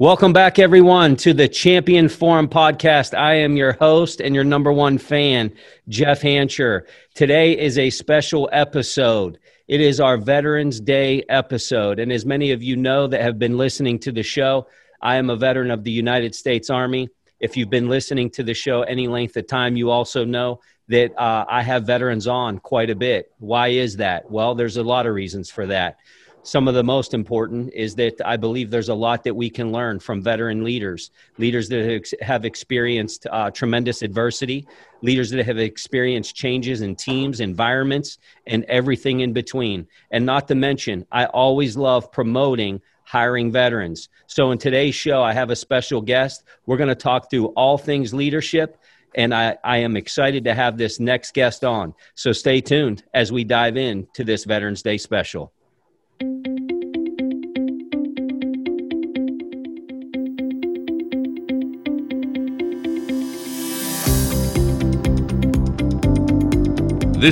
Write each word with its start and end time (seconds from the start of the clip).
Welcome 0.00 0.32
back, 0.32 0.60
everyone, 0.60 1.16
to 1.16 1.34
the 1.34 1.48
Champion 1.48 2.08
Forum 2.08 2.46
podcast. 2.46 3.18
I 3.18 3.34
am 3.34 3.56
your 3.56 3.72
host 3.72 4.20
and 4.20 4.32
your 4.32 4.44
number 4.44 4.72
one 4.72 4.96
fan, 4.96 5.52
Jeff 5.88 6.20
Hancher. 6.20 6.82
Today 7.14 7.58
is 7.58 7.78
a 7.78 7.90
special 7.90 8.48
episode. 8.52 9.40
It 9.66 9.80
is 9.80 9.98
our 9.98 10.16
Veterans 10.16 10.78
Day 10.78 11.24
episode. 11.28 11.98
And 11.98 12.12
as 12.12 12.24
many 12.24 12.52
of 12.52 12.62
you 12.62 12.76
know 12.76 13.08
that 13.08 13.22
have 13.22 13.40
been 13.40 13.58
listening 13.58 13.98
to 13.98 14.12
the 14.12 14.22
show, 14.22 14.68
I 15.02 15.16
am 15.16 15.30
a 15.30 15.36
veteran 15.36 15.72
of 15.72 15.82
the 15.82 15.90
United 15.90 16.32
States 16.32 16.70
Army. 16.70 17.08
If 17.40 17.56
you've 17.56 17.68
been 17.68 17.88
listening 17.88 18.30
to 18.30 18.44
the 18.44 18.54
show 18.54 18.82
any 18.82 19.08
length 19.08 19.36
of 19.36 19.48
time, 19.48 19.76
you 19.76 19.90
also 19.90 20.24
know 20.24 20.60
that 20.86 21.10
uh, 21.18 21.44
I 21.48 21.62
have 21.62 21.86
veterans 21.86 22.28
on 22.28 22.60
quite 22.60 22.90
a 22.90 22.94
bit. 22.94 23.32
Why 23.40 23.68
is 23.68 23.96
that? 23.96 24.30
Well, 24.30 24.54
there's 24.54 24.76
a 24.76 24.82
lot 24.84 25.06
of 25.06 25.14
reasons 25.14 25.50
for 25.50 25.66
that 25.66 25.98
some 26.42 26.68
of 26.68 26.74
the 26.74 26.84
most 26.84 27.14
important 27.14 27.72
is 27.74 27.94
that 27.96 28.14
I 28.24 28.36
believe 28.36 28.70
there's 28.70 28.88
a 28.88 28.94
lot 28.94 29.24
that 29.24 29.34
we 29.34 29.50
can 29.50 29.72
learn 29.72 29.98
from 29.98 30.22
veteran 30.22 30.64
leaders, 30.64 31.10
leaders 31.36 31.68
that 31.68 32.14
have 32.22 32.44
experienced 32.44 33.26
uh, 33.30 33.50
tremendous 33.50 34.02
adversity, 34.02 34.66
leaders 35.02 35.30
that 35.30 35.44
have 35.44 35.58
experienced 35.58 36.34
changes 36.34 36.80
in 36.80 36.96
teams, 36.96 37.40
environments, 37.40 38.18
and 38.46 38.64
everything 38.64 39.20
in 39.20 39.32
between. 39.32 39.86
And 40.10 40.24
not 40.24 40.48
to 40.48 40.54
mention, 40.54 41.06
I 41.12 41.26
always 41.26 41.76
love 41.76 42.10
promoting 42.10 42.80
hiring 43.04 43.50
veterans. 43.50 44.08
So 44.26 44.50
in 44.50 44.58
today's 44.58 44.94
show, 44.94 45.22
I 45.22 45.32
have 45.32 45.50
a 45.50 45.56
special 45.56 46.00
guest. 46.00 46.44
We're 46.66 46.76
going 46.76 46.88
to 46.88 46.94
talk 46.94 47.30
through 47.30 47.46
all 47.48 47.78
things 47.78 48.12
leadership. 48.12 48.78
And 49.14 49.34
I, 49.34 49.56
I 49.64 49.78
am 49.78 49.96
excited 49.96 50.44
to 50.44 50.54
have 50.54 50.76
this 50.76 51.00
next 51.00 51.32
guest 51.32 51.64
on. 51.64 51.94
So 52.14 52.32
stay 52.32 52.60
tuned 52.60 53.04
as 53.14 53.32
we 53.32 53.44
dive 53.44 53.76
in 53.76 54.06
to 54.14 54.24
this 54.24 54.44
Veterans 54.44 54.82
Day 54.82 54.98
special. 54.98 55.52
This 56.20 56.30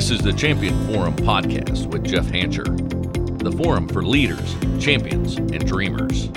is 0.09 0.21
the 0.21 0.33
Champion 0.37 0.73
Forum 0.87 1.17
podcast 1.17 1.87
with 1.87 2.05
Jeff 2.05 2.27
Hancher, 2.27 2.63
the 3.39 3.51
forum 3.51 3.89
for 3.89 4.03
leaders, 4.03 4.55
champions, 4.79 5.35
and 5.35 5.67
dreamers. 5.67 6.29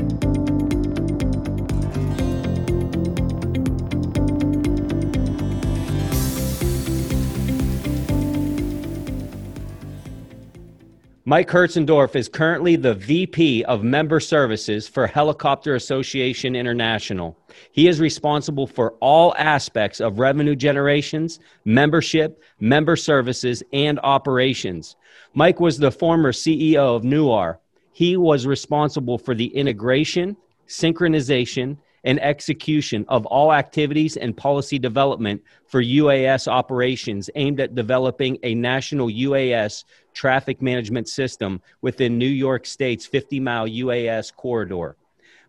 Mike 11.30 11.48
Hertzendorf 11.48 12.16
is 12.16 12.28
currently 12.28 12.74
the 12.74 12.94
VP 12.94 13.62
of 13.66 13.84
Member 13.84 14.18
Services 14.18 14.88
for 14.88 15.06
Helicopter 15.06 15.76
Association 15.76 16.56
International. 16.56 17.38
He 17.70 17.86
is 17.86 18.00
responsible 18.00 18.66
for 18.66 18.94
all 18.94 19.36
aspects 19.38 20.00
of 20.00 20.18
revenue 20.18 20.56
generations, 20.56 21.38
membership, 21.64 22.42
member 22.58 22.96
services, 22.96 23.62
and 23.72 24.00
operations. 24.02 24.96
Mike 25.32 25.60
was 25.60 25.78
the 25.78 25.92
former 25.92 26.32
CEO 26.32 26.96
of 26.96 27.04
NUAIR. 27.04 27.58
He 27.92 28.16
was 28.16 28.44
responsible 28.44 29.16
for 29.16 29.36
the 29.36 29.54
integration, 29.54 30.36
synchronization, 30.66 31.76
and 32.04 32.20
execution 32.20 33.04
of 33.08 33.26
all 33.26 33.52
activities 33.52 34.16
and 34.16 34.36
policy 34.36 34.78
development 34.78 35.42
for 35.66 35.82
UAS 35.82 36.48
operations 36.48 37.30
aimed 37.34 37.60
at 37.60 37.74
developing 37.74 38.38
a 38.42 38.54
national 38.54 39.08
UAS 39.08 39.84
traffic 40.14 40.62
management 40.62 41.08
system 41.08 41.60
within 41.82 42.18
New 42.18 42.26
York 42.26 42.66
State's 42.66 43.06
50 43.06 43.40
mile 43.40 43.66
UAS 43.66 44.34
corridor. 44.34 44.96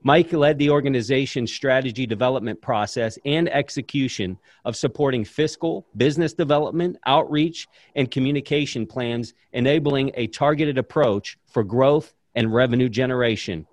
Mike 0.04 0.34
led 0.34 0.58
the 0.58 0.70
organization's 0.70 1.54
strategy 1.54 2.08
development 2.08 2.60
process 2.60 3.20
and 3.24 3.48
execution 3.50 4.36
of 4.66 4.76
supporting 4.76 5.24
fiscal, 5.24 5.86
business 5.96 6.34
development, 6.34 6.98
outreach, 7.06 7.68
and 7.96 8.10
communication 8.10 8.88
plans, 8.88 9.36
enabling 9.54 10.10
a 10.16 10.26
targeted 10.28 10.80
approach 10.80 11.38
for 11.46 11.64
growth 11.64 12.16
and 12.34 12.52
revenue 12.52 12.90
generation. 12.90 13.68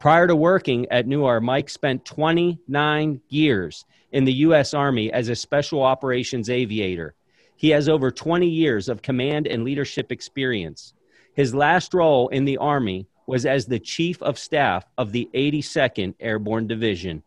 Prior 0.00 0.26
to 0.26 0.34
working 0.34 0.86
at 0.90 1.06
NUAIR, 1.06 1.42
Mike 1.42 1.68
spent 1.68 2.06
29 2.06 3.20
years 3.28 3.84
in 4.12 4.24
the 4.24 4.32
U.S. 4.32 4.72
Army 4.72 5.12
as 5.12 5.28
a 5.28 5.36
special 5.36 5.82
operations 5.82 6.48
aviator. 6.48 7.14
He 7.56 7.68
has 7.68 7.86
over 7.86 8.10
20 8.10 8.48
years 8.48 8.88
of 8.88 9.02
command 9.02 9.46
and 9.46 9.62
leadership 9.62 10.10
experience. 10.10 10.94
His 11.34 11.54
last 11.54 11.92
role 11.92 12.28
in 12.28 12.46
the 12.46 12.56
Army 12.56 13.08
was 13.26 13.44
as 13.44 13.66
the 13.66 13.78
Chief 13.78 14.22
of 14.22 14.38
Staff 14.38 14.86
of 14.96 15.12
the 15.12 15.28
82nd 15.34 16.14
Airborne 16.18 16.66
Division. 16.66 17.22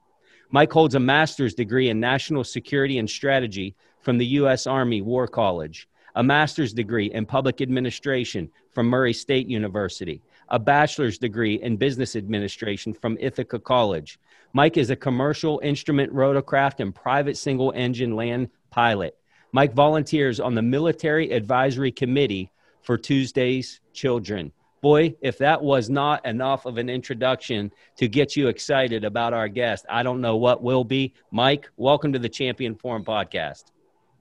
Mike 0.50 0.74
holds 0.74 0.96
a 0.96 1.00
master's 1.00 1.54
degree 1.54 1.90
in 1.90 2.00
national 2.00 2.44
security 2.44 2.98
and 2.98 3.08
strategy 3.08 3.76
from 4.02 4.18
the 4.18 4.26
U.S. 4.42 4.66
Army 4.66 5.02
War 5.02 5.28
College, 5.28 5.88
a 6.16 6.24
master's 6.24 6.74
degree 6.74 7.12
in 7.12 7.28
public 7.28 7.62
administration 7.62 8.50
from 8.72 8.88
Murray 8.88 9.14
State 9.14 9.48
University, 9.48 10.24
a 10.54 10.60
bachelor's 10.60 11.18
degree 11.18 11.56
in 11.56 11.76
business 11.76 12.16
administration 12.16 12.94
from 12.94 13.18
Ithaca 13.20 13.58
College. 13.58 14.20
Mike 14.54 14.78
is 14.78 14.92
a 14.92 14.96
commercial 14.96 15.60
instrument 15.64 16.14
rotorcraft 16.14 16.80
and 16.80 16.94
private 16.94 17.38
single 17.38 17.74
engine 17.76 18.16
land 18.16 18.50
pilot. 18.70 19.18
Mike 19.52 19.74
volunteers 19.74 20.40
on 20.40 20.54
the 20.54 20.62
Military 20.62 21.32
Advisory 21.32 21.92
Committee 21.92 22.52
for 22.84 23.00
Tuesday's 23.00 23.82
Children. 23.94 24.52
Boy, 24.84 25.16
if 25.22 25.40
that 25.40 25.64
was 25.64 25.90
not 25.90 26.24
enough 26.24 26.68
of 26.68 26.78
an 26.78 26.88
introduction 26.88 27.72
to 27.98 28.08
get 28.08 28.36
you 28.36 28.48
excited 28.48 29.04
about 29.04 29.34
our 29.34 29.48
guest, 29.48 29.88
I 29.90 30.04
don't 30.04 30.22
know 30.22 30.36
what 30.36 30.62
will 30.62 30.84
be. 30.84 31.16
Mike, 31.32 31.68
welcome 31.78 32.14
to 32.14 32.20
the 32.20 32.30
Champion 32.30 32.76
Forum 32.76 33.04
podcast. 33.04 33.72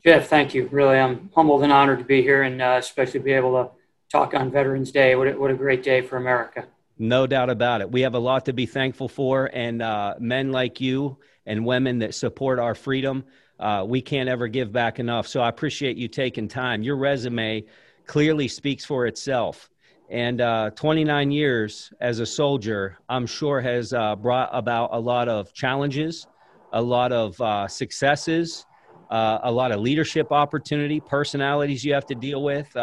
Jeff, 0.03 0.28
thank 0.28 0.54
you. 0.54 0.66
Really, 0.69 0.99
I'm 0.99 1.28
humbled 1.34 1.62
and 1.62 1.72
honored 1.72 1.99
to 1.99 2.06
be 2.06 2.22
here 2.22 2.44
and 2.44 2.62
uh, 2.62 2.76
especially 2.78 3.20
be 3.20 3.32
able 3.32 3.53
to 3.62 3.81
talk 4.12 4.34
on 4.34 4.50
Veterans 4.50 4.92
Day. 4.92 5.16
What 5.16 5.26
a, 5.26 5.32
what 5.32 5.50
a 5.50 5.54
great 5.54 5.82
day 5.82 6.02
for 6.02 6.18
America. 6.18 6.66
No 6.98 7.26
doubt 7.26 7.48
about 7.48 7.80
it. 7.80 7.90
We 7.90 8.02
have 8.02 8.14
a 8.14 8.18
lot 8.18 8.44
to 8.44 8.52
be 8.52 8.66
thankful 8.66 9.08
for, 9.08 9.50
and 9.54 9.80
uh, 9.80 10.14
men 10.20 10.52
like 10.52 10.80
you 10.80 11.16
and 11.46 11.64
women 11.64 11.98
that 12.00 12.14
support 12.14 12.58
our 12.58 12.74
freedom, 12.74 13.24
uh, 13.58 13.84
we 13.86 14.02
can't 14.02 14.28
ever 14.28 14.48
give 14.48 14.70
back 14.70 14.98
enough. 15.00 15.26
So 15.26 15.40
I 15.40 15.48
appreciate 15.48 15.96
you 15.96 16.08
taking 16.08 16.46
time. 16.46 16.82
Your 16.82 16.96
resume 16.96 17.64
clearly 18.06 18.48
speaks 18.48 18.84
for 18.84 19.06
itself. 19.06 19.70
And 20.10 20.42
uh, 20.42 20.70
29 20.76 21.30
years 21.30 21.90
as 22.00 22.20
a 22.20 22.26
soldier, 22.26 22.98
I'm 23.08 23.26
sure, 23.26 23.62
has 23.62 23.94
uh, 23.94 24.14
brought 24.14 24.50
about 24.52 24.90
a 24.92 25.00
lot 25.00 25.28
of 25.30 25.54
challenges, 25.54 26.26
a 26.74 26.82
lot 26.82 27.12
of 27.12 27.40
uh, 27.40 27.66
successes, 27.66 28.66
uh, 29.10 29.38
a 29.42 29.50
lot 29.50 29.72
of 29.72 29.80
leadership 29.80 30.30
opportunity, 30.30 31.00
personalities 31.00 31.82
you 31.82 31.94
have 31.94 32.06
to 32.06 32.14
deal 32.14 32.42
with 32.42 32.76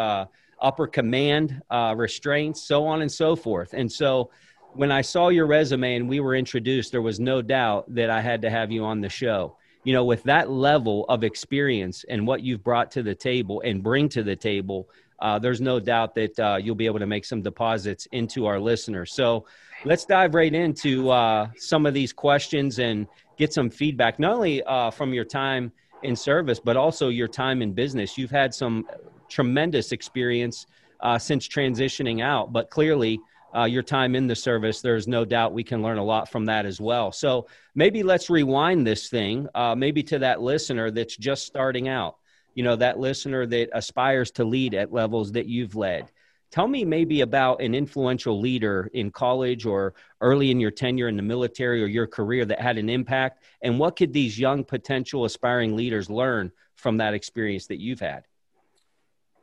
upper 0.60 0.86
command 0.86 1.62
uh, 1.70 1.94
restraints, 1.96 2.62
so 2.62 2.86
on 2.86 3.02
and 3.02 3.10
so 3.10 3.36
forth. 3.36 3.72
And 3.72 3.90
so 3.90 4.30
when 4.72 4.92
I 4.92 5.00
saw 5.00 5.28
your 5.28 5.46
resume 5.46 5.96
and 5.96 6.08
we 6.08 6.20
were 6.20 6.34
introduced, 6.34 6.92
there 6.92 7.02
was 7.02 7.18
no 7.18 7.42
doubt 7.42 7.92
that 7.94 8.10
I 8.10 8.20
had 8.20 8.42
to 8.42 8.50
have 8.50 8.70
you 8.70 8.84
on 8.84 9.00
the 9.00 9.08
show. 9.08 9.56
You 9.84 9.94
know, 9.94 10.04
with 10.04 10.22
that 10.24 10.50
level 10.50 11.06
of 11.08 11.24
experience 11.24 12.04
and 12.08 12.26
what 12.26 12.42
you've 12.42 12.62
brought 12.62 12.90
to 12.92 13.02
the 13.02 13.14
table 13.14 13.62
and 13.64 13.82
bring 13.82 14.08
to 14.10 14.22
the 14.22 14.36
table, 14.36 14.88
uh, 15.20 15.38
there's 15.38 15.60
no 15.60 15.80
doubt 15.80 16.14
that 16.14 16.38
uh, 16.38 16.58
you'll 16.60 16.74
be 16.74 16.86
able 16.86 16.98
to 16.98 17.06
make 17.06 17.24
some 17.24 17.42
deposits 17.42 18.06
into 18.12 18.46
our 18.46 18.60
listeners. 18.60 19.12
So 19.12 19.46
let's 19.84 20.04
dive 20.04 20.34
right 20.34 20.54
into 20.54 21.10
uh, 21.10 21.48
some 21.56 21.86
of 21.86 21.94
these 21.94 22.12
questions 22.12 22.78
and 22.78 23.06
get 23.38 23.52
some 23.52 23.70
feedback, 23.70 24.18
not 24.18 24.34
only 24.34 24.62
uh, 24.64 24.90
from 24.90 25.14
your 25.14 25.24
time 25.24 25.72
in 26.02 26.14
service, 26.14 26.60
but 26.60 26.76
also 26.76 27.08
your 27.08 27.28
time 27.28 27.62
in 27.62 27.72
business. 27.72 28.16
You've 28.16 28.30
had 28.30 28.54
some 28.54 28.86
tremendous 29.30 29.92
experience 29.92 30.66
uh, 31.00 31.18
since 31.18 31.48
transitioning 31.48 32.22
out, 32.22 32.52
but 32.52 32.68
clearly 32.68 33.20
uh, 33.56 33.64
your 33.64 33.82
time 33.82 34.14
in 34.14 34.26
the 34.26 34.36
service, 34.36 34.80
there's 34.80 35.08
no 35.08 35.24
doubt 35.24 35.52
we 35.52 35.64
can 35.64 35.82
learn 35.82 35.98
a 35.98 36.04
lot 36.04 36.28
from 36.30 36.44
that 36.46 36.66
as 36.66 36.80
well. 36.80 37.10
So 37.10 37.46
maybe 37.74 38.02
let's 38.02 38.30
rewind 38.30 38.86
this 38.86 39.08
thing, 39.08 39.48
uh, 39.54 39.74
maybe 39.74 40.02
to 40.04 40.18
that 40.20 40.40
listener 40.40 40.90
that's 40.90 41.16
just 41.16 41.46
starting 41.46 41.88
out, 41.88 42.16
you 42.54 42.62
know, 42.62 42.76
that 42.76 42.98
listener 42.98 43.46
that 43.46 43.70
aspires 43.72 44.30
to 44.32 44.44
lead 44.44 44.74
at 44.74 44.92
levels 44.92 45.32
that 45.32 45.46
you've 45.46 45.74
led. 45.74 46.10
Tell 46.52 46.66
me 46.66 46.84
maybe 46.84 47.20
about 47.20 47.62
an 47.62 47.74
influential 47.74 48.40
leader 48.40 48.90
in 48.92 49.12
college 49.12 49.66
or 49.66 49.94
early 50.20 50.50
in 50.50 50.58
your 50.58 50.72
tenure 50.72 51.08
in 51.08 51.16
the 51.16 51.22
military 51.22 51.82
or 51.82 51.86
your 51.86 52.08
career 52.08 52.44
that 52.44 52.60
had 52.60 52.76
an 52.76 52.88
impact, 52.88 53.42
and 53.62 53.78
what 53.78 53.96
could 53.96 54.12
these 54.12 54.38
young 54.38 54.64
potential 54.64 55.24
aspiring 55.24 55.76
leaders 55.76 56.10
learn 56.10 56.50
from 56.74 56.96
that 56.96 57.14
experience 57.14 57.66
that 57.66 57.80
you've 57.80 58.00
had? 58.00 58.26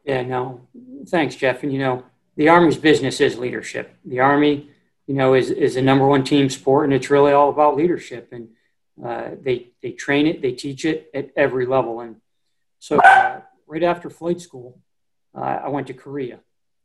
Yeah, 0.07 0.24
no, 0.24 0.62
thanks, 1.09 1.36
Jeff. 1.36 1.63
And 1.63 1.74
you 1.74 1.80
know, 1.80 2.04
the 2.38 2.48
Army's 2.48 2.77
business 2.77 3.19
is 3.19 3.38
leadership. 3.38 3.94
The 4.06 4.21
Army, 4.21 4.69
you 5.06 5.13
know, 5.13 5.33
is 5.33 5.51
is 5.51 5.75
a 5.75 5.81
number 5.81 6.07
one 6.07 6.24
team 6.24 6.50
sport, 6.50 6.86
and 6.86 6.94
it's 6.94 7.09
really 7.09 7.33
all 7.33 7.50
about 7.50 7.75
leadership. 7.75 8.30
And 8.31 8.48
uh, 9.06 9.31
they 9.42 9.71
they 9.83 9.92
train 9.92 10.25
it, 10.25 10.42
they 10.42 10.54
teach 10.54 10.86
it 10.86 11.12
at 11.13 11.31
every 11.36 11.65
level. 11.65 12.00
And 12.00 12.15
so, 12.80 13.00
uh, 13.00 13.42
right 13.68 13.83
after 13.83 14.09
flight 14.09 14.39
school, 14.39 14.80
uh, 15.36 15.59
I 15.65 15.68
went 15.68 15.88
to 15.88 15.94
Korea, 15.94 16.39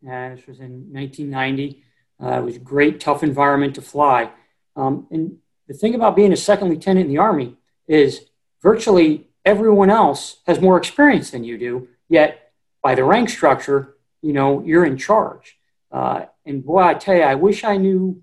and 0.05 0.37
this 0.37 0.47
was 0.49 0.59
in 0.59 0.93
1990. 0.93 1.85
Uh, 2.21 2.39
it 2.41 2.45
was 2.45 2.57
a 2.57 2.61
great, 2.61 2.99
tough 2.99 3.23
environment 3.23 3.77
to 3.77 3.83
fly. 3.83 4.31
Um, 4.75 5.07
and 5.13 5.39
the 5.69 5.75
thing 5.75 5.95
about 5.95 6.17
being 6.17 6.33
a 6.33 6.37
second 6.37 6.71
lieutenant 6.71 7.07
in 7.07 7.13
the 7.13 7.19
Army 7.19 7.55
is 7.87 8.27
virtually 8.61 9.29
everyone 9.45 9.91
else 9.91 10.39
has 10.47 10.61
more 10.61 10.77
experience 10.77 11.31
than 11.31 11.45
you 11.45 11.57
do, 11.57 11.89
yet 12.09 12.42
by 12.83 12.95
the 12.95 13.05
rank 13.05 13.31
structure, 13.31 13.97
you 14.21 14.33
know, 14.33 14.63
you're 14.63 14.85
in 14.85 14.97
charge. 14.97 15.57
Uh, 15.91 16.27
and 16.45 16.65
boy, 16.65 16.81
I 16.81 16.95
tell 16.95 17.15
you, 17.15 17.23
I 17.23 17.35
wish 17.35 17.65
I 17.65 17.77
knew 17.77 18.23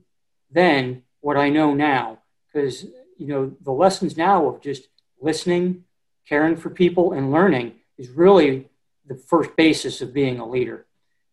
then 0.52 1.04
what 1.22 1.38
I 1.38 1.50
know 1.50 1.74
now, 1.74 2.20
because, 2.48 2.84
you 3.18 3.28
know, 3.28 3.56
the 3.62 3.72
lessons 3.72 4.18
now 4.18 4.48
of 4.48 4.62
just 4.62 4.88
listening, 5.22 5.84
caring 6.28 6.56
for 6.56 6.70
people, 6.70 7.14
and 7.14 7.32
learning 7.32 7.74
is 7.98 8.10
really 8.10 8.68
the 9.08 9.16
first 9.16 9.56
basis 9.56 10.02
of 10.02 10.14
being 10.14 10.40
a 10.40 10.48
leader. 10.48 10.86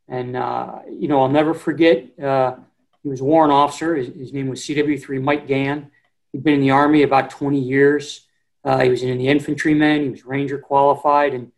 And, 0.08 0.36
uh, 0.36 0.80
you 0.90 1.08
know, 1.08 1.22
I'll 1.22 1.28
never 1.28 1.54
forget, 1.54 2.18
uh, 2.20 2.56
he 3.02 3.08
was 3.08 3.20
a 3.20 3.24
warrant 3.24 3.52
officer. 3.52 3.94
His, 3.94 4.08
his, 4.08 4.32
name 4.32 4.48
was 4.48 4.60
CW3 4.62 5.22
Mike 5.22 5.46
Gann. 5.46 5.90
He'd 6.32 6.42
been 6.42 6.54
in 6.54 6.60
the 6.60 6.70
Army 6.70 7.02
about 7.02 7.30
20 7.30 7.58
years. 7.58 8.26
Uh, 8.64 8.80
he 8.80 8.90
was 8.90 9.02
in 9.02 9.16
the. 9.16 9.28
He 10.02 10.08
was 10.10 10.26
Ranger 10.26 10.58
qualified. 10.58 11.34
And, 11.34 11.52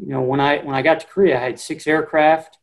you 0.00 0.08
know, 0.08 0.22
when 0.22 0.40
I, 0.40 0.58
when 0.58 0.74
I 0.74 0.82
got 0.82 1.00
to 1.00 1.06
Korea, 1.06 1.38
I 1.38 1.44
had 1.44 1.60
six 1.60 1.86
aircraft 1.86 2.58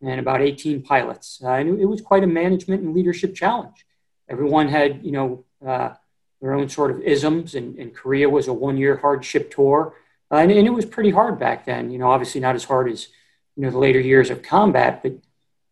and 0.00 0.20
about 0.20 0.40
18 0.40 0.82
pilots. 0.82 1.40
Uh, 1.42 1.52
and 1.52 1.80
it, 1.80 1.86
was 1.86 2.00
quite 2.00 2.24
a 2.24 2.26
management 2.26 2.82
and 2.82 2.94
leadership 2.94 3.34
challenge. 3.34 3.86
Everyone 4.28 4.68
had, 4.68 5.04
you 5.04 5.12
know, 5.12 5.44
uh, 5.66 5.94
their 6.40 6.54
own 6.54 6.68
sort 6.68 6.90
of 6.90 7.00
isms, 7.00 7.54
and, 7.54 7.76
and 7.78 7.94
Korea 7.94 8.28
was 8.28 8.46
a 8.46 8.52
one-year 8.52 8.98
hardship 8.98 9.50
tour. 9.50 9.94
Uh, 10.30 10.36
and, 10.36 10.52
and, 10.52 10.66
it 10.66 10.72
was 10.72 10.84
pretty 10.84 11.10
hard 11.10 11.38
back 11.38 11.64
then. 11.64 11.90
You 11.90 11.98
know, 11.98 12.10
obviously 12.10 12.40
not 12.40 12.54
as 12.54 12.64
hard 12.64 12.88
as 12.88 13.08
you 13.56 13.64
know 13.64 13.70
the 13.70 13.78
later 13.78 13.98
years 13.98 14.30
of 14.30 14.42
combat. 14.42 15.02
But 15.02 15.14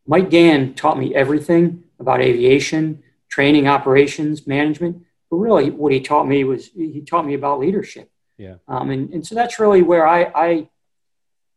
Mike 0.06 0.30
Gann 0.30 0.74
taught 0.74 0.98
me 0.98 1.14
everything 1.14 1.84
about 2.00 2.20
aviation, 2.20 3.02
training, 3.28 3.68
operations, 3.68 4.46
management. 4.46 5.04
But 5.30 5.36
really, 5.36 5.70
what 5.70 5.92
he 5.92 6.00
taught 6.00 6.26
me 6.26 6.42
was 6.42 6.68
he 6.68 7.02
taught 7.02 7.26
me 7.26 7.34
about 7.34 7.60
leadership. 7.60 8.10
Yeah. 8.38 8.56
Um, 8.66 8.90
and 8.90 9.12
and 9.12 9.26
so 9.26 9.34
that's 9.34 9.60
really 9.60 9.82
where 9.82 10.06
I, 10.06 10.32
I 10.34 10.68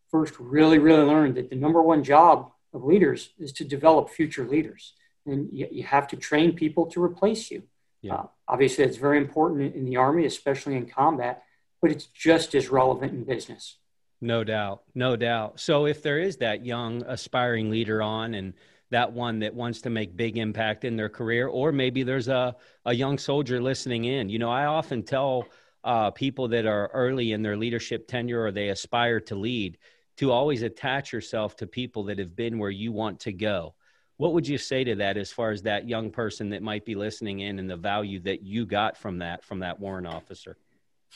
first 0.10 0.34
really 0.40 0.80
really 0.80 1.04
learned 1.04 1.36
that 1.36 1.50
the 1.50 1.56
number 1.56 1.82
one 1.82 2.04
job 2.04 2.52
of 2.74 2.84
leaders 2.84 3.30
is 3.40 3.52
to 3.54 3.64
develop 3.64 4.10
future 4.10 4.46
leaders, 4.48 4.94
and 5.26 5.50
you, 5.52 5.68
you 5.72 5.84
have 5.84 6.08
to 6.08 6.18
train 6.18 6.54
people 6.54 6.86
to 6.88 7.04
replace 7.04 7.50
you. 7.50 7.64
Yeah. 8.02 8.14
Uh, 8.14 8.26
obviously, 8.48 8.84
it's 8.84 8.98
very 8.98 9.18
important 9.18 9.76
in 9.76 9.86
the 9.86 9.98
army, 9.98 10.26
especially 10.26 10.76
in 10.76 10.88
combat 10.88 11.44
but 11.82 11.92
it's 11.92 12.06
just 12.08 12.56
as 12.56 12.70
relevant 12.70 13.14
in 13.14 13.24
business. 13.24 13.78
No 14.22 14.44
doubt. 14.44 14.84
No 14.96 15.16
doubt. 15.16 15.60
So 15.60 15.86
if 15.86 16.04
there 16.04 16.20
is 16.20 16.38
that 16.38 16.66
young 16.66 17.04
aspiring 17.04 17.70
leader 17.70 18.02
on 18.02 18.34
and 18.34 18.54
that 18.92 19.14
one 19.14 19.40
that 19.40 19.54
wants 19.54 19.82
to 19.82 19.90
make 19.90 20.18
big 20.18 20.38
impact 20.38 20.84
in 20.84 20.98
their 20.98 21.10
career, 21.10 21.48
or 21.48 21.72
maybe 21.72 22.04
there's 22.04 22.28
a, 22.28 22.56
a 22.86 22.94
young 22.94 23.18
soldier 23.18 23.62
listening 23.62 24.06
in. 24.06 24.30
You 24.30 24.40
know, 24.40 24.50
I 24.50 24.66
often 24.66 25.04
tell 25.04 25.46
uh, 25.84 26.12
people 26.12 26.50
that 26.50 26.66
are 26.66 26.90
early 26.94 27.32
in 27.32 27.42
their 27.42 27.56
leadership 27.56 28.08
tenure 28.08 28.44
or 28.44 28.52
they 28.52 28.70
aspire 28.70 29.22
to 29.22 29.36
lead 29.36 29.78
to 30.20 30.34
always 30.34 30.64
attach 30.64 31.14
yourself 31.14 31.56
to 31.56 31.66
people 31.66 32.04
that 32.04 32.20
have 32.20 32.36
been 32.36 32.60
where 32.60 32.70
you 32.70 32.92
want 32.92 33.22
to 33.22 33.32
go. 33.32 33.74
What 34.18 34.34
would 34.34 34.46
you 34.46 34.58
say 34.58 34.84
to 34.84 34.96
that 34.96 35.16
as 35.16 35.32
far 35.32 35.52
as 35.52 35.62
that 35.62 35.88
young 35.88 36.12
person 36.12 36.50
that 36.50 36.62
might 36.62 36.84
be 36.84 36.94
listening 36.94 37.40
in 37.40 37.58
and 37.58 37.70
the 37.70 37.78
value 37.78 38.20
that 38.24 38.42
you 38.42 38.66
got 38.66 38.98
from 38.98 39.20
that 39.20 39.46
from 39.46 39.60
that 39.60 39.80
warrant 39.80 40.08
officer? 40.08 40.58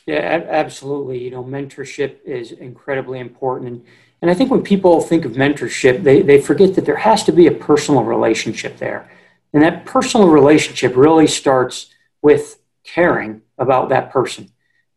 Yeah, 0.07 0.45
absolutely. 0.47 1.21
You 1.21 1.31
know, 1.31 1.43
mentorship 1.43 2.23
is 2.23 2.53
incredibly 2.53 3.19
important. 3.19 3.71
And, 3.71 3.85
and 4.21 4.31
I 4.31 4.33
think 4.33 4.49
when 4.49 4.63
people 4.63 5.01
think 5.01 5.25
of 5.25 5.33
mentorship, 5.33 6.01
they, 6.03 6.21
they 6.21 6.39
forget 6.39 6.73
that 6.75 6.85
there 6.85 6.95
has 6.95 7.25
to 7.25 7.33
be 7.33 7.47
a 7.47 7.51
personal 7.51 8.05
relationship 8.05 8.77
there. 8.77 9.11
And 9.51 9.61
that 9.63 9.83
personal 9.83 10.29
relationship 10.29 10.95
really 10.95 11.27
starts 11.27 11.87
with 12.21 12.57
caring 12.85 13.41
about 13.57 13.89
that 13.89 14.11
person. 14.11 14.49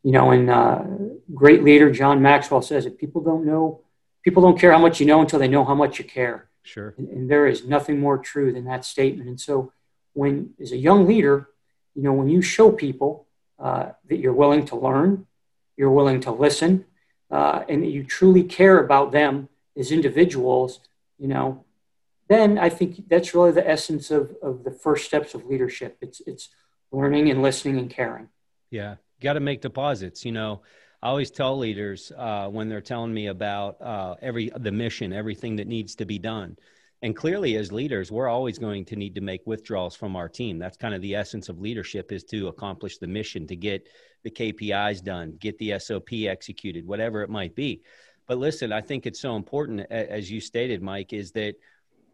You 0.04 0.12
know, 0.12 0.30
and 0.30 0.48
uh, 0.48 0.84
great 1.34 1.64
leader 1.64 1.90
John 1.90 2.22
Maxwell 2.22 2.62
says 2.62 2.84
that 2.84 2.98
people 2.98 3.20
don't 3.20 3.44
know, 3.44 3.80
people 4.26 4.42
don't 4.42 4.58
care 4.58 4.72
how 4.72 4.78
much 4.78 4.98
you 4.98 5.06
know 5.06 5.20
until 5.20 5.38
they 5.38 5.46
know 5.46 5.64
how 5.64 5.76
much 5.76 6.00
you 6.00 6.04
care. 6.04 6.48
Sure. 6.64 6.94
And, 6.98 7.08
and 7.10 7.30
there 7.30 7.46
is 7.46 7.64
nothing 7.64 8.00
more 8.00 8.18
true 8.18 8.52
than 8.52 8.64
that 8.64 8.84
statement. 8.84 9.28
And 9.28 9.40
so, 9.40 9.72
when 10.14 10.50
as 10.60 10.72
a 10.72 10.76
young 10.76 11.06
leader, 11.06 11.50
you 11.94 12.02
know, 12.02 12.12
when 12.12 12.28
you 12.28 12.42
show 12.42 12.72
people 12.72 13.28
uh, 13.60 13.90
that 14.08 14.18
you're 14.18 14.32
willing 14.32 14.64
to 14.66 14.74
learn, 14.74 15.26
you're 15.76 15.92
willing 15.92 16.20
to 16.22 16.32
listen, 16.32 16.86
uh, 17.30 17.62
and 17.68 17.84
that 17.84 17.90
you 17.90 18.02
truly 18.02 18.42
care 18.42 18.80
about 18.80 19.12
them 19.12 19.48
as 19.78 19.92
individuals, 19.92 20.80
you 21.18 21.28
know, 21.28 21.64
then 22.28 22.58
I 22.58 22.68
think 22.68 23.08
that's 23.08 23.32
really 23.32 23.52
the 23.52 23.68
essence 23.68 24.10
of, 24.10 24.34
of 24.42 24.64
the 24.64 24.72
first 24.72 25.04
steps 25.04 25.34
of 25.34 25.46
leadership. 25.46 25.98
It's, 26.00 26.20
it's 26.26 26.48
learning 26.90 27.30
and 27.30 27.42
listening 27.42 27.78
and 27.78 27.88
caring. 27.88 28.28
Yeah. 28.70 28.96
Got 29.20 29.34
to 29.34 29.40
make 29.40 29.60
deposits. 29.60 30.24
You 30.24 30.32
know, 30.32 30.62
I 31.06 31.08
always 31.10 31.30
tell 31.30 31.56
leaders 31.56 32.10
uh, 32.18 32.48
when 32.48 32.68
they're 32.68 32.80
telling 32.80 33.14
me 33.14 33.28
about 33.28 33.80
uh, 33.80 34.16
every 34.20 34.50
the 34.56 34.72
mission, 34.72 35.12
everything 35.12 35.54
that 35.54 35.68
needs 35.68 35.94
to 35.94 36.04
be 36.04 36.18
done. 36.18 36.56
And 37.00 37.14
clearly, 37.14 37.54
as 37.54 37.70
leaders, 37.70 38.10
we're 38.10 38.26
always 38.26 38.58
going 38.58 38.84
to 38.86 38.96
need 38.96 39.14
to 39.14 39.20
make 39.20 39.46
withdrawals 39.46 39.94
from 39.94 40.16
our 40.16 40.28
team. 40.28 40.58
That's 40.58 40.76
kind 40.76 40.96
of 40.96 41.02
the 41.02 41.14
essence 41.14 41.48
of 41.48 41.60
leadership 41.60 42.10
is 42.10 42.24
to 42.24 42.48
accomplish 42.48 42.98
the 42.98 43.06
mission, 43.06 43.46
to 43.46 43.54
get 43.54 43.88
the 44.24 44.32
KPIs 44.32 45.00
done, 45.00 45.36
get 45.38 45.56
the 45.58 45.78
SOP 45.78 46.12
executed, 46.12 46.84
whatever 46.84 47.22
it 47.22 47.30
might 47.30 47.54
be. 47.54 47.82
But 48.26 48.38
listen, 48.38 48.72
I 48.72 48.80
think 48.80 49.06
it's 49.06 49.20
so 49.20 49.36
important, 49.36 49.82
as 49.88 50.28
you 50.28 50.40
stated, 50.40 50.82
Mike, 50.82 51.12
is 51.12 51.30
that 51.32 51.54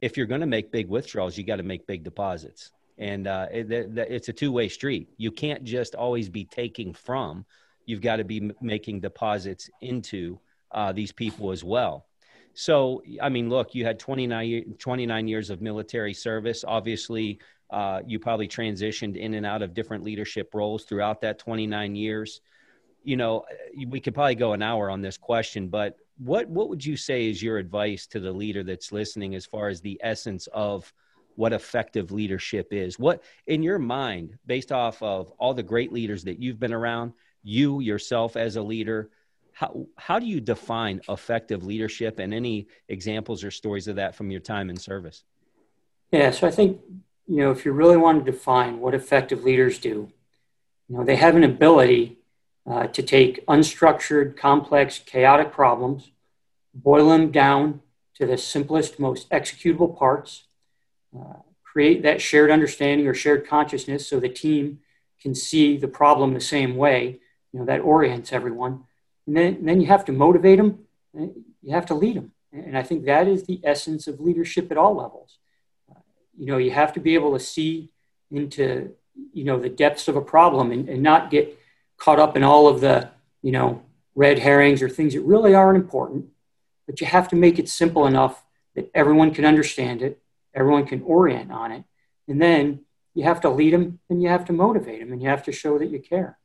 if 0.03 0.19
you're 0.19 0.27
going 0.27 0.43
to 0.43 0.47
make 0.47 0.71
big 0.71 0.91
withdrawals, 0.91 1.38
you 1.38 1.45
got 1.45 1.56
to 1.56 1.62
make 1.62 1.87
big 1.87 2.05
deposits. 2.05 2.73
And 2.99 3.27
uh, 3.27 3.47
it, 3.50 3.71
it's 3.71 4.29
a 4.29 4.35
two 4.35 4.53
way 4.53 4.69
street. 4.69 5.09
You 5.17 5.31
can't 5.31 5.65
just 5.65 5.95
always 5.95 6.29
be 6.29 6.45
taking 6.45 6.93
from, 6.93 7.47
you've 7.87 8.00
got 8.00 8.17
to 8.17 8.25
be 8.25 8.50
making 8.61 9.00
deposits 9.00 9.70
into 9.81 10.38
uh, 10.70 10.93
these 10.93 11.12
people 11.12 11.50
as 11.50 11.62
well. 11.62 12.06
So, 12.55 13.02
I 13.20 13.29
mean, 13.29 13.49
look, 13.49 13.75
you 13.75 13.84
had 13.84 13.99
29, 13.99 14.76
29 14.79 15.29
years 15.29 15.50
of 15.50 15.62
military 15.62 16.12
service. 16.12 16.64
Obviously, 16.67 17.40
uh, 17.70 18.02
you 18.06 18.19
probably 18.19 18.49
transitioned 18.49 19.17
in 19.17 19.34
and 19.34 19.46
out 19.46 19.62
of 19.62 19.73
different 19.73 20.05
leadership 20.05 20.55
roles 20.55 20.84
throughout 20.84 21.23
that 21.23 21.38
29 21.38 21.94
years. 21.94 22.40
You 23.02 23.17
know, 23.17 23.44
we 23.88 24.00
could 24.00 24.14
probably 24.14 24.35
go 24.35 24.52
an 24.52 24.62
hour 24.62 24.90
on 24.90 25.00
this 25.00 25.17
question, 25.17 25.69
but 25.69 25.96
what 26.19 26.49
what 26.49 26.69
would 26.69 26.85
you 26.85 26.96
say 26.96 27.28
is 27.28 27.43
your 27.43 27.58
advice 27.58 28.06
to 28.08 28.20
the 28.20 28.31
leader 28.31 28.62
that's 28.62 28.93
listening 28.93 29.35
as 29.35 29.46
far 29.46 29.69
as 29.69 29.81
the 29.81 29.99
essence 30.02 30.46
of 30.52 30.93
what 31.35 31.52
effective 31.52 32.12
leadership 32.12 32.69
is? 32.70 32.99
What 32.99 33.25
in 33.46 33.62
your 33.62 33.78
mind, 33.78 34.38
based 34.46 34.70
off 34.70 35.02
of 35.02 35.32
all 35.38 35.55
the 35.55 35.62
great 35.62 35.93
leaders 35.93 36.23
that 36.25 36.38
you've 36.38 36.61
been 36.61 36.75
around, 36.75 37.14
you 37.42 37.80
yourself 37.80 38.37
as 38.37 38.56
a 38.56 38.62
leader, 38.62 39.11
how, 39.52 39.87
how 39.96 40.18
do 40.18 40.26
you 40.26 40.40
define 40.40 41.00
effective 41.08 41.64
leadership 41.64 42.18
and 42.18 42.32
any 42.32 42.68
examples 42.88 43.44
or 43.44 43.50
stories 43.50 43.88
of 43.88 43.96
that 43.96 44.14
from 44.14 44.30
your 44.30 44.40
time 44.40 44.70
in 44.70 44.76
service? 44.76 45.25
Yeah, 46.11 46.30
so 46.30 46.46
I 46.46 46.50
think, 46.50 46.80
you 47.26 47.38
know, 47.38 47.50
if 47.50 47.64
you 47.64 47.72
really 47.72 47.96
want 47.96 48.25
to 48.25 48.30
define 48.30 48.80
what 48.80 48.94
effective 48.94 49.44
leaders 49.44 49.78
do, 49.78 50.11
you 50.88 50.96
know, 50.96 51.04
they 51.04 51.16
have 51.16 51.37
an 51.37 51.44
ability 51.44 52.18
uh, 52.68 52.87
to 52.88 53.02
take 53.02 53.44
unstructured, 53.46 54.37
complex, 54.37 54.99
chaotic 54.99 55.52
problems, 55.52 56.12
boil 56.75 57.08
them 57.08 57.30
down 57.30 57.80
to 58.14 58.26
the 58.26 58.38
simplest, 58.38 58.99
most 58.99 59.28
executable 59.30 59.96
parts, 59.96 60.44
uh, 61.18 61.40
create 61.62 62.02
that 62.02 62.20
shared 62.20 62.50
understanding 62.50 63.06
or 63.06 63.14
shared 63.14 63.46
consciousness 63.46 64.06
so 64.06 64.20
the 64.20 64.28
team 64.28 64.78
can 65.20 65.34
see 65.34 65.76
the 65.76 65.88
problem 65.88 66.34
the 66.34 66.40
same 66.40 66.76
way. 66.76 67.20
You 67.52 67.61
know, 67.61 67.66
that 67.66 67.80
orients 67.80 68.32
everyone 68.32 68.85
and 69.26 69.37
then, 69.37 69.64
then 69.64 69.80
you 69.80 69.87
have 69.87 70.04
to 70.06 70.12
motivate 70.12 70.59
them, 70.59 70.80
you 71.14 71.73
have 71.73 71.87
to 71.87 71.94
lead 71.94 72.16
them. 72.16 72.32
And 72.52 72.76
I 72.76 72.82
think 72.82 73.04
that 73.04 73.28
is 73.28 73.44
the 73.44 73.61
essence 73.64 74.06
of 74.06 74.21
leadership 74.21 74.71
at 74.71 74.76
all 74.76 74.94
levels. 74.94 75.38
Uh, 75.90 76.00
you 76.37 76.47
know, 76.47 76.59
you 76.59 76.71
have 76.71 76.92
to 76.94 77.00
be 77.00 77.14
able 77.14 77.32
to 77.32 77.38
see 77.38 77.90
into, 78.30 78.92
you 79.32 79.44
know, 79.44 79.59
the 79.59 79.68
depths 79.68 80.09
of 80.09 80.16
a 80.16 80.21
problem 80.21 80.71
and, 80.73 80.88
and 80.88 81.02
not 81.02 81.30
get 81.30 81.59
caught 81.97 82.18
up 82.18 82.37
in 82.37 82.42
all 82.42 82.66
of 82.66 82.80
the, 82.80 83.09
you 83.42 83.52
know, 83.52 83.82
red 84.14 84.38
herrings 84.38 84.82
or 84.82 84.88
things 84.88 85.14
that 85.14 85.23
really 85.23 85.54
aren't 85.54 85.82
important. 85.82 86.26
But 86.87 87.00
you 87.00 87.06
have 87.06 87.28
to 87.28 87.37
make 87.37 87.59
it 87.59 87.68
simple 87.68 88.06
enough 88.06 88.42
that 88.75 88.90
everyone 88.94 89.32
can 89.32 89.44
understand 89.44 90.02
it, 90.02 90.21
everyone 90.52 90.87
can 90.87 91.02
orient 91.02 91.52
on 91.52 91.73
it. 91.73 91.85
And 92.26 92.40
then 92.40 92.80
you 93.14 93.25
have 93.25 93.40
to 93.42 93.50
lead 93.50 93.73
them 93.73 94.00
and 94.11 94.23
you 94.23 94.28
have 94.28 94.44
to 94.47 94.52
motivate 94.52 95.00
them 95.00 95.12
and 95.12 95.23
you 95.23 95.28
have 95.28 95.44
to 95.44 95.52
show 95.52 95.78
that 95.78 95.90
you 95.90 96.00
care. 96.00 96.38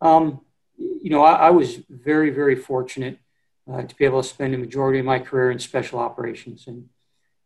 Um, 0.00 0.40
you 0.76 1.10
know, 1.10 1.22
I, 1.22 1.48
I 1.48 1.50
was 1.50 1.80
very, 1.88 2.30
very 2.30 2.56
fortunate 2.56 3.18
uh, 3.70 3.82
to 3.82 3.94
be 3.94 4.04
able 4.04 4.22
to 4.22 4.28
spend 4.28 4.54
a 4.54 4.58
majority 4.58 4.98
of 4.98 5.06
my 5.06 5.18
career 5.18 5.50
in 5.50 5.58
special 5.58 5.98
operations. 5.98 6.66
And, 6.66 6.88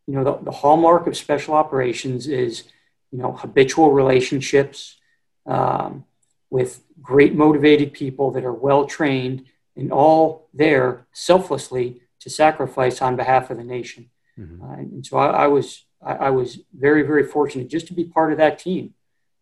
you 0.07 0.15
know, 0.15 0.23
the, 0.23 0.43
the 0.43 0.51
hallmark 0.51 1.07
of 1.07 1.15
special 1.15 1.53
operations 1.53 2.27
is, 2.27 2.63
you 3.11 3.19
know, 3.19 3.31
habitual 3.31 3.91
relationships 3.91 4.97
um, 5.45 6.05
with 6.49 6.83
great 7.01 7.33
motivated 7.35 7.93
people 7.93 8.31
that 8.31 8.43
are 8.43 8.53
well 8.53 8.85
trained 8.85 9.45
and 9.75 9.91
all 9.91 10.49
there 10.53 11.07
selflessly 11.13 12.01
to 12.19 12.29
sacrifice 12.29 13.01
on 13.01 13.15
behalf 13.15 13.49
of 13.49 13.57
the 13.57 13.63
nation. 13.63 14.09
Mm-hmm. 14.37 14.63
Uh, 14.63 14.73
and 14.75 15.05
so 15.05 15.17
I, 15.17 15.43
I 15.43 15.47
was 15.47 15.85
I, 16.01 16.13
I, 16.13 16.29
was 16.29 16.59
very 16.77 17.03
very 17.03 17.25
fortunate 17.25 17.69
just 17.69 17.87
to 17.87 17.93
be 17.93 18.05
part 18.05 18.31
of 18.31 18.37
that 18.37 18.59
team. 18.59 18.93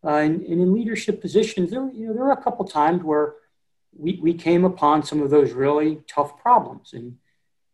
Uh, 0.07 0.19
and, 0.19 0.41
and, 0.43 0.61
in 0.61 0.73
leadership 0.73 1.19
positions, 1.19 1.69
there, 1.71 1.89
you 1.93 2.07
know, 2.07 2.13
there 2.13 2.23
were 2.23 2.31
a 2.31 2.41
couple 2.41 2.63
times 2.63 3.03
where 3.03 3.33
we, 3.97 4.19
we 4.21 4.33
came 4.33 4.63
upon 4.63 5.03
some 5.03 5.21
of 5.21 5.29
those 5.29 5.51
really 5.51 5.99
tough 6.07 6.39
problems. 6.39 6.93
And, 6.93 7.17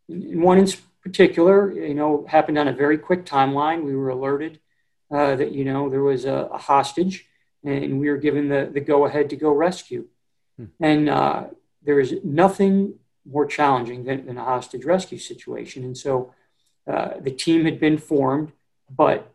and 0.10 0.42
one 0.42 0.58
in 0.58 0.68
particular, 1.04 1.72
you 1.72 1.94
know, 1.94 2.26
happened 2.28 2.58
on 2.58 2.68
a 2.68 2.74
very 2.74 2.98
quick 2.98 3.26
timeline. 3.26 3.84
We 3.84 3.96
were 3.96 4.10
alerted 4.10 4.60
uh, 5.12 5.36
that, 5.36 5.52
you 5.52 5.66
know, 5.66 5.90
there 5.90 6.02
was 6.02 6.26
a, 6.26 6.50
a, 6.52 6.58
hostage 6.58 7.28
and 7.64 8.00
we 8.00 8.10
were 8.10 8.18
given 8.18 8.50
the, 8.50 8.70
the 8.74 8.80
go 8.80 9.06
ahead 9.06 9.30
to 9.30 9.36
go 9.36 9.52
rescue. 9.52 10.08
Hmm. 10.58 10.66
And 10.80 11.10
uh, 11.10 11.44
there 11.84 12.00
is 12.00 12.16
nothing 12.24 12.96
more 13.30 13.46
challenging 13.46 14.06
than, 14.06 14.26
than, 14.26 14.38
a 14.38 14.44
hostage 14.44 14.86
rescue 14.86 15.18
situation. 15.18 15.84
And 15.84 15.98
so 15.98 16.34
uh, 16.88 17.12
the 17.22 17.32
team 17.32 17.66
had 17.66 17.80
been 17.80 17.98
formed, 17.98 18.52
but 18.90 19.33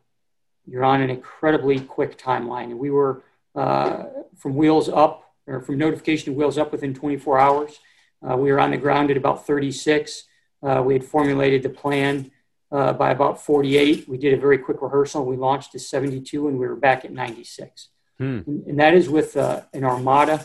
you're 0.69 0.85
on 0.85 1.01
an 1.01 1.11
incredibly 1.11 1.81
quick 1.81 2.19
timeline. 2.19 2.65
And 2.65 2.79
we 2.79 2.91
were 2.91 3.23
uh, 3.55 4.05
from 4.37 4.55
wheels 4.55 4.89
up 4.89 5.33
or 5.47 5.61
from 5.61 5.79
notification 5.79 6.33
to 6.33 6.39
wheels 6.39 6.59
up 6.59 6.73
within 6.73 6.95
24 6.95 7.39
hours. 7.39 7.79
Uh, 8.23 8.37
we 8.37 8.53
were 8.53 8.61
on 8.61 8.71
the 8.71 8.77
ground 8.77 9.11
at 9.11 9.17
about 9.17 9.47
36. 9.47 10.25
Uh, 10.63 10.83
we 10.85 10.93
had 10.93 11.05
formulated 11.05 11.63
the 11.63 11.69
plan 11.69 12.31
uh, 12.71 12.93
by 12.93 13.11
about 13.11 13.43
48. 13.43 14.09
We 14.09 14.19
did 14.19 14.35
a 14.35 14.37
very 14.37 14.59
quick 14.59 14.83
rehearsal. 14.83 15.25
We 15.25 15.37
launched 15.37 15.73
to 15.73 15.79
72 15.79 16.49
and 16.49 16.59
we 16.59 16.67
were 16.67 16.77
back 16.77 17.05
at 17.05 17.13
96. 17.13 17.89
Hmm. 18.19 18.41
And, 18.47 18.67
and, 18.67 18.81
that 18.81 18.95
is 18.95 19.09
with 19.09 19.37
uh, 19.37 19.63
an 19.73 19.85
armada 19.85 20.45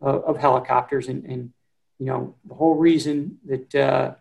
of, 0.00 0.24
of 0.24 0.36
helicopters. 0.36 1.08
And, 1.08 1.24
and, 1.24 1.52
you 1.98 2.06
know, 2.06 2.34
the 2.44 2.54
whole 2.54 2.76
reason 2.76 3.38
that 3.46 3.74
uh, 3.74 4.14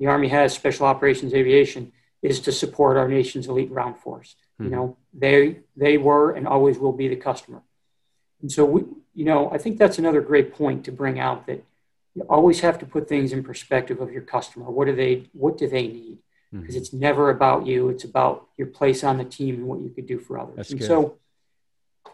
the 0.00 0.08
Army 0.08 0.28
has 0.28 0.52
Special 0.52 0.86
Operations 0.86 1.32
Aviation 1.32 1.92
is 2.22 2.40
to 2.40 2.52
support 2.52 2.96
our 2.96 3.08
nation's 3.08 3.46
elite 3.46 3.70
ground 3.70 3.96
force. 3.98 4.34
Hmm. 4.60 4.64
You 4.64 4.70
know, 4.70 4.96
they, 5.14 5.60
they 5.76 5.96
were 5.96 6.32
and 6.32 6.46
always 6.46 6.78
will 6.78 6.92
be 6.92 7.08
the 7.08 7.16
customer. 7.16 7.62
And 8.42 8.52
so, 8.52 8.64
we, 8.64 8.82
you 9.14 9.24
know, 9.24 9.50
I 9.50 9.58
think 9.58 9.78
that's 9.78 9.98
another 9.98 10.20
great 10.20 10.54
point 10.54 10.84
to 10.84 10.92
bring 10.92 11.18
out 11.18 11.46
that 11.46 11.64
you 12.14 12.22
always 12.28 12.60
have 12.60 12.78
to 12.80 12.86
put 12.86 13.08
things 13.08 13.32
in 13.32 13.42
perspective 13.42 14.00
of 14.00 14.12
your 14.12 14.22
customer. 14.22 14.70
What 14.70 14.86
do 14.86 14.94
they 14.94 15.28
what 15.32 15.56
do 15.58 15.68
they 15.68 15.86
need? 15.86 16.18
Because 16.52 16.74
mm-hmm. 16.74 16.78
it's 16.78 16.92
never 16.92 17.30
about 17.30 17.66
you. 17.66 17.88
It's 17.88 18.04
about 18.04 18.48
your 18.56 18.66
place 18.66 19.04
on 19.04 19.18
the 19.18 19.24
team 19.24 19.56
and 19.56 19.66
what 19.66 19.80
you 19.80 19.90
could 19.90 20.06
do 20.06 20.18
for 20.18 20.38
others. 20.38 20.56
That's 20.56 20.70
and 20.72 20.80
good. 20.80 20.86
so 20.86 21.18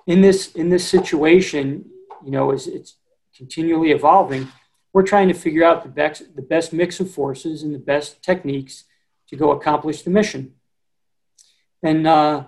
in 0.06 0.20
this 0.20 0.52
in 0.52 0.68
this 0.68 0.86
situation, 0.86 1.86
you 2.24 2.30
know, 2.30 2.52
as 2.52 2.66
it's 2.66 2.96
continually 3.34 3.90
evolving, 3.90 4.48
we're 4.92 5.02
trying 5.02 5.28
to 5.28 5.34
figure 5.34 5.64
out 5.64 5.82
the 5.82 5.88
best 5.88 6.36
the 6.36 6.42
best 6.42 6.72
mix 6.72 7.00
of 7.00 7.10
forces 7.10 7.62
and 7.62 7.74
the 7.74 7.78
best 7.78 8.22
techniques 8.22 8.84
to 9.28 9.36
go 9.36 9.50
accomplish 9.50 10.02
the 10.02 10.10
mission. 10.10 10.54
And 11.82 12.06
uh, 12.06 12.44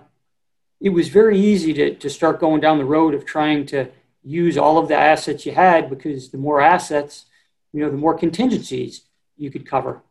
it 0.81 0.89
was 0.89 1.09
very 1.09 1.39
easy 1.39 1.73
to, 1.73 1.95
to 1.95 2.09
start 2.09 2.39
going 2.39 2.61
down 2.61 2.77
the 2.77 2.85
road 2.85 3.13
of 3.13 3.25
trying 3.25 3.65
to 3.67 3.89
use 4.23 4.57
all 4.57 4.77
of 4.77 4.87
the 4.87 4.95
assets 4.95 5.45
you 5.45 5.53
had 5.53 5.89
because 5.89 6.29
the 6.29 6.37
more 6.37 6.61
assets, 6.61 7.25
you 7.73 7.81
know, 7.81 7.89
the 7.89 7.97
more 7.97 8.17
contingencies 8.17 9.01
you 9.37 9.51
could 9.51 9.65
cover. 9.65 10.01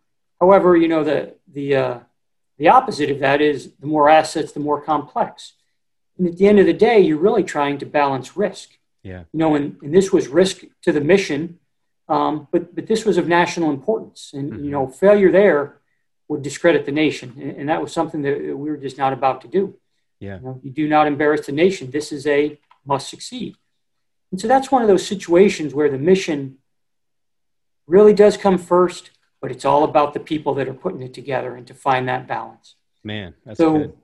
However, 0.41 0.77
you 0.77 0.89
know, 0.89 1.05
the, 1.05 1.35
the, 1.53 1.77
uh, 1.77 1.99
the 2.59 2.69
opposite 2.69 3.11
of 3.11 3.19
that 3.21 3.41
is 3.41 3.73
the 3.81 3.87
more 3.87 4.09
assets, 4.09 4.53
the 4.53 4.61
more 4.61 4.81
complex. 4.81 5.55
And 6.17 6.27
at 6.27 6.37
the 6.37 6.49
end 6.49 6.59
of 6.59 6.67
the 6.67 6.73
day, 6.73 7.01
you're 7.01 7.19
really 7.19 7.45
trying 7.45 7.79
to 7.79 7.87
balance 7.87 8.37
risk. 8.37 8.71
Yeah. 9.03 9.25
You 9.33 9.39
know, 9.39 9.55
and, 9.55 9.77
and 9.83 9.95
this 9.95 10.13
was 10.13 10.29
risk 10.29 10.65
to 10.83 10.93
the 10.93 11.01
mission, 11.01 11.59
um, 12.09 12.49
but, 12.51 12.75
but 12.75 12.87
this 12.87 13.05
was 13.05 13.17
of 13.17 13.29
national 13.29 13.71
importance. 13.71 14.33
And, 14.35 14.53
mm-hmm. 14.53 14.65
you 14.65 14.71
know, 14.71 14.89
failure 14.89 15.31
there 15.31 15.78
would 16.29 16.43
discredit 16.43 16.85
the 16.87 16.93
nation. 16.93 17.35
And, 17.41 17.57
and, 17.57 17.69
that 17.69 17.81
was 17.81 17.93
something 17.93 18.23
that 18.23 18.39
we 18.39 18.71
were 18.71 18.77
just 18.77 18.99
not 18.99 19.13
about 19.13 19.41
to 19.41 19.49
do. 19.49 19.75
Yeah. 20.21 20.37
You, 20.37 20.43
know, 20.43 20.61
you 20.63 20.71
do 20.71 20.89
not 20.89 21.07
embarrass 21.07 21.47
the 21.47 21.53
nation. 21.53 21.91
This 21.91 22.13
is 22.13 22.27
a 22.27 22.59
must 22.85 23.09
succeed. 23.09 23.57
And 24.31 24.41
so 24.41 24.47
that's 24.47 24.71
one 24.71 24.83
of 24.83 24.89
those 24.89 25.07
situations 25.07 25.75
where 25.75 25.91
the 25.91 25.99
mission 25.99 26.59
really 27.87 28.13
does 28.13 28.37
come 28.37 28.59
first, 28.59 29.11
but 29.41 29.51
it's 29.51 29.65
all 29.65 29.85
about 29.85 30.13
the 30.13 30.21
people 30.21 30.55
that 30.55 30.69
are 30.69 30.75
putting 30.75 31.03
it 31.03 31.15
together 31.15 31.55
and 31.57 31.67
to 31.67 31.75
find 31.75 32.09
that 32.09 32.27
balance. 32.27 32.75
Man, 33.03 33.35
that's 33.45 33.59
so 33.59 33.79
good. 33.79 33.97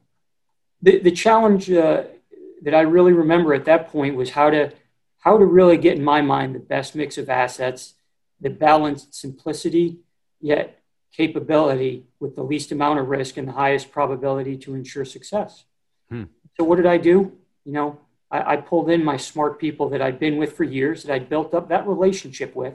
The, 0.81 0.99
the 1.01 1.11
challenge 1.11 1.71
uh, 1.71 2.05
that 2.63 2.75
I 2.75 2.81
really 2.83 3.13
remember 3.13 3.53
at 3.53 3.67
that 3.67 3.89
point 3.89 4.17
was 4.17 4.31
how 4.31 4.51
to 4.51 4.73
how 5.19 5.39
to 5.39 5.45
really 5.45 5.79
get 5.79 5.97
in 5.97 6.05
my 6.05 6.21
mind 6.21 6.55
the 6.55 6.59
best 6.59 6.95
mix 6.95 7.17
of 7.17 7.31
assets 7.31 7.95
that 8.43 8.59
balanced 8.59 9.15
simplicity 9.15 10.01
yet 10.41 10.84
capability 11.17 12.05
with 12.21 12.35
the 12.35 12.43
least 12.43 12.73
amount 12.73 12.99
of 12.99 13.09
risk 13.09 13.37
and 13.37 13.47
the 13.47 13.53
highest 13.53 13.91
probability 13.91 14.57
to 14.59 14.75
ensure 14.75 15.05
success. 15.05 15.65
Hmm. 16.09 16.25
So 16.57 16.65
what 16.65 16.77
did 16.77 16.87
I 16.87 16.97
do? 16.97 17.33
You 17.65 17.73
know, 17.73 17.99
I, 18.31 18.55
I 18.55 18.57
pulled 18.57 18.91
in 18.91 19.05
my 19.05 19.17
smart 19.17 19.59
people 19.59 19.89
that 19.91 20.03
I'd 20.03 20.19
been 20.19 20.37
with 20.39 20.57
for 20.57 20.65
years, 20.65 21.05
that 21.05 21.15
I'd 21.15 21.29
built 21.29 21.55
up 21.55 21.69
that 21.69 21.87
relationship 21.87 22.55
with, 22.55 22.75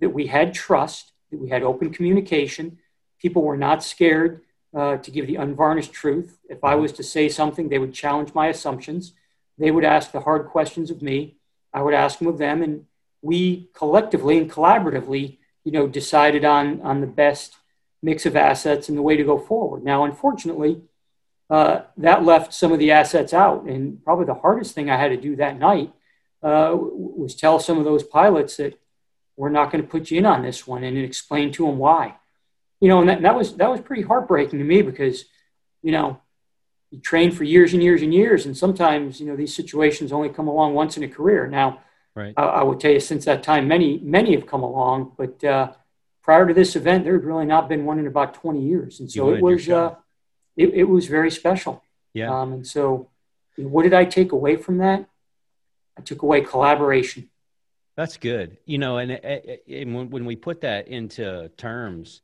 that 0.00 0.10
we 0.10 0.26
had 0.26 0.54
trust, 0.54 1.12
that 1.30 1.40
we 1.40 1.48
had 1.50 1.62
open 1.62 1.92
communication. 1.92 2.78
People 3.20 3.42
were 3.42 3.56
not 3.56 3.84
scared 3.84 4.40
uh, 4.74 4.96
to 4.98 5.10
give 5.10 5.26
the 5.26 5.36
unvarnished 5.36 5.92
truth. 5.92 6.38
If 6.48 6.64
I 6.64 6.74
was 6.74 6.92
to 6.92 7.02
say 7.02 7.28
something, 7.28 7.68
they 7.68 7.78
would 7.78 7.94
challenge 7.94 8.34
my 8.34 8.48
assumptions. 8.48 9.12
They 9.58 9.70
would 9.70 9.84
ask 9.84 10.10
the 10.10 10.20
hard 10.20 10.48
questions 10.48 10.90
of 10.90 11.02
me. 11.02 11.36
I 11.72 11.82
would 11.82 11.94
ask 11.94 12.18
them 12.18 12.28
of 12.28 12.38
them, 12.38 12.62
and 12.62 12.86
we 13.22 13.68
collectively 13.74 14.38
and 14.38 14.50
collaboratively, 14.50 15.38
you 15.64 15.72
know, 15.72 15.86
decided 15.86 16.44
on 16.44 16.80
on 16.82 17.00
the 17.00 17.06
best 17.06 17.56
mix 18.04 18.26
of 18.26 18.36
assets 18.36 18.88
and 18.88 18.98
the 18.98 19.02
way 19.02 19.16
to 19.16 19.24
go 19.24 19.38
forward. 19.38 19.82
Now, 19.82 20.04
unfortunately, 20.04 20.82
uh, 21.48 21.82
that 21.96 22.24
left 22.24 22.52
some 22.52 22.72
of 22.72 22.78
the 22.78 22.90
assets 22.90 23.32
out. 23.32 23.64
And 23.64 24.04
probably 24.04 24.26
the 24.26 24.34
hardest 24.34 24.74
thing 24.74 24.90
I 24.90 24.98
had 24.98 25.08
to 25.08 25.16
do 25.16 25.36
that 25.36 25.58
night 25.58 25.92
uh, 26.42 26.72
was 26.74 27.34
tell 27.34 27.58
some 27.58 27.78
of 27.78 27.84
those 27.84 28.02
pilots 28.02 28.56
that 28.58 28.78
we're 29.36 29.48
not 29.48 29.70
going 29.70 29.82
to 29.82 29.88
put 29.88 30.10
you 30.10 30.18
in 30.18 30.26
on 30.26 30.42
this 30.42 30.66
one 30.66 30.84
and 30.84 30.96
explain 30.98 31.50
to 31.52 31.66
them 31.66 31.78
why. 31.78 32.14
You 32.80 32.88
know, 32.88 33.00
and 33.00 33.08
that, 33.08 33.22
that 33.22 33.34
was 33.34 33.56
that 33.56 33.70
was 33.70 33.80
pretty 33.80 34.02
heartbreaking 34.02 34.58
to 34.58 34.64
me 34.64 34.82
because, 34.82 35.24
you 35.82 35.92
know, 35.92 36.20
you 36.90 37.00
train 37.00 37.30
for 37.32 37.44
years 37.44 37.72
and 37.72 37.82
years 37.82 38.02
and 38.02 38.12
years, 38.12 38.44
and 38.44 38.56
sometimes 38.56 39.20
you 39.20 39.26
know 39.26 39.36
these 39.36 39.54
situations 39.54 40.12
only 40.12 40.28
come 40.28 40.48
along 40.48 40.74
once 40.74 40.96
in 40.98 41.02
a 41.02 41.08
career. 41.08 41.46
Now, 41.46 41.80
right. 42.14 42.34
I, 42.36 42.42
I 42.42 42.62
would 42.62 42.78
tell 42.80 42.92
you 42.92 43.00
since 43.00 43.24
that 43.24 43.42
time, 43.42 43.66
many 43.66 43.98
many 44.00 44.34
have 44.34 44.46
come 44.46 44.62
along, 44.62 45.12
but 45.16 45.42
uh, 45.42 45.72
prior 46.24 46.48
to 46.48 46.54
this 46.54 46.74
event, 46.74 47.04
there 47.04 47.12
had 47.12 47.24
really 47.24 47.44
not 47.44 47.68
been 47.68 47.84
one 47.84 47.98
in 47.98 48.06
about 48.06 48.34
20 48.34 48.62
years, 48.62 48.98
and 48.98 49.12
so 49.12 49.32
it 49.32 49.42
was 49.42 49.68
uh, 49.68 49.94
it, 50.56 50.70
it 50.70 50.84
was 50.84 51.06
very 51.06 51.30
special. 51.30 51.82
Yeah. 52.14 52.40
Um, 52.40 52.52
and 52.54 52.66
so, 52.66 53.10
what 53.56 53.82
did 53.82 53.94
I 53.94 54.06
take 54.06 54.32
away 54.32 54.56
from 54.56 54.78
that? 54.78 55.06
I 55.98 56.00
took 56.00 56.22
away 56.22 56.40
collaboration. 56.40 57.30
That's 57.96 58.16
good. 58.16 58.56
You 58.64 58.78
know, 58.78 58.98
and, 58.98 59.12
and 59.12 59.94
when, 59.94 60.10
when 60.10 60.24
we 60.24 60.34
put 60.34 60.62
that 60.62 60.88
into 60.88 61.48
terms, 61.56 62.22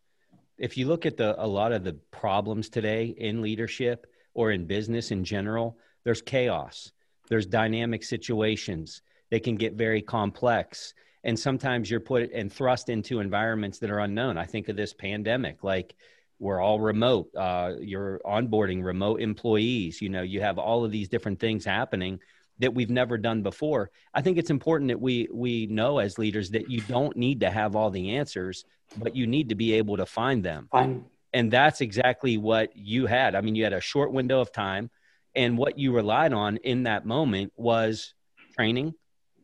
if 0.59 0.77
you 0.77 0.89
look 0.89 1.07
at 1.07 1.17
the 1.17 1.41
a 1.43 1.47
lot 1.47 1.73
of 1.73 1.85
the 1.85 1.93
problems 2.11 2.69
today 2.69 3.07
in 3.07 3.43
leadership 3.43 4.07
or 4.35 4.51
in 4.51 4.67
business 4.67 5.11
in 5.11 5.23
general, 5.23 5.79
there's 6.05 6.23
chaos. 6.23 6.91
There's 7.29 7.47
dynamic 7.47 8.03
situations. 8.03 9.03
They 9.31 9.39
can 9.39 9.55
get 9.57 9.75
very 9.75 10.03
complex. 10.03 10.95
And 11.23 11.39
sometimes 11.39 11.91
you're 11.91 12.01
put 12.01 12.33
and 12.33 12.53
thrust 12.53 12.89
into 12.89 13.21
environments 13.21 13.79
that 13.79 13.91
are 13.91 14.01
unknown. 14.01 14.39
I 14.39 14.47
think 14.47 14.69
of 14.69 14.77
this 14.77 14.95
pandemic, 14.95 15.63
like 15.63 15.95
we're 16.39 16.61
all 16.61 16.81
remote. 16.81 17.29
Uh, 17.37 17.75
you're 17.81 18.21
onboarding 18.25 18.83
remote 18.83 19.21
employees. 19.21 20.01
You 20.01 20.09
know, 20.09 20.23
you 20.23 20.41
have 20.41 20.59
all 20.59 20.85
of 20.85 20.91
these 20.91 21.09
different 21.09 21.39
things 21.39 21.65
happening 21.65 22.19
that 22.59 22.75
we've 22.75 22.91
never 22.91 23.19
done 23.19 23.43
before. 23.43 23.91
I 24.15 24.23
think 24.23 24.39
it's 24.39 24.51
important 24.51 24.89
that 24.89 25.01
we 25.01 25.29
we 25.33 25.67
know 25.67 25.99
as 25.99 26.19
leaders 26.19 26.51
that 26.51 26.71
you 26.71 26.81
don't 26.83 27.17
need 27.17 27.41
to 27.41 27.51
have 27.51 27.77
all 27.77 27.91
the 27.91 28.17
answers, 28.17 28.65
but 28.97 29.15
you 29.15 29.27
need 29.27 29.51
to 29.51 29.55
be 29.55 29.75
able 29.75 29.99
to 29.99 30.07
find 30.07 30.43
them. 30.43 30.69
Fine. 30.71 31.05
And 31.33 31.51
that's 31.51 31.81
exactly 31.81 32.39
what 32.39 32.77
you 32.77 33.07
had. 33.07 33.35
I 33.35 33.41
mean, 33.41 33.55
you 33.55 33.65
had 33.65 33.73
a 33.73 33.81
short 33.81 34.13
window 34.13 34.41
of 34.41 34.53
time, 34.53 34.91
and 35.35 35.57
what 35.57 35.79
you 35.79 35.93
relied 35.93 36.33
on 36.33 36.57
in 36.59 36.85
that 36.85 37.07
moment 37.07 37.53
was 37.57 38.15
training 38.55 38.95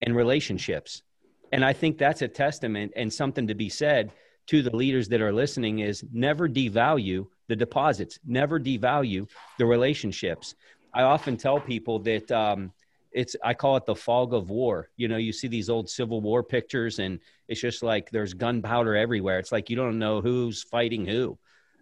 and 0.02 0.16
relationships. 0.16 1.02
And 1.53 1.65
I 1.65 1.73
think 1.73 1.99
that's 1.99 2.23
a 2.23 2.29
testament 2.29 2.93
and 2.97 3.12
something 3.12 3.47
to 3.47 3.55
be 3.55 3.69
said 3.69 4.11
to 4.47 4.62
the 4.62 4.75
leaders 4.75 5.09
that 5.09 5.21
are 5.21 5.33
listening 5.33 5.81
is 5.81 6.05
never 6.12 6.49
devalue 6.49 7.26
the 7.49 7.57
deposits, 7.57 8.19
never 8.26 8.59
devalue 8.59 9.29
the 9.59 9.67
relationships. 9.67 10.55
I 10.95 11.03
often 11.03 11.37
tell 11.37 11.61
people 11.61 11.99
that 12.00 12.31
um, 12.33 12.73
it's, 13.12 13.37
I 13.45 13.55
call 13.55 13.76
it 13.76 13.87
the 13.87 13.95
fog 13.95 14.35
of 14.35 14.50
war. 14.50 14.91
You 14.97 15.09
know, 15.09 15.17
you 15.17 15.33
see 15.33 15.49
these 15.49 15.71
old 15.71 15.88
Civil 15.88 16.21
War 16.21 16.43
pictures 16.43 16.99
and 16.99 17.21
it's 17.49 17.61
just 17.61 17.83
like 17.83 18.11
there's 18.11 18.35
gunpowder 18.35 18.97
everywhere. 18.97 19.38
It's 19.38 19.53
like 19.53 19.71
you 19.71 19.76
don't 19.76 19.99
know 19.99 20.21
who's 20.21 20.62
fighting 20.62 21.07
who. 21.07 21.38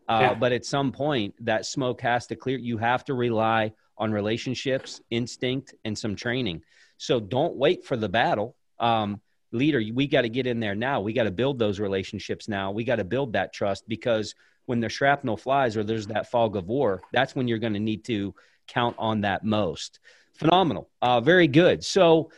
Uh, 0.09 0.19
yeah. 0.21 0.35
But 0.35 0.53
at 0.53 0.65
some 0.67 0.93
point, 0.93 1.35
that 1.45 1.65
smoke 1.65 2.01
has 2.03 2.27
to 2.27 2.37
clear. 2.37 2.59
You 2.59 2.77
have 2.79 3.05
to 3.07 3.15
rely 3.15 3.73
on 3.97 4.13
relationships, 4.13 5.01
instinct, 5.11 5.75
and 5.85 5.97
some 5.97 6.15
training. 6.15 6.63
So 6.99 7.21
don't 7.21 7.57
wait 7.57 7.85
for 7.85 7.97
the 7.97 8.09
battle. 8.09 8.57
Um, 8.79 9.21
leader, 9.55 9.83
we 9.95 10.07
got 10.07 10.23
to 10.23 10.29
get 10.29 10.47
in 10.47 10.61
there 10.61 10.75
now. 10.75 11.01
We 11.01 11.13
got 11.13 11.25
to 11.25 11.31
build 11.31 11.59
those 11.59 11.81
relationships 11.81 12.49
now. 12.49 12.71
We 12.71 12.85
got 12.85 12.97
to 12.97 13.05
build 13.05 13.33
that 13.35 13.53
trust 13.53 13.89
because 13.89 14.35
when 14.67 14.81
the 14.81 14.89
shrapnel 14.89 15.37
flies 15.37 15.77
or 15.77 15.85
there's 15.85 16.07
that 16.09 16.31
fog 16.31 16.57
of 16.57 16.69
war, 16.69 17.03
that's 17.13 17.35
when 17.35 17.49
you're 17.49 17.59
going 17.59 17.75
to 17.75 17.81
need 17.81 18.05
to 18.05 18.35
count 18.67 18.97
on 18.99 19.21
that 19.23 19.45
most. 19.45 20.01
Phenomenal. 20.35 20.89
Uh, 21.01 21.21
very 21.21 21.47
good. 21.47 21.85
So, 21.85 22.31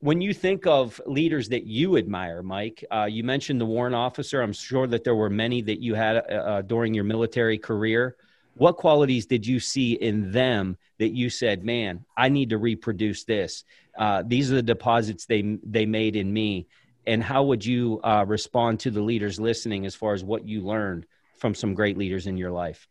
when 0.00 0.20
you 0.20 0.34
think 0.34 0.66
of 0.66 1.00
leaders 1.06 1.48
that 1.50 1.64
you 1.64 1.96
admire, 1.96 2.42
Mike, 2.42 2.84
uh, 2.90 3.06
you 3.08 3.22
mentioned 3.22 3.60
the 3.60 3.64
warrant 3.64 3.94
officer. 3.94 4.42
I'm 4.42 4.52
sure 4.52 4.88
that 4.88 5.04
there 5.04 5.14
were 5.14 5.30
many 5.30 5.62
that 5.62 5.80
you 5.80 5.94
had 5.94 6.16
uh, 6.16 6.20
uh, 6.20 6.62
during 6.62 6.92
your 6.92 7.04
military 7.04 7.56
career. 7.56 8.16
What 8.54 8.76
qualities 8.76 9.26
did 9.26 9.46
you 9.46 9.60
see 9.60 9.94
in 9.94 10.30
them 10.30 10.76
that 10.98 11.10
you 11.10 11.30
said, 11.30 11.64
"Man, 11.64 12.04
I 12.16 12.28
need 12.28 12.50
to 12.50 12.58
reproduce 12.58 13.24
this"? 13.24 13.64
Uh, 13.96 14.22
these 14.26 14.52
are 14.52 14.56
the 14.56 14.62
deposits 14.62 15.26
they 15.26 15.58
they 15.64 15.86
made 15.86 16.16
in 16.16 16.32
me. 16.32 16.66
And 17.06 17.22
how 17.22 17.42
would 17.44 17.64
you 17.64 18.00
uh, 18.04 18.24
respond 18.28 18.80
to 18.80 18.90
the 18.90 19.00
leaders 19.00 19.40
listening 19.40 19.86
as 19.86 19.94
far 19.94 20.14
as 20.14 20.22
what 20.22 20.46
you 20.46 20.60
learned 20.62 21.06
from 21.36 21.54
some 21.54 21.74
great 21.74 21.98
leaders 21.98 22.26
in 22.26 22.36
your 22.36 22.52
life? 22.52 22.86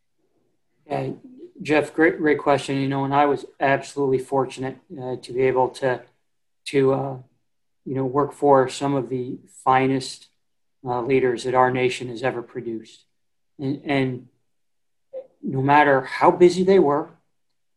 Yeah, 0.86 1.12
Jeff, 1.62 1.94
great 1.94 2.18
great 2.18 2.39
question. 2.39 2.77
You 2.77 2.89
know, 2.89 3.06
and 3.06 3.13
I 3.13 3.25
was 3.25 3.46
absolutely 3.60 4.20
fortunate 4.20 4.77
uh, 5.01 5.15
to 5.18 5.34
be 5.34 5.44
able 5.44 5.70
to 5.70 6.01
to 6.65 6.94
uh, 6.94 7.18
you 7.86 7.96
know 7.96 8.06
work 8.06 8.34
for 8.34 8.68
some 8.68 8.96
of 8.96 9.10
the 9.10 9.38
finest 9.63 10.27
uh, 10.84 11.01
leaders 11.01 11.44
that 11.44 11.53
our 11.53 11.72
nation 11.72 12.10
has 12.10 12.24
ever 12.24 12.41
produced, 12.41 13.06
and, 13.60 13.82
and 13.86 14.27
no 15.43 15.62
matter 15.62 16.01
how 16.01 16.31
busy 16.31 16.63
they 16.63 16.79
were, 16.79 17.10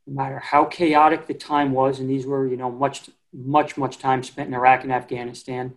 no 0.07 0.23
matter 0.23 0.39
how 0.39 0.65
chaotic 0.65 1.27
the 1.27 1.35
time 1.35 1.73
was, 1.73 1.99
and 1.99 2.09
these 2.09 2.27
were 2.27 2.47
you 2.47 2.57
know 2.57 2.71
much 2.71 3.11
much 3.33 3.77
much 3.77 3.99
time 3.99 4.23
spent 4.23 4.49
in 4.49 4.55
Iraq 4.55 4.83
and 4.85 4.93
Afghanistan 4.93 5.75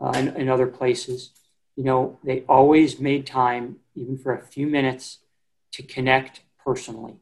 uh, 0.00 0.12
and, 0.14 0.28
and 0.36 0.50
other 0.50 0.66
places, 0.66 1.30
you 1.76 1.84
know 1.84 2.18
they 2.24 2.40
always 2.48 3.00
made 3.00 3.26
time 3.26 3.76
even 3.94 4.16
for 4.16 4.34
a 4.34 4.42
few 4.42 4.66
minutes 4.66 5.18
to 5.72 5.82
connect 5.82 6.40
personally. 6.64 7.16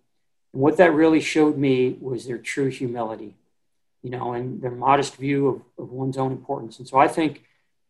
And 0.53 0.63
what 0.63 0.77
that 0.79 0.93
really 0.93 1.21
showed 1.21 1.57
me 1.59 1.97
was 2.01 2.27
their 2.27 2.39
true 2.39 2.69
humility 2.69 3.35
you 4.07 4.13
know, 4.13 4.35
and 4.35 4.63
their 4.63 4.71
modest 4.71 5.17
view 5.17 5.49
of, 5.49 5.85
of 5.85 5.91
one's 5.91 6.17
own 6.17 6.31
importance. 6.31 6.79
And 6.79 6.87
so 6.87 6.97
I 6.97 7.09
think, 7.09 7.43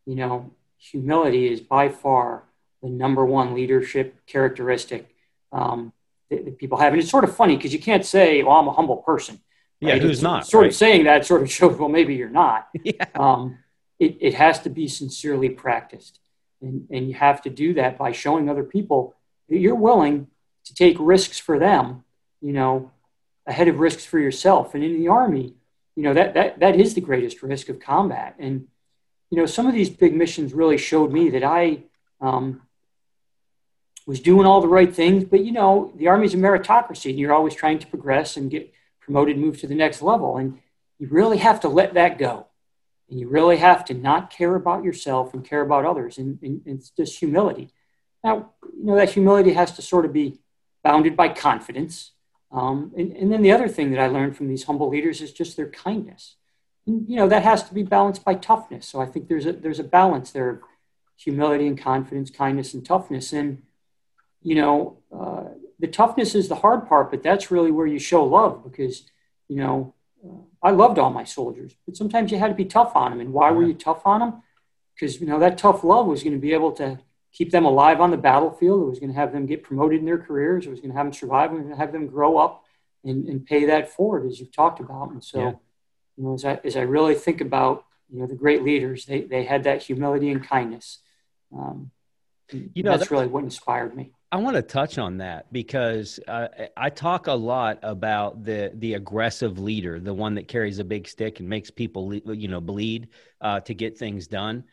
you 0.07 0.15
know, 0.15 0.51
humility 0.79 1.53
is 1.53 1.61
by 1.61 1.91
far 1.91 2.45
the 2.83 2.89
number 2.89 3.23
one 3.23 3.53
leadership 3.53 4.25
characteristic 4.27 5.15
um, 5.53 5.93
that, 6.31 6.59
people 6.59 6.79
have. 6.79 6.93
And 6.93 7.03
it's 7.03 7.11
sort 7.11 7.25
of 7.25 7.35
funny 7.35 7.57
because 7.57 7.73
you 7.73 7.79
can't 7.79 8.05
say, 8.05 8.43
well, 8.43 8.57
I'm 8.57 8.69
a 8.69 8.73
humble 8.73 8.99
person. 8.99 9.41
Right? 9.83 9.95
Yeah, 9.97 9.99
who's 10.01 10.19
it's, 10.19 10.23
not? 10.23 10.47
Sort 10.47 10.63
right? 10.63 10.71
of 10.71 10.77
saying 10.77 11.05
that 11.05 11.27
sort 11.27 11.43
of 11.43 11.51
shows, 11.59 11.77
well, 11.77 11.89
maybe 11.89 12.15
you're 12.15 12.29
not. 12.29 12.69
yeah. 12.83 13.05
Um, 13.15 13.59
it, 13.99 14.17
it 14.21 14.35
has 14.35 14.61
to 14.61 14.71
be 14.71 14.89
sincerely 14.89 15.49
practiced. 15.49 16.21
And, 16.61 16.87
and 16.91 17.09
you 17.09 17.15
have 17.15 17.43
to 17.43 17.51
do 17.51 17.75
that 17.75 17.99
by 17.99 18.13
showing 18.13 18.49
other 18.49 18.65
people 18.65 19.15
that 19.49 19.59
you're 19.59 19.75
willing 19.75 20.29
to 20.65 20.75
take 20.75 20.97
risks 20.99 21.39
for 21.39 21.59
them, 21.59 22.05
you 22.41 22.53
know, 22.53 22.91
ahead 23.47 23.69
of 23.69 23.79
risks 23.79 24.05
for 24.05 24.19
yourself. 24.19 24.75
And 24.75 24.83
in 24.83 24.99
the 24.99 25.09
Army, 25.09 25.55
you 25.97 26.03
know 26.03 26.15
that 26.15 26.35
that 26.35 26.61
that 26.61 26.79
is 26.79 26.95
the 26.95 27.01
greatest 27.01 27.43
risk 27.43 27.69
of 27.69 27.81
combat 27.81 28.37
and 28.39 28.69
you 29.31 29.39
know 29.39 29.47
some 29.47 29.67
of 29.67 29.75
these 29.75 29.91
big 29.91 30.15
missions 30.15 30.53
really 30.53 30.79
showed 30.79 31.11
me 31.11 31.31
that 31.31 31.43
i 31.43 31.83
um, 32.21 32.63
was 34.07 34.21
doing 34.21 34.47
all 34.47 34.61
the 34.61 34.69
right 34.69 34.95
things 34.95 35.25
but 35.25 35.45
you 35.45 35.53
know 35.53 35.93
the 35.97 36.09
army's 36.09 36.35
a 36.35 36.37
meritocracy 36.37 37.11
and 37.11 37.19
you're 37.19 37.35
always 37.35 37.55
trying 37.55 37.79
to 37.79 37.87
progress 37.87 38.37
and 38.37 38.51
get 38.51 38.73
promoted 39.01 39.39
move 39.39 39.61
to 39.61 39.67
the 39.67 39.75
next 39.75 40.03
level 40.03 40.37
and 40.37 40.59
you 40.99 41.07
really 41.09 41.39
have 41.39 41.61
to 41.61 41.69
let 41.69 41.95
that 41.95 42.19
go 42.19 42.47
and 43.09 43.21
you 43.21 43.29
really 43.29 43.57
have 43.57 43.85
to 43.85 43.95
not 43.95 44.31
care 44.31 44.55
about 44.55 44.83
yourself 44.83 45.35
and 45.35 45.45
care 45.45 45.61
about 45.61 45.85
others 45.85 46.19
and, 46.19 46.39
and, 46.43 46.63
and 46.67 46.79
it's 46.79 46.91
just 46.91 47.19
humility 47.19 47.71
now 48.25 48.51
you 48.77 48.85
know 48.85 48.97
that 48.97 49.11
humility 49.11 49.53
has 49.53 49.73
to 49.73 49.83
sort 49.83 50.05
of 50.05 50.13
be 50.13 50.39
bounded 50.83 51.17
by 51.17 51.29
confidence 51.29 52.13
um, 52.51 52.93
and, 52.97 53.13
and, 53.13 53.33
then 53.33 53.43
the 53.43 53.53
other 53.53 53.69
thing 53.69 53.91
that 53.91 54.01
I 54.01 54.07
learned 54.07 54.37
from 54.37 54.49
these 54.49 54.65
humble 54.65 54.89
leaders 54.89 55.21
is 55.21 55.33
just 55.33 55.57
their 55.57 55.69
kindness. 55.69 56.37
And, 56.87 57.09
you 57.09 57.17
know, 57.17 57.29
that 57.29 57.43
has 57.43 57.65
to 57.65 57.75
be 57.75 57.83
balanced 57.83 58.25
by 58.25 58.35
toughness. 58.35 58.87
So 58.87 59.01
I 59.01 59.07
think 59.07 59.29
there's 59.29 59.47
a, 59.47 59.53
there's 59.53 59.81
a 59.81 59.85
balance 59.85 60.31
there 60.31 60.51
of 60.51 60.61
humility 61.17 61.67
and 61.67 61.77
confidence, 61.77 62.31
kindness 62.31 62.73
and 62.73 62.87
toughness. 62.87 63.33
And, 63.33 63.63
you 64.47 64.55
know, 64.55 64.99
uh, 65.13 65.43
the 65.81 65.89
toughness 65.89 66.37
is 66.37 66.47
the 66.47 66.55
hard 66.55 66.87
part, 66.87 67.11
but 67.11 67.21
that's 67.21 67.51
really 67.51 67.73
where 67.73 67.87
you 67.87 67.99
show 67.99 68.25
love 68.25 68.63
because, 68.63 69.03
you 69.49 69.57
know, 69.57 69.93
uh, 70.25 70.39
I 70.63 70.71
loved 70.71 71.01
all 71.01 71.11
my 71.11 71.25
soldiers, 71.25 71.73
but 71.85 71.97
sometimes 71.97 72.31
you 72.31 72.39
had 72.39 72.49
to 72.51 72.55
be 72.55 72.65
tough 72.65 72.95
on 72.95 73.11
them. 73.11 73.19
And 73.19 73.33
why 73.33 73.51
were 73.51 73.65
you 73.65 73.75
tough 73.75 74.03
on 74.05 74.21
them? 74.21 74.43
Because, 74.95 75.21
you 75.21 75.27
know, 75.27 75.41
that 75.41 75.59
tough 75.59 75.83
love 75.83 76.07
was 76.07 76.23
going 76.23 76.35
to 76.35 76.39
be 76.39 76.53
able 76.53 76.71
to 76.75 77.01
keep 77.33 77.51
them 77.51 77.65
alive 77.65 78.01
on 78.01 78.13
the 78.13 78.17
battlefield. 78.17 78.83
It 78.83 78.91
was 78.91 79.01
going 79.01 79.13
to 79.13 79.19
have 79.19 79.33
them 79.33 79.47
get 79.47 79.65
promoted 79.65 79.99
in 79.99 80.07
their 80.07 80.19
careers. 80.19 80.65
It 80.65 80.71
was 80.71 80.79
going 80.79 80.93
to 80.93 80.97
have 80.97 81.07
them 81.07 81.13
survive. 81.13 81.51
It 81.51 81.55
was 81.55 81.63
going 81.65 81.75
to 81.75 81.81
have 81.81 81.91
them 81.91 82.07
grow 82.07 82.39
up 82.39 82.63
and, 83.03 83.29
and 83.29 83.45
pay 83.45 83.65
that 83.65 83.91
forward, 83.91 84.27
as 84.27 84.39
you've 84.39 84.53
talked 84.53 84.79
about. 84.79 85.11
And 85.11 85.25
so, 85.25 85.41
yeah. 85.41 85.53
you 86.17 86.25
know, 86.25 86.35
as 86.35 86.45
I, 86.45 86.61
as 86.63 86.77
I 86.77 86.83
really 86.83 87.17
think 87.17 87.41
about, 87.41 87.85
you 88.09 88.21
know, 88.21 88.29
the 88.29 88.37
great 88.37 88.63
leaders, 88.63 89.07
they, 89.07 89.23
they 89.23 89.43
had 89.43 89.65
that 89.65 89.83
humility 89.83 90.31
and 90.31 90.47
kindness. 90.47 91.01
Um, 91.53 91.91
you 92.53 92.85
know, 92.85 92.93
that's, 92.93 93.01
that's 93.01 93.11
really 93.11 93.27
what 93.27 93.43
inspired 93.43 93.97
me. 93.97 94.13
I 94.37 94.39
want 94.39 94.57
to 94.57 94.61
touch 94.61 94.99
on 94.99 95.17
that 95.17 95.51
because 95.51 96.21
uh, 96.29 96.49
I 96.77 96.91
talk 96.91 97.27
a 97.27 97.33
lot 97.33 97.79
about 97.83 98.45
the 98.45 98.71
the 98.75 98.93
aggressive 98.93 99.59
leader, 99.59 99.99
the 99.99 100.13
one 100.13 100.35
that 100.35 100.47
carries 100.47 100.79
a 100.79 100.85
big 100.85 101.09
stick 101.09 101.41
and 101.41 101.49
makes 101.49 101.71
people, 101.71 102.13
you 102.13 102.47
know, 102.47 102.61
bleed 102.61 103.09
uh, 103.41 103.61
to 103.61 103.73
get 103.73 103.97
things 103.97 104.27
done. 104.27 104.65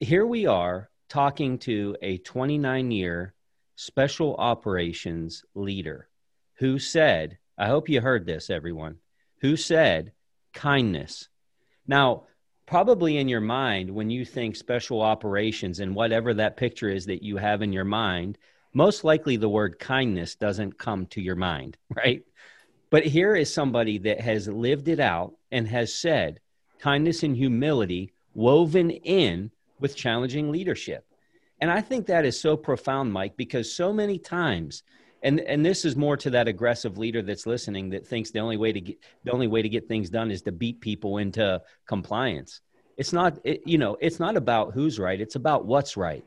Here 0.00 0.26
we 0.26 0.46
are 0.46 0.90
talking 1.08 1.56
to 1.58 1.96
a 2.02 2.18
29 2.18 2.90
year 2.90 3.32
special 3.76 4.34
operations 4.38 5.44
leader 5.54 6.08
who 6.54 6.80
said, 6.80 7.38
I 7.56 7.68
hope 7.68 7.88
you 7.88 8.00
heard 8.00 8.26
this, 8.26 8.50
everyone, 8.50 8.96
who 9.40 9.56
said 9.56 10.14
kindness. 10.52 11.28
Now, 11.86 12.24
probably 12.66 13.18
in 13.18 13.28
your 13.28 13.40
mind, 13.40 13.88
when 13.88 14.10
you 14.10 14.24
think 14.24 14.56
special 14.56 15.00
operations 15.00 15.78
and 15.78 15.94
whatever 15.94 16.34
that 16.34 16.56
picture 16.56 16.88
is 16.88 17.06
that 17.06 17.22
you 17.22 17.36
have 17.36 17.62
in 17.62 17.72
your 17.72 17.84
mind, 17.84 18.36
most 18.76 19.04
likely 19.04 19.38
the 19.38 19.48
word 19.48 19.78
kindness 19.78 20.34
doesn't 20.34 20.78
come 20.78 21.06
to 21.06 21.22
your 21.22 21.34
mind, 21.34 21.78
right? 21.96 22.22
But 22.90 23.06
here 23.06 23.34
is 23.34 23.52
somebody 23.52 23.96
that 23.98 24.20
has 24.20 24.48
lived 24.48 24.88
it 24.88 25.00
out 25.00 25.32
and 25.50 25.66
has 25.66 25.94
said 25.94 26.40
kindness 26.78 27.22
and 27.22 27.34
humility 27.34 28.12
woven 28.34 28.90
in 28.90 29.50
with 29.80 29.96
challenging 29.96 30.52
leadership. 30.52 31.06
And 31.58 31.70
I 31.70 31.80
think 31.80 32.06
that 32.06 32.26
is 32.26 32.38
so 32.38 32.54
profound, 32.54 33.14
Mike, 33.14 33.34
because 33.38 33.74
so 33.74 33.94
many 33.94 34.18
times, 34.18 34.82
and 35.22 35.40
and 35.40 35.64
this 35.64 35.86
is 35.86 35.96
more 35.96 36.18
to 36.18 36.28
that 36.30 36.46
aggressive 36.46 36.98
leader 36.98 37.22
that's 37.22 37.46
listening 37.46 37.88
that 37.90 38.06
thinks 38.06 38.30
the 38.30 38.40
only 38.40 38.58
way 38.58 38.74
to 38.74 38.80
get 38.82 38.98
the 39.24 39.32
only 39.32 39.46
way 39.46 39.62
to 39.62 39.70
get 39.70 39.88
things 39.88 40.10
done 40.10 40.30
is 40.30 40.42
to 40.42 40.52
beat 40.52 40.82
people 40.82 41.16
into 41.16 41.62
compliance. 41.86 42.60
It's 42.98 43.14
not, 43.14 43.38
it, 43.42 43.62
you 43.64 43.78
know, 43.78 43.96
it's 44.02 44.20
not 44.20 44.36
about 44.36 44.74
who's 44.74 44.98
right. 44.98 45.18
It's 45.18 45.34
about 45.34 45.64
what's 45.64 45.96
right. 45.96 46.24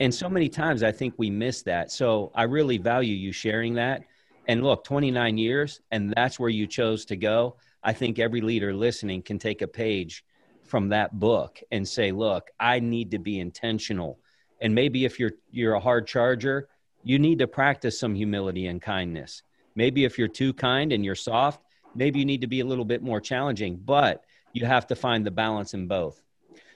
And 0.00 0.14
so 0.14 0.30
many 0.30 0.48
times 0.48 0.82
I 0.82 0.92
think 0.92 1.14
we 1.18 1.28
miss 1.28 1.62
that. 1.62 1.92
So 1.92 2.32
I 2.34 2.44
really 2.44 2.78
value 2.78 3.14
you 3.14 3.32
sharing 3.32 3.74
that. 3.74 4.02
And 4.48 4.64
look, 4.64 4.82
29 4.84 5.36
years, 5.36 5.80
and 5.90 6.12
that's 6.16 6.40
where 6.40 6.48
you 6.48 6.66
chose 6.66 7.04
to 7.06 7.16
go. 7.16 7.56
I 7.84 7.92
think 7.92 8.18
every 8.18 8.40
leader 8.40 8.74
listening 8.74 9.22
can 9.22 9.38
take 9.38 9.60
a 9.62 9.68
page 9.68 10.24
from 10.64 10.88
that 10.88 11.18
book 11.18 11.60
and 11.70 11.86
say, 11.86 12.12
look, 12.12 12.50
I 12.58 12.80
need 12.80 13.10
to 13.10 13.18
be 13.18 13.38
intentional. 13.38 14.18
And 14.60 14.74
maybe 14.74 15.04
if 15.04 15.20
you're 15.20 15.32
you're 15.50 15.74
a 15.74 15.80
hard 15.80 16.06
charger, 16.06 16.68
you 17.02 17.18
need 17.18 17.38
to 17.40 17.46
practice 17.46 18.00
some 18.00 18.14
humility 18.14 18.66
and 18.66 18.80
kindness. 18.80 19.42
Maybe 19.74 20.04
if 20.04 20.18
you're 20.18 20.28
too 20.28 20.52
kind 20.52 20.92
and 20.92 21.04
you're 21.04 21.14
soft, 21.14 21.62
maybe 21.94 22.18
you 22.18 22.24
need 22.24 22.40
to 22.40 22.46
be 22.46 22.60
a 22.60 22.66
little 22.66 22.84
bit 22.84 23.02
more 23.02 23.20
challenging, 23.20 23.76
but 23.76 24.24
you 24.52 24.64
have 24.64 24.86
to 24.88 24.96
find 24.96 25.24
the 25.24 25.30
balance 25.30 25.74
in 25.74 25.86
both. 25.86 26.22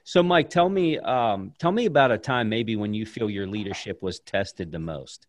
So, 0.07 0.23
Mike, 0.23 0.51
tell 0.51 0.69
me, 0.69 0.99
um, 0.99 1.55
tell 1.59 1.73
me 1.73 1.87
about 1.87 2.13
a 2.13 2.19
time 2.19 2.51
maybe 2.51 2.77
when 2.77 2.93
you 2.93 3.07
feel 3.07 3.31
your 3.31 3.47
leadership 3.47 4.03
was 4.03 4.21
tested 4.21 4.71
the 4.71 4.79
most, 4.79 5.27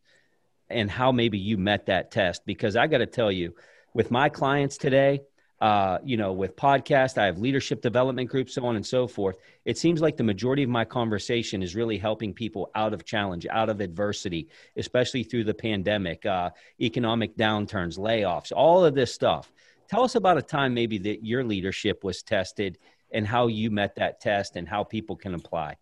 and 0.69 0.91
how 0.91 1.13
maybe 1.13 1.37
you 1.37 1.57
met 1.57 1.85
that 1.85 2.11
test. 2.11 2.45
Because 2.45 2.75
I 2.75 2.87
got 2.87 2.97
to 2.97 3.05
tell 3.05 3.31
you, 3.31 3.55
with 3.93 4.11
my 4.11 4.27
clients 4.27 4.77
today, 4.77 5.21
uh, 5.61 5.99
you 6.03 6.17
know, 6.17 6.33
with 6.33 6.57
podcast, 6.57 7.17
I 7.17 7.25
have 7.25 7.39
leadership 7.39 7.81
development 7.81 8.29
groups, 8.29 8.53
so 8.53 8.65
on 8.65 8.75
and 8.75 8.85
so 8.85 9.07
forth. 9.07 9.37
It 9.63 9.77
seems 9.77 10.01
like 10.01 10.17
the 10.17 10.23
majority 10.23 10.63
of 10.63 10.69
my 10.69 10.83
conversation 10.83 11.63
is 11.63 11.73
really 11.73 11.97
helping 11.97 12.33
people 12.33 12.69
out 12.75 12.93
of 12.93 13.05
challenge, 13.05 13.47
out 13.49 13.69
of 13.69 13.79
adversity, 13.79 14.49
especially 14.75 15.23
through 15.23 15.45
the 15.45 15.53
pandemic, 15.53 16.25
uh, 16.25 16.49
economic 16.81 17.37
downturns, 17.37 17.97
layoffs, 17.97 18.51
all 18.53 18.83
of 18.83 18.93
this 18.93 19.13
stuff. 19.13 19.53
Tell 19.87 20.03
us 20.03 20.15
about 20.15 20.37
a 20.37 20.41
time 20.41 20.73
maybe 20.73 20.97
that 20.97 21.23
your 21.23 21.43
leadership 21.45 22.03
was 22.03 22.23
tested 22.23 22.77
and 23.11 23.27
how 23.27 23.47
you 23.47 23.71
met 23.71 23.95
that 23.95 24.19
test 24.19 24.55
and 24.55 24.67
how 24.67 24.83
people 24.83 25.15
can 25.15 25.33
apply. 25.33 25.77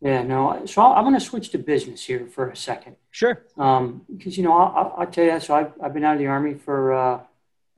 Yeah, 0.00 0.22
no. 0.22 0.66
So 0.66 0.82
I'm 0.82 1.04
going 1.04 1.14
to 1.14 1.20
switch 1.20 1.50
to 1.50 1.58
business 1.58 2.04
here 2.04 2.26
for 2.26 2.50
a 2.50 2.56
second. 2.56 2.96
Sure. 3.10 3.42
Um, 3.56 4.02
because 4.14 4.36
you 4.36 4.44
know, 4.44 4.52
I'll, 4.52 4.94
I'll, 4.98 5.06
tell 5.06 5.24
you. 5.24 5.40
So 5.40 5.54
I've, 5.54 5.72
I've 5.82 5.94
been 5.94 6.04
out 6.04 6.14
of 6.14 6.18
the 6.18 6.26
army 6.26 6.54
for 6.54 6.92
uh, 6.92 7.20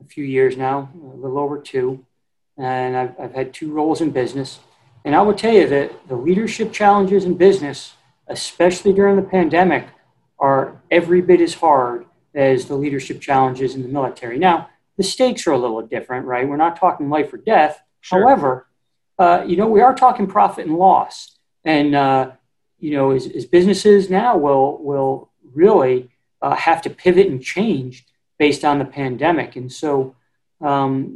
a 0.01 0.07
few 0.07 0.25
years 0.25 0.57
now, 0.57 0.89
a 0.93 1.15
little 1.15 1.39
over 1.39 1.59
two, 1.59 2.05
and 2.57 2.97
I've, 2.97 3.19
I've 3.19 3.33
had 3.33 3.53
two 3.53 3.71
roles 3.71 4.01
in 4.01 4.11
business. 4.11 4.59
And 5.05 5.15
I 5.15 5.21
will 5.21 5.33
tell 5.33 5.53
you 5.53 5.67
that 5.69 6.07
the 6.09 6.17
leadership 6.17 6.73
challenges 6.73 7.23
in 7.23 7.35
business, 7.35 7.93
especially 8.27 8.91
during 8.91 9.15
the 9.15 9.21
pandemic, 9.21 9.87
are 10.37 10.81
every 10.91 11.21
bit 11.21 11.39
as 11.39 11.53
hard 11.53 12.05
as 12.35 12.65
the 12.65 12.75
leadership 12.75 13.21
challenges 13.21 13.73
in 13.73 13.83
the 13.83 13.87
military. 13.87 14.37
Now, 14.37 14.69
the 14.97 15.03
stakes 15.03 15.47
are 15.47 15.53
a 15.53 15.57
little 15.57 15.81
different, 15.81 16.25
right? 16.25 16.47
We're 16.47 16.57
not 16.57 16.77
talking 16.77 17.09
life 17.09 17.31
or 17.31 17.37
death. 17.37 17.81
Sure. 18.07 18.21
However, 18.21 18.67
uh, 19.19 19.43
you 19.45 19.57
know, 19.57 19.67
we 19.67 19.81
are 19.81 19.93
talking 19.93 20.27
profit 20.27 20.65
and 20.65 20.77
loss. 20.77 21.37
And, 21.65 21.93
uh, 21.93 22.31
you 22.79 22.91
know, 22.91 23.11
as, 23.11 23.27
as, 23.27 23.45
businesses 23.45 24.09
now 24.09 24.37
will, 24.37 24.81
will 24.81 25.29
really 25.53 26.09
uh, 26.41 26.55
have 26.55 26.81
to 26.83 26.89
pivot 26.89 27.27
and 27.27 27.43
change 27.43 28.05
based 28.39 28.63
on 28.63 28.79
the 28.79 28.85
pandemic. 28.85 29.57
And 29.57 29.69
so 29.69 30.15
um, 30.61 31.15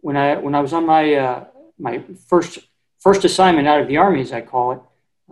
when, 0.00 0.16
I, 0.16 0.36
when 0.36 0.54
I 0.54 0.60
was 0.60 0.72
on 0.72 0.86
my, 0.86 1.12
uh, 1.14 1.44
my 1.78 2.02
first, 2.26 2.60
first 2.98 3.26
assignment 3.26 3.68
out 3.68 3.80
of 3.80 3.88
the 3.88 3.98
Army, 3.98 4.22
as 4.22 4.32
I 4.32 4.40
call 4.40 4.72
it, 4.72 4.80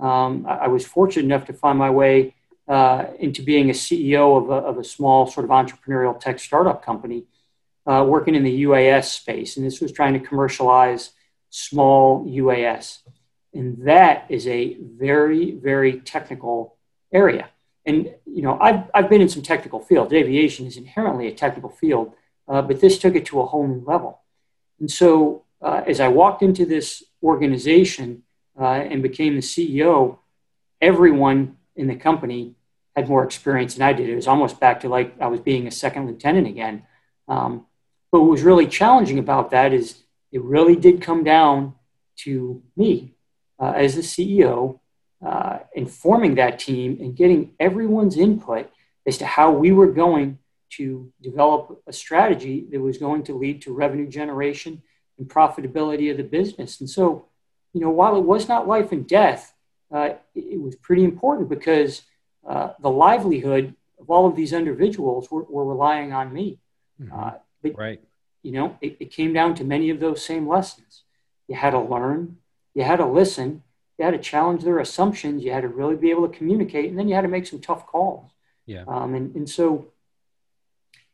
um, 0.02 0.44
I, 0.46 0.56
I, 0.56 0.68
was 0.68 0.84
fortunate 0.84 1.24
enough 1.24 1.46
to 1.46 1.52
find 1.54 1.78
my 1.78 1.90
way 1.90 2.34
uh, 2.68 3.06
into 3.18 3.42
being 3.42 3.70
a 3.70 3.72
CEO 3.72 4.42
of 4.42 4.50
a, 4.50 4.66
of 4.66 4.78
a 4.78 4.84
small 4.84 5.26
sort 5.26 5.44
of 5.44 5.50
entrepreneurial 5.50 6.18
tech 6.18 6.38
startup 6.38 6.84
company 6.84 7.24
uh, 7.90 8.05
working 8.05 8.37
in 8.37 8.44
the 8.44 8.62
UAS 8.62 9.07
space. 9.07 9.57
And 9.57 9.66
this 9.66 9.81
was 9.81 9.90
trying 9.90 10.12
to 10.12 10.20
commercialize 10.20 11.11
small 11.48 12.24
UAS. 12.24 12.98
And 13.53 13.85
that 13.85 14.26
is 14.29 14.46
a 14.46 14.76
very, 14.81 15.53
very 15.53 16.00
technical 16.00 16.76
area. 17.12 17.48
And, 17.85 18.14
you 18.26 18.42
know, 18.42 18.57
I've, 18.61 18.85
I've 18.94 19.11
been 19.11 19.20
in 19.20 19.29
some 19.29 19.42
technical 19.42 19.81
fields. 19.81 20.12
Aviation 20.12 20.66
is 20.66 20.76
inherently 20.76 21.26
a 21.26 21.35
technical 21.35 21.70
field, 21.70 22.12
uh, 22.46 22.62
but 22.62 22.81
this 22.81 22.96
took 22.96 23.16
it 23.16 23.26
to 23.26 23.40
a 23.40 23.46
whole 23.46 23.66
new 23.66 23.83
level. 23.85 24.20
And 24.79 24.88
so 24.88 25.44
uh, 25.61 25.83
as 25.85 25.98
I 25.98 26.07
walked 26.07 26.42
into 26.42 26.64
this 26.64 27.03
organization 27.24 28.22
uh, 28.57 28.66
and 28.66 29.03
became 29.03 29.35
the 29.35 29.40
CEO, 29.40 30.18
everyone 30.81 31.57
in 31.74 31.88
the 31.88 31.96
company 31.96 32.55
had 32.94 33.09
more 33.09 33.24
experience 33.24 33.74
than 33.74 33.83
I 33.83 33.94
did. 33.94 34.09
It 34.09 34.14
was 34.14 34.29
almost 34.29 34.61
back 34.61 34.81
to 34.81 34.88
like 34.88 35.20
I 35.20 35.26
was 35.26 35.40
being 35.40 35.66
a 35.66 35.72
second 35.72 36.07
lieutenant 36.07 36.46
again. 36.46 36.85
Um, 37.26 37.66
but 38.12 38.20
what 38.20 38.31
was 38.31 38.42
really 38.42 38.66
challenging 38.66 39.18
about 39.18 39.51
that 39.51 39.73
is 39.73 40.03
it 40.33 40.42
really 40.42 40.77
did 40.77 41.03
come 41.03 41.25
down 41.25 41.75
to 42.16 42.62
me 42.77 43.14
uh, 43.59 43.73
as 43.77 43.94
the 43.94 44.03
CEO, 44.03 44.81
uh, 45.25 45.59
informing 45.75 46.37
that 46.37 46.59
team 46.59 46.99
and 47.01 47.16
getting 47.16 47.53
everyone's 47.61 48.16
input 48.16 48.70
as 49.07 49.18
to 49.18 49.27
how 49.27 49.51
we 49.51 49.73
were 49.73 49.90
going 49.90 50.38
to 50.70 51.12
develop 51.20 51.83
a 51.87 51.92
strategy 51.92 52.66
that 52.70 52.81
was 52.81 52.99
going 52.99 53.23
to 53.25 53.35
lead 53.35 53.61
to 53.62 53.75
revenue 53.75 54.09
generation 54.09 54.83
and 55.18 55.29
profitability 55.29 56.11
of 56.11 56.16
the 56.16 56.23
business. 56.23 56.81
And 56.81 56.88
so, 56.88 57.27
you 57.73 57.81
know, 57.81 57.90
while 57.90 58.16
it 58.16 58.23
was 58.23 58.49
not 58.49 58.68
life 58.68 58.92
and 58.92 59.07
death, 59.07 59.55
uh, 59.92 60.11
it, 60.35 60.61
was 60.61 60.77
pretty 60.77 61.03
important 61.05 61.49
because 61.49 62.03
uh, 62.49 62.70
the 62.81 62.90
livelihood 62.90 63.75
of 63.99 64.09
all 64.09 64.27
of 64.27 64.37
these 64.37 64.53
individuals 64.53 65.31
were, 65.31 65.42
were 65.42 65.64
relying 65.64 66.12
on 66.12 66.33
me. 66.33 66.61
Mm-hmm. 67.03 67.18
Uh, 67.18 67.33
but, 67.62 67.77
right. 67.79 68.01
You 68.42 68.53
know, 68.53 68.79
it, 68.81 68.96
it 69.01 69.11
came 69.11 69.33
down 69.35 69.55
to 69.57 69.64
many 69.64 69.90
of 69.90 70.01
those 70.01 70.25
same 70.25 70.49
lessons. 70.49 71.03
You 71.46 71.57
had 71.57 71.70
to 71.70 71.81
learn, 71.81 72.38
you 72.75 72.85
had 72.85 72.96
to 72.96 73.07
listen, 73.07 73.62
you 73.99 74.05
had 74.07 74.12
to 74.12 74.18
challenge 74.18 74.64
their 74.64 74.79
assumptions, 74.79 75.44
you 75.44 75.53
had 75.53 75.61
to 75.61 75.68
really 75.68 75.96
be 75.96 76.11
able 76.11 76.27
to 76.27 76.35
communicate, 76.35 76.88
and 76.88 76.99
then 76.99 77.07
you 77.07 77.14
had 77.14 77.23
to 77.23 77.29
make 77.29 77.46
some 77.46 77.61
tough 77.61 77.87
calls. 77.87 78.31
Yeah. 78.64 78.85
Um, 78.88 79.14
and, 79.14 79.35
and 79.35 79.51
so, 79.51 79.88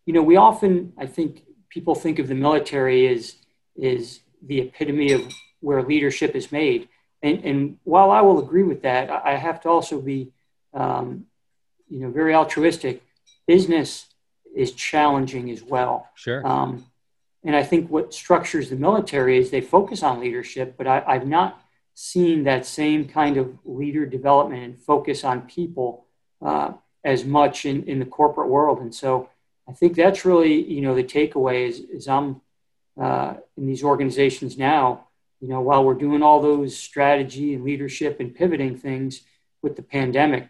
you 0.04 0.12
know, 0.12 0.22
we 0.22 0.36
often, 0.36 0.92
I 0.96 1.06
think, 1.06 1.42
people 1.68 1.96
think 1.96 2.20
of 2.20 2.28
the 2.28 2.34
military 2.34 3.08
as 3.08 3.36
is 3.74 4.20
the 4.40 4.60
epitome 4.60 5.12
of 5.12 5.22
where 5.60 5.82
leadership 5.82 6.36
is 6.36 6.52
made. 6.52 6.88
And, 7.22 7.44
and 7.44 7.78
while 7.82 8.10
I 8.10 8.20
will 8.20 8.38
agree 8.38 8.62
with 8.62 8.82
that, 8.82 9.10
I 9.10 9.34
have 9.34 9.60
to 9.62 9.68
also 9.68 10.00
be, 10.00 10.32
um, 10.72 11.26
you 11.88 12.00
know, 12.00 12.10
very 12.10 12.34
altruistic. 12.34 13.02
Business 13.46 14.06
is 14.56 14.72
challenging 14.72 15.50
as 15.50 15.62
well. 15.62 16.08
Sure. 16.14 16.44
Um, 16.46 16.86
and 17.44 17.54
I 17.54 17.62
think 17.62 17.90
what 17.90 18.12
structures 18.12 18.70
the 18.70 18.76
military 18.76 19.38
is 19.38 19.50
they 19.50 19.60
focus 19.60 20.02
on 20.02 20.18
leadership, 20.18 20.74
but 20.76 20.86
I, 20.86 21.04
I've 21.06 21.26
not 21.26 21.60
seen 21.94 22.44
that 22.44 22.66
same 22.66 23.06
kind 23.06 23.36
of 23.36 23.56
leader 23.64 24.04
development 24.04 24.62
and 24.64 24.78
focus 24.78 25.24
on 25.24 25.42
people 25.42 26.06
uh, 26.44 26.72
as 27.04 27.24
much 27.24 27.64
in, 27.64 27.84
in 27.84 27.98
the 27.98 28.04
corporate 28.04 28.48
world. 28.48 28.80
And 28.80 28.94
so 28.94 29.28
I 29.68 29.72
think 29.72 29.94
that's 29.94 30.24
really, 30.24 30.62
you 30.64 30.80
know, 30.80 30.94
the 30.94 31.04
takeaway 31.04 31.68
is, 31.68 31.78
is 31.80 32.08
I'm 32.08 32.40
uh, 33.00 33.34
in 33.56 33.66
these 33.66 33.84
organizations 33.84 34.56
now, 34.58 35.06
you 35.40 35.48
know, 35.48 35.60
while 35.60 35.84
we're 35.84 35.94
doing 35.94 36.22
all 36.22 36.40
those 36.40 36.76
strategy 36.76 37.54
and 37.54 37.64
leadership 37.64 38.20
and 38.20 38.34
pivoting 38.34 38.76
things 38.76 39.20
with 39.62 39.76
the 39.76 39.82
pandemic, 39.82 40.48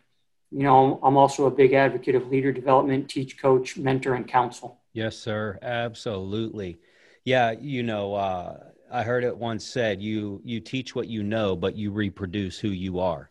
you 0.50 0.62
know, 0.62 1.00
I'm 1.02 1.16
also 1.16 1.46
a 1.46 1.50
big 1.50 1.72
advocate 1.72 2.14
of 2.14 2.28
leader 2.28 2.52
development, 2.52 3.08
teach, 3.08 3.38
coach, 3.38 3.76
mentor, 3.76 4.14
and 4.14 4.26
counsel. 4.26 4.80
Yes, 4.92 5.16
sir. 5.16 5.58
Absolutely. 5.62 6.78
Yeah, 7.24 7.52
you 7.52 7.82
know, 7.82 8.14
uh, 8.14 8.58
I 8.90 9.02
heard 9.02 9.24
it 9.24 9.36
once 9.36 9.64
said, 9.64 10.00
"You 10.00 10.40
you 10.44 10.60
teach 10.60 10.94
what 10.94 11.08
you 11.08 11.22
know, 11.22 11.56
but 11.56 11.76
you 11.76 11.90
reproduce 11.90 12.58
who 12.58 12.68
you 12.68 13.00
are." 13.00 13.30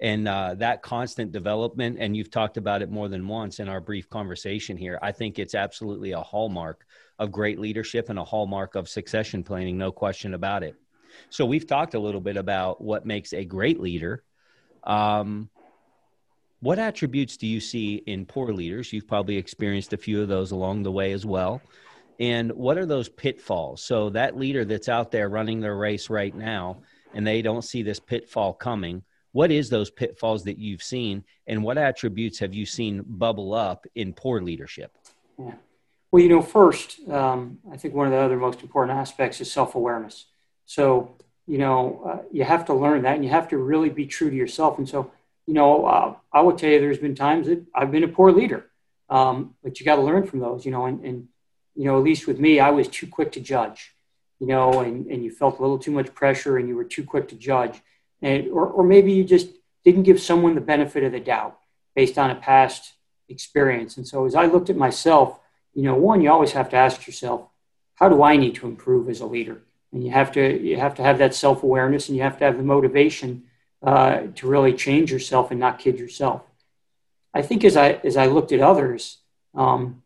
And 0.00 0.28
uh, 0.28 0.54
that 0.56 0.82
constant 0.82 1.32
development, 1.32 1.96
and 1.98 2.16
you've 2.16 2.30
talked 2.30 2.56
about 2.56 2.82
it 2.82 2.90
more 2.90 3.08
than 3.08 3.26
once 3.26 3.60
in 3.60 3.68
our 3.68 3.80
brief 3.80 4.10
conversation 4.10 4.76
here. 4.76 4.98
I 5.00 5.12
think 5.12 5.38
it's 5.38 5.54
absolutely 5.54 6.12
a 6.12 6.20
hallmark 6.20 6.84
of 7.18 7.32
great 7.32 7.58
leadership 7.58 8.10
and 8.10 8.18
a 8.18 8.24
hallmark 8.24 8.74
of 8.74 8.88
succession 8.88 9.42
planning, 9.42 9.78
no 9.78 9.92
question 9.92 10.34
about 10.34 10.62
it. 10.62 10.74
So 11.30 11.46
we've 11.46 11.66
talked 11.66 11.94
a 11.94 11.98
little 11.98 12.20
bit 12.20 12.36
about 12.36 12.82
what 12.82 13.06
makes 13.06 13.32
a 13.32 13.44
great 13.44 13.80
leader. 13.80 14.24
Um, 14.82 15.48
what 16.60 16.78
attributes 16.78 17.36
do 17.36 17.46
you 17.46 17.60
see 17.60 17.96
in 18.06 18.26
poor 18.26 18.52
leaders? 18.52 18.92
You've 18.92 19.08
probably 19.08 19.36
experienced 19.36 19.92
a 19.92 19.98
few 19.98 20.22
of 20.22 20.28
those 20.28 20.50
along 20.50 20.82
the 20.82 20.92
way 20.92 21.12
as 21.12 21.26
well. 21.26 21.60
And 22.20 22.52
what 22.52 22.78
are 22.78 22.86
those 22.86 23.08
pitfalls? 23.08 23.82
So 23.82 24.10
that 24.10 24.36
leader 24.36 24.64
that's 24.64 24.88
out 24.88 25.10
there 25.10 25.28
running 25.28 25.60
their 25.60 25.76
race 25.76 26.08
right 26.08 26.34
now 26.34 26.78
and 27.12 27.26
they 27.26 27.42
don't 27.42 27.62
see 27.62 27.82
this 27.82 28.00
pitfall 28.00 28.54
coming 28.54 29.02
what 29.34 29.50
is 29.50 29.68
those 29.68 29.90
pitfalls 29.90 30.44
that 30.44 30.58
you've 30.58 30.82
seen 30.82 31.24
and 31.48 31.64
what 31.64 31.76
attributes 31.76 32.38
have 32.38 32.54
you 32.54 32.64
seen 32.64 33.02
bubble 33.04 33.52
up 33.52 33.84
in 33.96 34.12
poor 34.12 34.40
leadership? 34.40 34.96
Yeah. 35.36 35.54
well 36.12 36.22
you 36.22 36.28
know 36.28 36.40
first 36.40 37.00
um, 37.08 37.58
i 37.72 37.76
think 37.76 37.94
one 37.94 38.06
of 38.06 38.12
the 38.12 38.18
other 38.18 38.36
most 38.36 38.62
important 38.62 38.96
aspects 38.96 39.40
is 39.40 39.52
self-awareness. 39.52 40.26
So 40.66 41.16
you 41.48 41.58
know 41.58 41.78
uh, 42.08 42.22
you 42.30 42.44
have 42.44 42.64
to 42.66 42.74
learn 42.74 43.02
that 43.02 43.16
and 43.16 43.24
you 43.24 43.30
have 43.30 43.48
to 43.48 43.58
really 43.58 43.90
be 43.90 44.06
true 44.06 44.30
to 44.30 44.36
yourself. 44.36 44.78
And 44.78 44.88
so 44.88 45.10
you 45.46 45.54
know 45.54 45.86
uh, 45.86 46.14
i 46.32 46.40
will 46.40 46.56
tell 46.56 46.70
you 46.70 46.80
there's 46.80 46.98
been 46.98 47.14
times 47.14 47.46
that 47.46 47.62
i've 47.74 47.90
been 47.90 48.04
a 48.04 48.08
poor 48.08 48.32
leader 48.32 48.66
um, 49.10 49.54
but 49.62 49.78
you 49.78 49.86
got 49.86 49.96
to 49.96 50.02
learn 50.02 50.26
from 50.26 50.40
those 50.40 50.64
you 50.64 50.72
know 50.72 50.86
and, 50.86 51.04
and 51.04 51.28
you 51.74 51.84
know, 51.84 51.98
at 51.98 52.04
least 52.04 52.26
with 52.26 52.38
me, 52.38 52.60
I 52.60 52.70
was 52.70 52.88
too 52.88 53.06
quick 53.06 53.32
to 53.32 53.40
judge, 53.40 53.94
you 54.38 54.46
know, 54.46 54.80
and, 54.80 55.06
and 55.06 55.24
you 55.24 55.30
felt 55.30 55.58
a 55.58 55.62
little 55.62 55.78
too 55.78 55.90
much 55.90 56.14
pressure 56.14 56.56
and 56.56 56.68
you 56.68 56.76
were 56.76 56.84
too 56.84 57.04
quick 57.04 57.28
to 57.28 57.34
judge. 57.34 57.80
And, 58.22 58.48
or, 58.48 58.66
or 58.66 58.84
maybe 58.84 59.12
you 59.12 59.24
just 59.24 59.48
didn't 59.84 60.04
give 60.04 60.20
someone 60.20 60.54
the 60.54 60.60
benefit 60.60 61.02
of 61.02 61.12
the 61.12 61.20
doubt 61.20 61.58
based 61.94 62.16
on 62.16 62.30
a 62.30 62.34
past 62.34 62.94
experience. 63.28 63.96
And 63.96 64.06
so 64.06 64.24
as 64.24 64.34
I 64.34 64.46
looked 64.46 64.70
at 64.70 64.76
myself, 64.76 65.38
you 65.74 65.82
know, 65.82 65.96
one, 65.96 66.20
you 66.20 66.30
always 66.30 66.52
have 66.52 66.68
to 66.70 66.76
ask 66.76 67.06
yourself, 67.06 67.48
how 67.96 68.08
do 68.08 68.22
I 68.22 68.36
need 68.36 68.54
to 68.56 68.66
improve 68.66 69.08
as 69.08 69.20
a 69.20 69.26
leader? 69.26 69.62
And 69.92 70.04
you 70.04 70.10
have 70.10 70.32
to, 70.32 70.62
you 70.62 70.76
have 70.76 70.94
to 70.96 71.02
have 71.02 71.18
that 71.18 71.34
self-awareness 71.34 72.08
and 72.08 72.16
you 72.16 72.22
have 72.22 72.38
to 72.38 72.44
have 72.44 72.56
the 72.56 72.62
motivation 72.62 73.44
uh, 73.84 74.22
to 74.34 74.48
really 74.48 74.72
change 74.72 75.12
yourself 75.12 75.50
and 75.50 75.60
not 75.60 75.78
kid 75.78 75.98
yourself. 75.98 76.42
I 77.34 77.42
think 77.42 77.64
as 77.64 77.76
I, 77.76 78.00
as 78.04 78.16
I 78.16 78.26
looked 78.26 78.52
at 78.52 78.60
others, 78.60 79.18
um, 79.54 80.02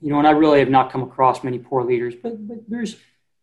you 0.00 0.10
know, 0.10 0.18
and 0.18 0.28
I 0.28 0.32
really 0.32 0.58
have 0.60 0.68
not 0.68 0.92
come 0.92 1.02
across 1.02 1.42
many 1.42 1.58
poor 1.58 1.82
leaders, 1.82 2.14
but, 2.14 2.46
but 2.46 2.58
there's 2.68 2.96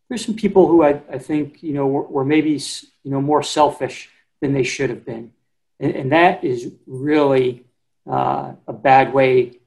there's 0.08 0.24
some 0.24 0.36
people 0.36 0.68
who 0.68 0.84
I, 0.84 1.00
I 1.10 1.18
think 1.18 1.62
you 1.62 1.72
know 1.72 1.86
were, 1.86 2.02
were 2.02 2.24
maybe 2.24 2.52
you 3.02 3.10
know 3.10 3.20
more 3.20 3.42
selfish 3.42 4.08
than 4.40 4.52
they 4.52 4.62
should 4.62 4.90
have 4.90 5.04
been, 5.04 5.32
and, 5.80 5.94
and 5.94 6.12
that 6.12 6.44
is 6.44 6.72
really 6.86 7.64
uh, 8.08 8.52
a 8.66 8.72
bad 8.72 9.12
way 9.12 9.58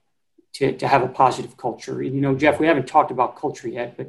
to, 0.53 0.71
to 0.77 0.88
have 0.88 1.03
a 1.03 1.07
positive 1.07 1.57
culture. 1.57 2.01
You 2.01 2.21
know, 2.21 2.35
Jeff, 2.35 2.59
we 2.59 2.67
haven't 2.67 2.88
talked 2.88 3.12
about 3.12 3.35
culture 3.35 3.67
yet, 3.67 3.97
but 3.97 4.07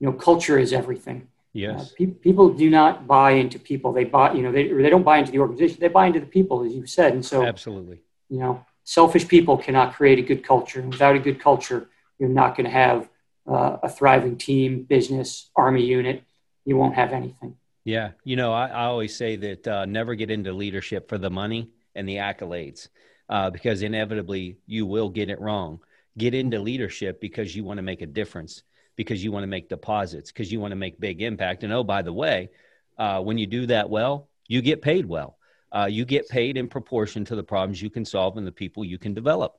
you 0.00 0.06
know, 0.06 0.12
culture 0.12 0.58
is 0.58 0.72
everything. 0.72 1.28
Yes. 1.52 1.92
Uh, 1.92 1.94
pe- 1.96 2.06
people 2.06 2.50
do 2.50 2.70
not 2.70 3.06
buy 3.06 3.32
into 3.32 3.58
people. 3.58 3.92
They 3.92 4.04
buy, 4.04 4.34
you 4.34 4.42
know, 4.42 4.52
they, 4.52 4.68
they 4.68 4.90
don't 4.90 5.02
buy 5.02 5.18
into 5.18 5.32
the 5.32 5.38
organization. 5.38 5.78
They 5.80 5.88
buy 5.88 6.06
into 6.06 6.20
the 6.20 6.26
people, 6.26 6.64
as 6.64 6.72
you 6.72 6.86
said. 6.86 7.12
And 7.12 7.24
so, 7.24 7.44
absolutely, 7.44 8.00
you 8.28 8.38
know, 8.38 8.64
selfish 8.84 9.26
people 9.26 9.56
cannot 9.56 9.94
create 9.94 10.18
a 10.18 10.22
good 10.22 10.44
culture. 10.44 10.80
And 10.80 10.92
without 10.92 11.16
a 11.16 11.18
good 11.18 11.40
culture, 11.40 11.88
you're 12.18 12.28
not 12.28 12.56
going 12.56 12.66
to 12.66 12.70
have 12.70 13.08
uh, 13.46 13.78
a 13.82 13.88
thriving 13.88 14.36
team, 14.36 14.82
business, 14.82 15.50
army 15.56 15.84
unit. 15.84 16.22
You 16.64 16.76
won't 16.76 16.94
have 16.94 17.12
anything. 17.12 17.56
Yeah. 17.84 18.10
You 18.24 18.36
know, 18.36 18.52
I, 18.52 18.66
I 18.68 18.84
always 18.84 19.16
say 19.16 19.36
that 19.36 19.66
uh, 19.66 19.86
never 19.86 20.14
get 20.14 20.30
into 20.30 20.52
leadership 20.52 21.08
for 21.08 21.16
the 21.16 21.30
money 21.30 21.70
and 21.94 22.06
the 22.06 22.16
accolades 22.16 22.88
uh, 23.28 23.50
because 23.50 23.82
inevitably 23.82 24.58
you 24.66 24.86
will 24.86 25.08
get 25.08 25.30
it 25.30 25.40
wrong. 25.40 25.80
Get 26.16 26.34
into 26.34 26.58
leadership 26.58 27.20
because 27.20 27.54
you 27.54 27.64
want 27.64 27.78
to 27.78 27.82
make 27.82 28.02
a 28.02 28.06
difference, 28.06 28.62
because 28.98 29.24
you 29.24 29.32
want 29.32 29.44
to 29.44 29.48
make 29.48 29.70
deposits, 29.70 30.30
because 30.30 30.52
you 30.52 30.60
want 30.60 30.72
to 30.72 30.76
make 30.76 31.00
big 31.00 31.22
impact. 31.22 31.64
And 31.64 31.72
oh, 31.72 31.82
by 31.82 32.02
the 32.02 32.12
way, 32.12 32.50
uh, 32.98 33.22
when 33.22 33.38
you 33.38 33.46
do 33.46 33.64
that 33.66 33.88
well, 33.88 34.28
you 34.46 34.60
get 34.60 34.82
paid 34.82 35.06
well. 35.06 35.38
Uh, 35.74 35.88
you 35.90 36.04
get 36.04 36.28
paid 36.28 36.58
in 36.58 36.68
proportion 36.68 37.24
to 37.24 37.36
the 37.36 37.42
problems 37.42 37.80
you 37.80 37.88
can 37.88 38.04
solve 38.04 38.36
and 38.36 38.46
the 38.46 38.52
people 38.52 38.84
you 38.84 38.98
can 38.98 39.14
develop 39.14 39.58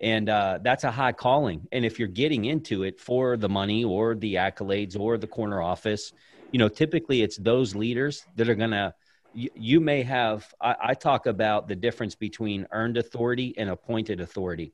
and 0.00 0.28
uh, 0.28 0.58
that's 0.62 0.84
a 0.84 0.90
high 0.90 1.12
calling. 1.12 1.68
And 1.72 1.84
if 1.84 1.98
you're 1.98 2.08
getting 2.08 2.46
into 2.46 2.84
it 2.84 2.98
for 3.00 3.36
the 3.36 3.48
money 3.48 3.84
or 3.84 4.14
the 4.14 4.36
accolades 4.36 4.98
or 4.98 5.18
the 5.18 5.26
corner 5.26 5.60
office, 5.60 6.12
you 6.52 6.58
know, 6.58 6.68
typically 6.68 7.22
it's 7.22 7.36
those 7.36 7.74
leaders 7.74 8.24
that 8.36 8.48
are 8.48 8.54
going 8.54 8.70
to. 8.70 8.94
You, 9.32 9.50
you, 9.54 9.80
may 9.80 10.02
have. 10.02 10.52
I, 10.60 10.74
I 10.82 10.94
talk 10.94 11.26
about 11.26 11.68
the 11.68 11.76
difference 11.76 12.16
between 12.16 12.66
earned 12.72 12.96
authority 12.96 13.54
and 13.56 13.70
appointed 13.70 14.20
authority. 14.20 14.72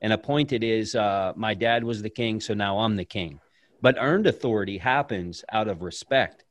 And 0.00 0.12
appointed 0.12 0.62
is 0.62 0.94
uh, 0.94 1.32
my 1.34 1.54
dad 1.54 1.82
was 1.82 2.02
the 2.02 2.10
king, 2.10 2.40
so 2.40 2.54
now 2.54 2.78
I'm 2.78 2.94
the 2.94 3.04
king. 3.04 3.40
But 3.80 3.96
earned 3.98 4.26
authority 4.26 4.78
happens 4.78 5.44
out 5.52 5.68
of 5.68 5.82
respect, 5.82 6.44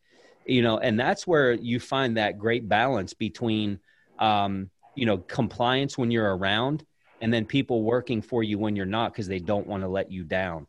you 0.45 0.61
know, 0.61 0.77
and 0.77 0.99
that's 0.99 1.25
where 1.25 1.53
you 1.53 1.79
find 1.79 2.17
that 2.17 2.37
great 2.37 2.69
balance 2.69 3.13
between, 3.13 3.79
um, 4.19 4.69
you 4.95 5.05
know, 5.05 5.17
compliance 5.17 5.97
when 5.97 6.11
you're 6.11 6.35
around 6.35 6.85
and 7.21 7.33
then 7.33 7.45
people 7.45 7.81
working 7.83 8.21
for 8.21 8.43
you 8.43 8.57
when 8.59 8.75
you're 8.75 8.85
not 8.85 9.11
because 9.11 9.27
they 9.27 9.39
don't 9.39 9.67
want 9.67 9.83
to 9.83 9.87
let 9.89 10.11
you 10.11 10.23
down. 10.23 10.67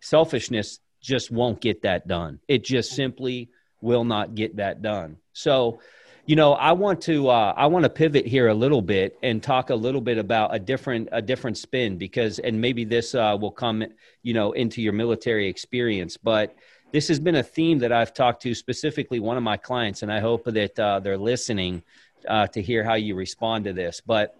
Selfishness 0.00 0.80
just 1.00 1.30
won't 1.30 1.60
get 1.60 1.82
that 1.82 2.08
done. 2.08 2.40
It 2.48 2.64
just 2.64 2.92
simply 2.92 3.48
will 3.80 4.04
not 4.04 4.34
get 4.34 4.56
that 4.56 4.82
done. 4.82 5.18
So, 5.32 5.80
you 6.26 6.34
know, 6.34 6.54
I 6.54 6.72
want 6.72 7.00
to 7.02 7.28
uh, 7.28 7.54
I 7.56 7.66
want 7.66 7.84
to 7.84 7.88
pivot 7.88 8.26
here 8.26 8.48
a 8.48 8.54
little 8.54 8.82
bit 8.82 9.16
and 9.22 9.40
talk 9.40 9.70
a 9.70 9.74
little 9.74 10.00
bit 10.00 10.18
about 10.18 10.52
a 10.52 10.58
different 10.58 11.08
a 11.12 11.22
different 11.22 11.56
spin 11.56 11.96
because 11.96 12.40
and 12.40 12.60
maybe 12.60 12.84
this 12.84 13.14
uh, 13.14 13.36
will 13.40 13.52
come 13.52 13.84
you 14.22 14.34
know 14.34 14.50
into 14.52 14.82
your 14.82 14.92
military 14.92 15.48
experience, 15.48 16.16
but 16.16 16.56
this 16.92 17.06
has 17.08 17.20
been 17.20 17.36
a 17.36 17.42
theme 17.42 17.78
that 17.78 17.92
I've 17.92 18.12
talked 18.12 18.42
to 18.42 18.54
specifically 18.54 19.20
one 19.20 19.36
of 19.36 19.44
my 19.44 19.56
clients, 19.56 20.02
and 20.02 20.12
I 20.12 20.18
hope 20.18 20.44
that 20.46 20.78
uh, 20.78 20.98
they're 20.98 21.16
listening 21.16 21.84
uh, 22.26 22.48
to 22.48 22.60
hear 22.60 22.82
how 22.82 22.94
you 22.94 23.14
respond 23.14 23.64
to 23.66 23.72
this. 23.72 24.00
But 24.04 24.36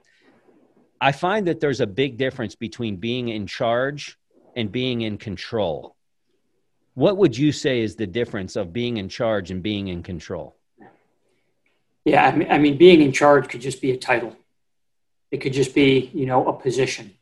I 1.01 1.13
find 1.13 1.47
that 1.47 1.61
there's 1.61 1.81
a 1.81 1.87
big 1.87 2.17
difference 2.17 2.57
between 2.57 2.97
being 2.97 3.29
in 3.29 3.47
charge 3.47 4.19
and 4.57 4.73
being 4.73 5.03
in 5.03 5.19
control. 5.19 5.95
What 6.95 7.17
would 7.19 7.37
you 7.37 7.53
say 7.53 7.81
is 7.81 7.95
the 7.95 8.07
difference 8.07 8.57
of 8.57 8.73
being 8.73 8.97
in 8.97 9.09
charge 9.09 9.51
and 9.51 9.63
being 9.63 9.89
in 9.89 10.03
control? 10.03 10.57
Yeah, 12.07 12.25
I 12.25 12.37
mean, 12.37 12.49
I 12.49 12.59
mean, 12.59 12.77
being 12.79 13.03
in 13.03 13.11
charge 13.11 13.49
could 13.49 13.61
just 13.61 13.83
be 13.83 13.91
a 13.91 13.97
title. 13.97 14.37
It 15.33 15.39
could 15.39 15.53
just 15.53 15.75
be, 15.75 16.09
you 16.15 16.25
know, 16.25 16.47
a 16.47 16.53
position. 16.53 17.13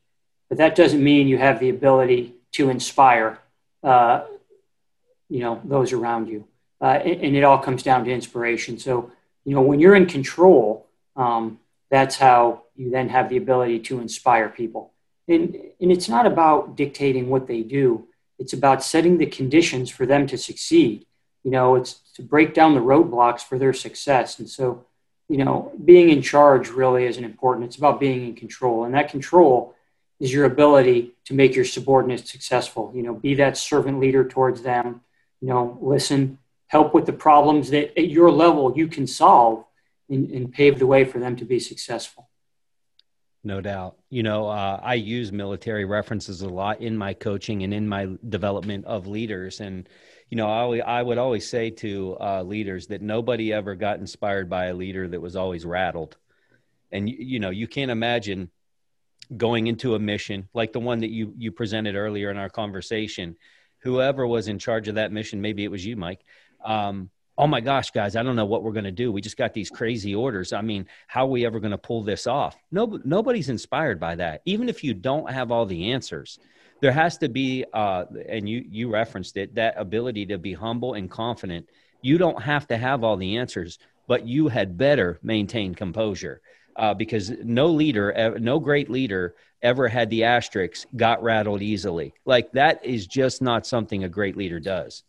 But 0.51 0.59
that 0.59 0.77
doesn't 0.77 1.03
mean 1.03 1.27
you 1.27 1.39
have 1.39 1.59
the 1.59 1.71
ability 1.71 2.35
to 2.53 2.69
inspire, 2.69 3.39
uh, 3.83 4.25
you 5.31 5.41
know, 5.41 5.59
those 5.65 5.95
around 5.95 6.29
you. 6.29 6.47
Uh, 6.83 7.01
and, 7.03 7.23
and, 7.23 7.35
it 7.35 7.45
all 7.45 7.59
comes 7.59 7.83
down 7.83 8.05
to 8.05 8.11
inspiration. 8.11 8.79
So, 8.79 9.11
you 9.47 9.55
know, 9.55 9.63
when 9.63 9.81
you're 9.81 9.95
in 9.95 10.05
control, 10.05 10.87
um, 11.17 11.59
that's 11.91 12.17
how 12.17 12.65
you 12.77 12.91
then 12.91 13.09
have 13.09 13.31
the 13.31 13.39
ability 13.39 13.79
to 13.89 14.01
inspire 14.01 14.51
people. 14.51 14.93
And, 15.29 15.57
and 15.81 15.91
it's 15.91 16.11
not 16.11 16.27
about 16.27 16.77
dictating 16.77 17.31
what 17.31 17.47
they 17.47 17.63
do, 17.63 18.07
it's 18.39 18.53
about 18.53 18.85
setting 18.85 19.17
the 19.17 19.27
conditions 19.27 19.89
for 19.89 20.05
them 20.05 20.27
to 20.27 20.37
succeed. 20.37 21.07
You 21.45 21.51
know, 21.51 21.77
it's 21.77 22.01
to 22.15 22.23
break 22.23 22.55
down 22.55 22.75
the 22.75 22.81
roadblocks 22.81 23.43
for 23.43 23.59
their 23.59 23.75
success. 23.75 24.39
And 24.39 24.49
so, 24.49 24.87
you 25.29 25.37
know, 25.37 25.73
being 25.85 26.09
in 26.09 26.23
charge 26.23 26.71
really 26.71 27.05
isn't 27.05 27.23
important. 27.23 27.67
It's 27.67 27.77
about 27.77 28.01
being 28.01 28.27
in 28.27 28.35
control. 28.35 28.85
And 28.85 28.95
that 28.95 29.11
control 29.11 29.75
is 30.19 30.33
your 30.33 30.47
ability 30.47 31.13
to 31.27 31.35
make 31.35 31.55
your 31.55 31.67
subordinates 31.67 32.31
successful. 32.31 32.93
You 32.95 33.03
know, 33.03 33.15
be 33.15 33.35
that 33.35 33.59
servant 33.59 34.01
leader 34.01 34.27
towards 34.27 34.63
them, 34.63 35.03
you 35.41 35.49
know, 35.49 35.79
listen, 35.83 36.39
help 36.67 36.95
with 36.95 37.05
the 37.05 37.13
problems 37.13 37.71
that 37.71 37.99
at 37.99 38.09
your 38.09 38.31
level 38.31 38.73
you 38.75 38.89
can 38.89 39.07
solve 39.07 39.65
and, 40.09 40.31
and 40.31 40.53
pave 40.53 40.79
the 40.79 40.87
way 40.87 41.05
for 41.05 41.19
them 41.19 41.37
to 41.37 41.45
be 41.45 41.61
successful. 41.61 42.29
No 43.47 43.61
doubt. 43.61 43.99
You 44.09 44.23
know, 44.23 44.49
uh, 44.49 44.81
I 44.83 44.95
use 44.95 45.31
military 45.31 45.85
references 45.85 46.41
a 46.41 46.49
lot 46.49 46.81
in 46.81 46.97
my 46.97 47.13
coaching 47.13 47.63
and 47.63 47.75
in 47.75 47.87
my 47.87 48.09
development 48.27 48.87
of 48.87 49.07
leaders. 49.07 49.61
And, 49.61 49.87
you 50.35 50.39
know, 50.39 50.49
I, 50.49 50.99
I 50.99 51.01
would 51.01 51.17
always 51.17 51.49
say 51.49 51.71
to 51.71 52.17
uh, 52.21 52.43
leaders 52.43 52.89
that 52.89 53.01
nobody 53.01 53.53
ever 53.53 53.77
got 53.77 54.01
inspired 54.01 54.51
by 54.51 54.65
a 54.65 54.75
leader 54.75 55.07
that 55.07 55.21
was 55.21 55.37
always 55.37 55.65
rattled. 55.65 56.17
And, 56.91 57.09
you, 57.09 57.17
you 57.21 57.39
know, 57.39 57.51
you 57.51 57.69
can't 57.69 57.93
imagine 57.93 58.51
going 59.37 59.69
into 59.69 59.95
a 59.95 60.01
mission 60.01 60.49
like 60.53 60.73
the 60.73 60.81
one 60.81 60.99
that 61.03 61.11
you, 61.11 61.35
you 61.39 61.53
presented 61.53 61.95
earlier 61.95 62.33
in 62.33 62.37
our 62.37 62.49
conversation. 62.49 63.37
Whoever 63.85 64.27
was 64.27 64.49
in 64.49 64.59
charge 64.59 64.89
of 64.89 64.97
that 64.97 65.13
mission, 65.13 65.41
maybe 65.41 65.63
it 65.63 65.71
was 65.71 65.87
you, 65.87 65.95
Mike, 65.95 66.25
um, 66.65 67.11
oh 67.39 67.47
my 67.47 67.61
gosh, 67.61 67.93
guys, 67.93 68.17
I 68.17 68.25
don't 68.25 68.35
know 68.35 68.45
what 68.45 68.65
we're 68.65 68.73
going 68.73 68.87
to 68.87 68.91
do. 68.91 69.13
We 69.13 69.21
just 69.21 69.37
got 69.37 69.55
these 69.55 69.71
crazy 69.71 70.17
orders. 70.17 70.53
I 70.53 70.63
mean, 70.63 70.89
how 71.07 71.27
are 71.27 71.31
we 71.31 71.47
ever 71.47 71.61
going 71.61 71.71
to 71.71 71.79
pull 71.79 72.03
this 72.03 72.27
off? 72.27 72.57
No, 72.73 72.99
nobody's 73.05 73.51
inspired 73.51 74.01
by 74.01 74.17
that. 74.17 74.43
Even 74.47 74.69
if 74.69 74.83
you 74.83 74.95
don't 74.95 75.31
have 75.31 75.53
all 75.53 75.65
the 75.65 75.93
answers, 75.93 76.41
there 76.85 76.93
has 76.93 77.17
to 77.17 77.31
be, 77.31 77.65
uh, 77.73 78.05
and 78.29 78.47
you 78.47 78.63
you 78.69 78.91
referenced 78.91 79.39
it, 79.39 79.55
that 79.55 79.73
ability 79.79 80.27
to 80.27 80.37
be 80.37 80.53
humble 80.53 80.93
and 80.93 81.11
confident. 81.11 81.67
You 82.03 82.19
don't 82.19 82.43
have 82.43 82.69
to 82.69 82.77
have 82.77 83.03
all 83.03 83.17
the 83.17 83.39
answers, 83.39 83.79
but 84.07 84.27
you 84.27 84.49
had 84.49 84.77
better 84.77 85.19
maintain 85.23 85.75
composure. 85.75 86.43
Uh, 86.77 86.93
because 86.93 87.31
no 87.43 87.69
leader, 87.69 88.37
no 88.39 88.59
great 88.59 88.91
leader 88.91 89.35
ever 89.63 89.89
had 89.89 90.11
the 90.11 90.25
asterisks 90.25 90.85
got 90.95 91.23
rattled 91.23 91.63
easily. 91.63 92.13
Like 92.27 92.53
that 92.53 92.85
is 92.85 93.07
just 93.07 93.41
not 93.41 93.67
something 93.67 94.05
a 94.05 94.09
great 94.11 94.37
leader 94.37 94.61
does. 94.61 95.05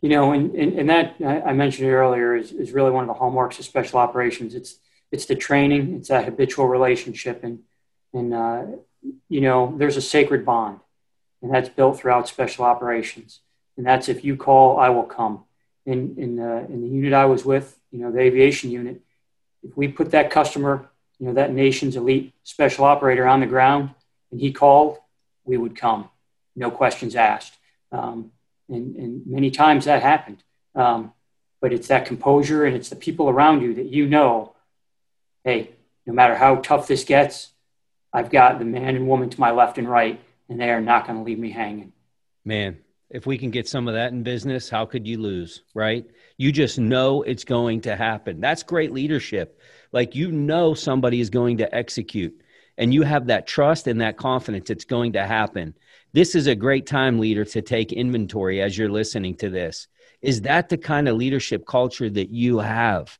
You 0.00 0.08
know, 0.08 0.32
and, 0.32 0.52
and, 0.56 0.80
and 0.80 0.90
that 0.90 1.14
I 1.46 1.52
mentioned 1.52 1.88
earlier 1.90 2.34
is, 2.34 2.50
is 2.50 2.72
really 2.72 2.90
one 2.90 3.04
of 3.04 3.08
the 3.08 3.14
hallmarks 3.14 3.60
of 3.60 3.66
special 3.66 4.00
operations. 4.00 4.56
It's 4.56 4.80
it's 5.12 5.26
the 5.26 5.36
training, 5.36 5.94
it's 5.94 6.08
that 6.08 6.24
habitual 6.24 6.66
relationship, 6.66 7.44
and 7.44 7.60
and 8.12 8.34
uh, 8.34 8.62
you 9.28 9.40
know, 9.40 9.74
there's 9.76 9.96
a 9.96 10.02
sacred 10.02 10.44
bond, 10.44 10.80
and 11.42 11.52
that's 11.52 11.68
built 11.68 11.98
throughout 11.98 12.28
special 12.28 12.64
operations. 12.64 13.40
And 13.76 13.86
that's 13.86 14.08
if 14.08 14.24
you 14.24 14.36
call, 14.36 14.78
I 14.78 14.90
will 14.90 15.04
come. 15.04 15.44
In 15.86 16.16
in 16.18 16.36
the 16.36 16.58
in 16.66 16.82
the 16.82 16.88
unit 16.88 17.12
I 17.12 17.24
was 17.24 17.44
with, 17.44 17.78
you 17.90 18.00
know, 18.00 18.12
the 18.12 18.20
aviation 18.20 18.70
unit, 18.70 19.00
if 19.62 19.76
we 19.76 19.88
put 19.88 20.10
that 20.10 20.30
customer, 20.30 20.90
you 21.18 21.26
know, 21.26 21.34
that 21.34 21.52
nation's 21.52 21.96
elite 21.96 22.34
special 22.44 22.84
operator 22.84 23.26
on 23.26 23.40
the 23.40 23.46
ground, 23.46 23.90
and 24.30 24.40
he 24.40 24.52
called, 24.52 24.98
we 25.44 25.56
would 25.56 25.76
come, 25.76 26.08
no 26.54 26.70
questions 26.70 27.16
asked. 27.16 27.54
Um, 27.92 28.32
and, 28.68 28.94
and 28.96 29.26
many 29.26 29.50
times 29.50 29.86
that 29.86 30.02
happened. 30.02 30.42
Um, 30.74 31.12
but 31.60 31.72
it's 31.72 31.88
that 31.88 32.06
composure 32.06 32.64
and 32.64 32.74
it's 32.74 32.88
the 32.88 32.96
people 32.96 33.28
around 33.28 33.62
you 33.62 33.74
that 33.74 33.86
you 33.86 34.06
know, 34.06 34.54
hey, 35.44 35.70
no 36.06 36.12
matter 36.12 36.36
how 36.36 36.56
tough 36.56 36.86
this 36.86 37.04
gets, 37.04 37.48
I've 38.12 38.30
got 38.30 38.58
the 38.58 38.64
man 38.64 38.96
and 38.96 39.08
woman 39.08 39.30
to 39.30 39.40
my 39.40 39.50
left 39.50 39.78
and 39.78 39.88
right, 39.88 40.20
and 40.48 40.60
they 40.60 40.70
are 40.70 40.80
not 40.80 41.06
going 41.06 41.18
to 41.18 41.24
leave 41.24 41.38
me 41.38 41.50
hanging. 41.50 41.92
Man, 42.44 42.78
if 43.08 43.26
we 43.26 43.38
can 43.38 43.50
get 43.50 43.68
some 43.68 43.88
of 43.88 43.94
that 43.94 44.12
in 44.12 44.22
business, 44.22 44.68
how 44.68 44.86
could 44.86 45.06
you 45.06 45.18
lose, 45.18 45.62
right? 45.74 46.04
You 46.36 46.52
just 46.52 46.78
know 46.78 47.22
it's 47.22 47.44
going 47.44 47.82
to 47.82 47.96
happen. 47.96 48.40
That's 48.40 48.62
great 48.62 48.92
leadership. 48.92 49.60
Like 49.92 50.14
you 50.14 50.32
know 50.32 50.74
somebody 50.74 51.20
is 51.20 51.30
going 51.30 51.58
to 51.58 51.74
execute, 51.74 52.40
and 52.78 52.94
you 52.94 53.02
have 53.02 53.26
that 53.26 53.46
trust 53.46 53.86
and 53.86 54.00
that 54.00 54.16
confidence 54.16 54.70
it's 54.70 54.84
going 54.84 55.12
to 55.12 55.26
happen 55.26 55.74
this 56.12 56.34
is 56.34 56.48
a 56.48 56.56
great 56.56 56.86
time, 56.86 57.20
leader, 57.20 57.44
to 57.44 57.62
take 57.62 57.92
inventory 57.92 58.60
as 58.60 58.76
you're 58.76 58.90
listening 58.90 59.36
to 59.36 59.48
this. 59.48 59.86
Is 60.22 60.42
that 60.42 60.68
the 60.68 60.76
kind 60.76 61.08
of 61.08 61.16
leadership 61.16 61.66
culture 61.66 62.10
that 62.10 62.30
you 62.30 62.58
have? 62.58 63.16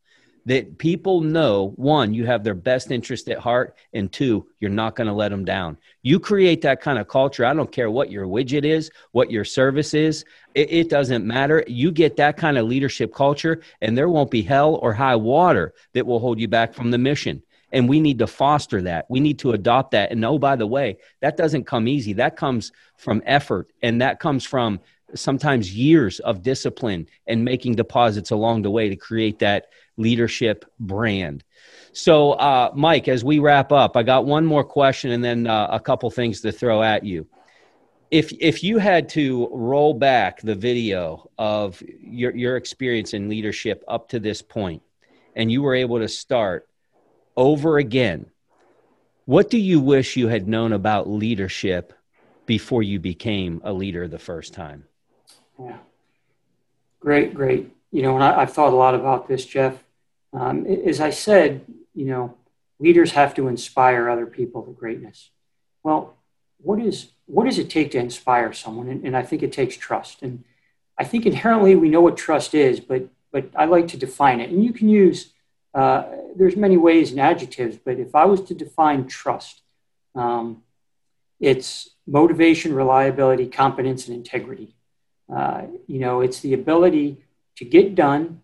That 0.51 0.79
people 0.79 1.21
know 1.21 1.75
one, 1.77 2.13
you 2.13 2.27
have 2.27 2.43
their 2.43 2.57
best 2.57 2.91
interest 2.91 3.29
at 3.29 3.39
heart, 3.39 3.77
and 3.93 4.11
two, 4.11 4.49
you're 4.59 4.69
not 4.69 4.97
going 4.97 5.07
to 5.07 5.13
let 5.13 5.29
them 5.29 5.45
down. 5.45 5.79
You 6.03 6.19
create 6.19 6.61
that 6.63 6.81
kind 6.81 6.99
of 6.99 7.07
culture. 7.07 7.47
I 7.47 7.55
don't 7.55 7.71
care 7.71 7.89
what 7.89 8.11
your 8.11 8.27
widget 8.27 8.65
is, 8.65 8.91
what 9.13 9.31
your 9.31 9.45
service 9.45 9.95
is, 9.95 10.25
it, 10.57 10.73
it 10.73 10.91
doesn't 10.91 11.25
matter. 11.25 11.63
You 11.69 11.93
get 11.93 12.17
that 12.17 12.37
kind 12.37 12.59
of 12.59 12.67
leadership 12.67 13.15
culture, 13.15 13.61
and 13.81 13.97
there 13.97 14.09
won't 14.09 14.33
be 14.33 14.43
hell 14.43 14.75
or 14.83 14.93
high 14.93 15.15
water 15.15 15.73
that 15.93 16.05
will 16.05 16.19
hold 16.19 16.41
you 16.41 16.49
back 16.49 16.75
from 16.75 16.91
the 16.91 16.99
mission 16.99 17.45
and 17.73 17.89
we 17.89 18.01
need 18.01 18.19
to 18.19 18.27
foster 18.27 18.83
that 18.83 19.07
we 19.09 19.21
need 19.21 19.39
to 19.39 19.53
adopt 19.53 19.93
that 19.93 20.11
and 20.11 20.25
oh 20.25 20.41
by 20.41 20.57
the 20.57 20.67
way 20.67 20.97
that 21.21 21.37
doesn't 21.37 21.69
come 21.69 21.87
easy 21.87 22.13
that 22.13 22.35
comes 22.35 22.73
from 22.97 23.23
effort 23.25 23.71
and 23.81 24.01
that 24.01 24.19
comes 24.19 24.45
from 24.45 24.81
sometimes 25.15 25.75
years 25.75 26.21
of 26.21 26.43
discipline 26.43 27.07
and 27.27 27.45
making 27.45 27.75
deposits 27.75 28.31
along 28.31 28.63
the 28.63 28.71
way 28.71 28.89
to 28.89 28.97
create 28.97 29.39
that 29.39 29.67
leadership 30.01 30.65
brand 30.79 31.45
so 31.93 32.33
uh, 32.33 32.71
mike 32.75 33.09
as 33.09 33.23
we 33.23 33.39
wrap 33.39 33.73
up 33.73 33.97
i 33.97 34.03
got 34.03 34.25
one 34.25 34.47
more 34.47 34.65
question 34.65 35.11
and 35.11 35.23
then 35.23 35.47
uh, 35.47 35.69
a 35.71 35.81
couple 35.81 36.11
things 36.11 36.41
to 36.41 36.51
throw 36.51 36.83
at 36.83 37.05
you 37.05 37.27
if 38.11 38.33
if 38.41 38.65
you 38.65 38.79
had 38.79 39.09
to 39.11 39.49
roll 39.53 39.95
back 39.95 40.41
the 40.41 40.55
video 40.55 41.31
of 41.39 41.83
your 42.01 42.35
your 42.35 42.57
experience 42.57 43.15
in 43.15 43.29
leadership 43.29 43.85
up 43.87 44.09
to 44.09 44.19
this 44.19 44.43
point 44.43 44.83
and 45.37 45.51
you 45.51 45.63
were 45.63 45.75
able 45.75 45.99
to 45.99 46.09
start 46.09 46.69
over 47.37 47.79
again, 47.79 48.27
what 49.25 49.49
do 49.51 49.59
you 49.59 49.81
wish 49.81 50.17
you 50.17 50.29
had 50.29 50.49
known 50.49 50.73
about 50.73 51.09
leadership 51.09 51.93
before 52.47 52.83
you 52.83 52.99
became 52.99 53.61
a 53.65 53.73
leader 53.73 54.09
the 54.09 54.19
first 54.19 54.55
time? 54.55 54.85
Yeah. 55.59 55.79
Great, 56.99 57.33
great. 57.33 57.71
You 57.93 58.03
know, 58.03 58.15
and 58.15 58.25
I, 58.25 58.41
have 58.41 58.53
thought 58.53 58.73
a 58.73 58.77
lot 58.77 58.95
about 58.95 59.29
this, 59.29 59.47
Jeff. 59.47 59.83
Um, 60.33 60.67
as 60.67 61.01
I 61.01 61.11
said, 61.11 61.65
you 61.95 62.07
know, 62.07 62.37
leaders 62.79 63.13
have 63.13 63.35
to 63.35 63.49
inspire 63.49 64.09
other 64.09 64.27
people 64.27 64.63
to 64.63 64.73
greatness. 64.73 65.31
well, 65.83 66.17
what 66.63 66.79
is 66.79 67.13
what 67.27 67.45
does 67.45 67.59
it 67.59 67.71
take 67.71 67.93
to 67.93 67.99
inspire 67.99 68.53
someone? 68.53 68.89
And, 68.89 69.05
and 69.05 69.17
I 69.17 69.23
think 69.23 69.43
it 69.43 69.53
takes 69.53 69.77
trust. 69.77 70.23
And 70.23 70.45
I 70.99 71.05
think 71.05 71.25
inherently 71.27 71.77
we 71.77 71.89
know 71.89 72.01
what 72.01 72.17
trust 72.17 72.55
is, 72.55 72.81
but 72.81 73.09
but 73.33 73.47
I 73.55 73.65
like 73.67 73.89
to 73.89 73.97
define 73.97 74.41
it. 74.41 74.51
And 74.51 74.65
you 74.65 74.73
can 74.73 74.89
use 74.89 75.33
uh, 75.73 76.05
there's 76.37 76.57
many 76.57 76.77
ways 76.77 77.13
and 77.13 77.21
adjectives, 77.21 77.77
but 77.77 77.99
if 77.99 78.15
I 78.15 78.25
was 78.25 78.43
to 78.43 78.55
define 78.55 79.07
trust, 79.07 79.63
um, 80.15 80.63
it's 81.39 81.91
motivation, 82.07 82.75
reliability, 82.75 83.47
competence, 83.47 84.09
and 84.09 84.17
integrity. 84.17 84.75
Uh, 85.33 85.63
you 85.87 86.01
know, 86.01 86.21
it's 86.21 86.41
the 86.41 86.55
ability 86.55 87.23
to 87.57 87.65
get 87.65 87.95
done 87.95 88.40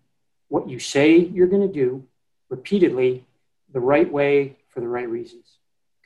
what 0.49 0.69
you 0.69 0.79
say 0.79 1.17
you're 1.17 1.47
going 1.47 1.67
to 1.67 1.73
do 1.73 2.03
repeatedly, 2.49 3.25
the 3.73 3.79
right 3.79 4.11
way 4.11 4.55
for 4.69 4.79
the 4.79 4.87
right 4.87 5.09
reasons. 5.09 5.57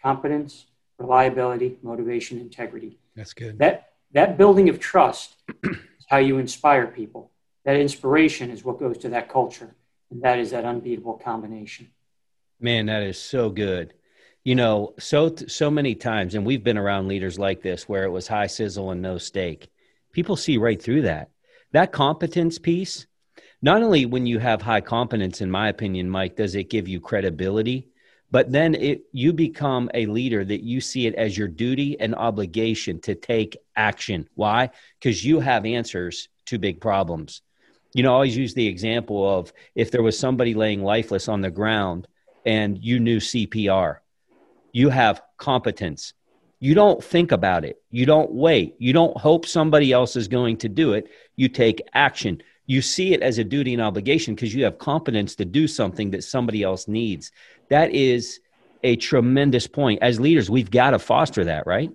Competence, 0.02 0.66
reliability, 0.98 1.78
motivation, 1.84 2.40
integrity. 2.40 2.98
That's 3.16 3.34
good. 3.34 3.60
That 3.60 3.92
that 4.14 4.38
building 4.38 4.70
of 4.70 4.80
trust 4.80 5.36
is 5.64 5.78
how 6.08 6.18
you 6.18 6.38
inspire 6.38 6.88
people. 6.88 7.32
That 7.66 7.76
inspiration 7.76 8.50
is 8.50 8.64
what 8.64 8.80
goes 8.80 8.98
to 9.00 9.10
that 9.10 9.30
culture, 9.30 9.76
and 10.10 10.22
that 10.24 10.40
is 10.40 10.52
that 10.52 10.66
unbeatable 10.66 11.14
combination. 11.24 11.90
Man, 12.60 12.88
that 12.88 13.04
is 13.04 13.20
so 13.20 13.50
good. 13.50 13.94
You 14.44 14.56
know, 14.56 14.96
so 14.98 15.36
so 15.48 15.70
many 15.70 15.94
times, 15.94 16.34
and 16.34 16.46
we've 16.46 16.64
been 16.64 16.78
around 16.78 17.08
leaders 17.08 17.38
like 17.38 17.62
this 17.62 17.88
where 17.88 18.04
it 18.04 18.10
was 18.10 18.28
high 18.28 18.48
sizzle 18.48 18.92
and 18.92 19.02
no 19.02 19.18
steak. 19.18 19.70
People 20.12 20.36
see 20.36 20.58
right 20.58 20.82
through 20.82 21.04
that. 21.04 21.30
That 21.72 21.92
competence 21.92 22.58
piece. 22.58 23.06
Not 23.62 23.84
only 23.84 24.06
when 24.06 24.26
you 24.26 24.40
have 24.40 24.62
high 24.62 24.82
competence, 24.82 25.42
in 25.42 25.52
my 25.52 25.70
opinion, 25.70 26.10
Mike, 26.10 26.36
does 26.36 26.56
it 26.56 26.70
give 26.70 26.88
you 26.88 27.00
credibility, 27.00 27.90
but 28.32 28.52
then 28.52 28.76
it 28.76 29.04
you 29.12 29.34
become 29.34 29.90
a 29.94 30.06
leader 30.06 30.44
that 30.44 30.64
you 30.64 30.82
see 30.82 31.06
it 31.06 31.16
as 31.16 31.38
your 31.38 31.48
duty 31.48 32.00
and 32.00 32.16
obligation 32.16 33.00
to 33.02 33.14
take 33.14 33.58
action. 33.76 34.28
Why? 34.36 34.70
Because 35.00 35.24
you 35.24 35.40
have 35.40 35.66
answers 35.66 36.30
to 36.46 36.58
big 36.58 36.82
problems. 36.82 37.42
You 37.94 38.04
know 38.04 38.12
I 38.12 38.16
always 38.16 38.38
use 38.38 38.54
the 38.54 38.68
example 38.68 39.30
of 39.38 39.52
if 39.76 39.92
there 39.92 40.02
was 40.02 40.18
somebody 40.18 40.54
laying 40.54 40.82
lifeless 40.82 41.28
on 41.28 41.42
the 41.42 41.52
ground 41.52 42.08
and 42.46 42.82
you 42.82 43.00
knew 43.00 43.18
cpr 43.18 43.98
you 44.72 44.90
have 44.90 45.22
competence. 45.38 46.14
You 46.60 46.76
don't 46.76 47.04
think 47.04 47.32
about 47.32 47.66
it. 47.66 47.82
You 47.90 48.06
don't 48.06 48.32
wait. 48.32 48.76
You 48.78 48.94
don't 48.94 49.18
hope 49.18 49.46
somebody 49.46 49.92
else 49.92 50.16
is 50.16 50.28
going 50.28 50.58
to 50.58 50.70
do 50.70 50.94
it. 50.94 51.10
You 51.36 51.50
take 51.50 51.82
action 51.94 52.42
you 52.66 52.82
see 52.82 53.14
it 53.14 53.22
as 53.22 53.38
a 53.38 53.44
duty 53.44 53.74
and 53.74 53.82
obligation 53.82 54.36
because 54.36 54.54
you 54.54 54.64
have 54.64 54.78
competence 54.78 55.36
to 55.36 55.46
do 55.46 55.68
something 55.68 56.12
that 56.12 56.24
somebody 56.24 56.64
else 56.64 56.88
needs 56.88 57.32
that 57.72 57.94
is 57.94 58.42
a 58.84 58.98
tremendous 58.98 59.66
point. 59.66 60.00
As 60.02 60.20
leaders, 60.20 60.50
we've 60.50 60.70
got 60.70 60.92
to 60.92 61.00
foster 61.00 61.46
that, 61.46 61.66
right? 61.66 61.90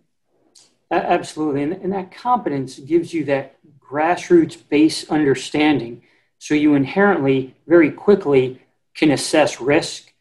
Absolutely. 0.90 1.62
And, 1.62 1.72
and 1.74 1.92
that 1.92 2.12
competence 2.12 2.78
gives 2.78 3.12
you 3.12 3.24
that 3.26 3.56
grassroots 3.78 4.56
base 4.68 5.08
understanding. 5.10 6.02
So 6.38 6.54
you 6.54 6.74
inherently, 6.74 7.54
very 7.66 7.90
quickly, 7.90 8.62
can 8.94 9.10
assess 9.10 9.60
risk, 9.60 10.12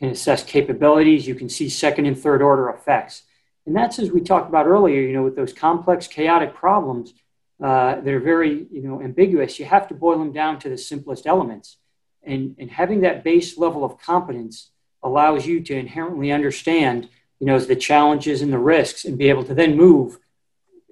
can 0.00 0.08
assess 0.08 0.42
capabilities. 0.42 1.28
You 1.28 1.36
can 1.36 1.48
see 1.48 1.68
second 1.68 2.06
and 2.06 2.18
third 2.18 2.42
order 2.42 2.68
effects. 2.70 3.22
And 3.66 3.76
that's 3.76 3.98
as 4.00 4.10
we 4.10 4.20
talked 4.20 4.48
about 4.48 4.66
earlier, 4.66 5.00
you 5.00 5.12
know, 5.12 5.22
with 5.22 5.36
those 5.36 5.52
complex, 5.52 6.06
chaotic 6.08 6.54
problems 6.54 7.14
uh, 7.62 8.00
that 8.00 8.08
are 8.12 8.20
very, 8.20 8.66
you 8.70 8.82
know, 8.82 9.00
ambiguous, 9.00 9.58
you 9.58 9.64
have 9.64 9.88
to 9.88 9.94
boil 9.94 10.18
them 10.18 10.32
down 10.32 10.58
to 10.58 10.68
the 10.68 10.78
simplest 10.78 11.26
elements. 11.26 11.78
And, 12.22 12.56
and 12.58 12.70
having 12.70 13.02
that 13.02 13.22
base 13.22 13.56
level 13.58 13.84
of 13.84 13.98
competence 13.98 14.70
allows 15.02 15.46
you 15.46 15.60
to 15.60 15.76
inherently 15.76 16.32
understand, 16.32 17.08
you 17.38 17.46
know, 17.46 17.58
the 17.58 17.76
challenges 17.76 18.42
and 18.42 18.52
the 18.52 18.58
risks 18.58 19.04
and 19.04 19.18
be 19.18 19.28
able 19.28 19.44
to 19.44 19.54
then 19.54 19.76
move, 19.76 20.18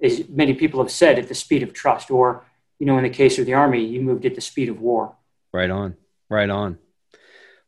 as 0.01 0.27
many 0.29 0.53
people 0.53 0.81
have 0.81 0.91
said, 0.91 1.19
at 1.19 1.27
the 1.27 1.35
speed 1.35 1.63
of 1.63 1.73
trust. 1.73 2.11
Or, 2.11 2.45
you 2.79 2.85
know, 2.85 2.97
in 2.97 3.03
the 3.03 3.09
case 3.09 3.39
of 3.39 3.45
the 3.45 3.55
Army, 3.55 3.83
you 3.83 4.01
moved 4.01 4.25
at 4.25 4.35
the 4.35 4.41
speed 4.41 4.69
of 4.69 4.79
war. 4.79 5.15
Right 5.51 5.69
on. 5.69 5.97
Right 6.29 6.49
on. 6.49 6.77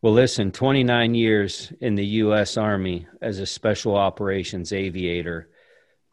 Well, 0.01 0.13
listen, 0.13 0.51
29 0.51 1.15
years 1.15 1.73
in 1.81 1.95
the 1.95 2.05
U.S. 2.05 2.57
Army 2.57 3.07
as 3.21 3.39
a 3.39 3.45
special 3.45 3.95
operations 3.95 4.71
aviator. 4.71 5.49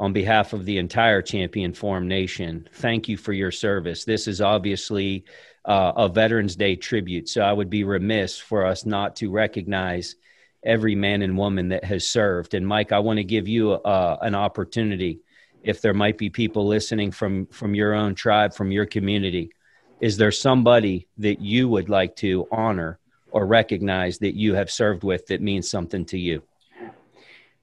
On 0.02 0.12
behalf 0.12 0.52
of 0.52 0.64
the 0.64 0.78
entire 0.78 1.22
Champion 1.22 1.72
Forum 1.72 2.08
Nation, 2.08 2.68
thank 2.72 3.08
you 3.08 3.16
for 3.16 3.32
your 3.32 3.52
service. 3.52 4.04
This 4.04 4.26
is 4.26 4.40
obviously 4.40 5.24
uh, 5.64 5.92
a 5.94 6.08
Veterans 6.08 6.56
Day 6.56 6.74
tribute, 6.74 7.28
so 7.28 7.42
I 7.42 7.52
would 7.52 7.70
be 7.70 7.84
remiss 7.84 8.36
for 8.36 8.66
us 8.66 8.84
not 8.84 9.14
to 9.16 9.30
recognize 9.30 10.16
every 10.64 10.96
man 10.96 11.22
and 11.22 11.38
woman 11.38 11.68
that 11.68 11.84
has 11.84 12.04
served. 12.04 12.54
And 12.54 12.66
Mike, 12.66 12.90
I 12.90 12.98
want 12.98 13.18
to 13.18 13.22
give 13.22 13.46
you 13.46 13.74
uh, 13.74 14.18
an 14.22 14.34
opportunity. 14.34 15.20
If 15.62 15.80
there 15.80 15.94
might 15.94 16.18
be 16.18 16.30
people 16.30 16.66
listening 16.66 17.12
from 17.12 17.46
from 17.46 17.76
your 17.76 17.94
own 17.94 18.16
tribe, 18.16 18.54
from 18.54 18.72
your 18.72 18.86
community, 18.86 19.52
is 20.00 20.16
there 20.16 20.32
somebody 20.32 21.06
that 21.18 21.40
you 21.40 21.68
would 21.68 21.88
like 21.88 22.16
to 22.16 22.48
honor 22.50 22.98
or 23.30 23.46
recognize 23.46 24.18
that 24.18 24.34
you 24.34 24.54
have 24.54 24.68
served 24.68 25.04
with 25.04 25.28
that 25.28 25.40
means 25.40 25.70
something 25.70 26.04
to 26.06 26.18
you? 26.18 26.42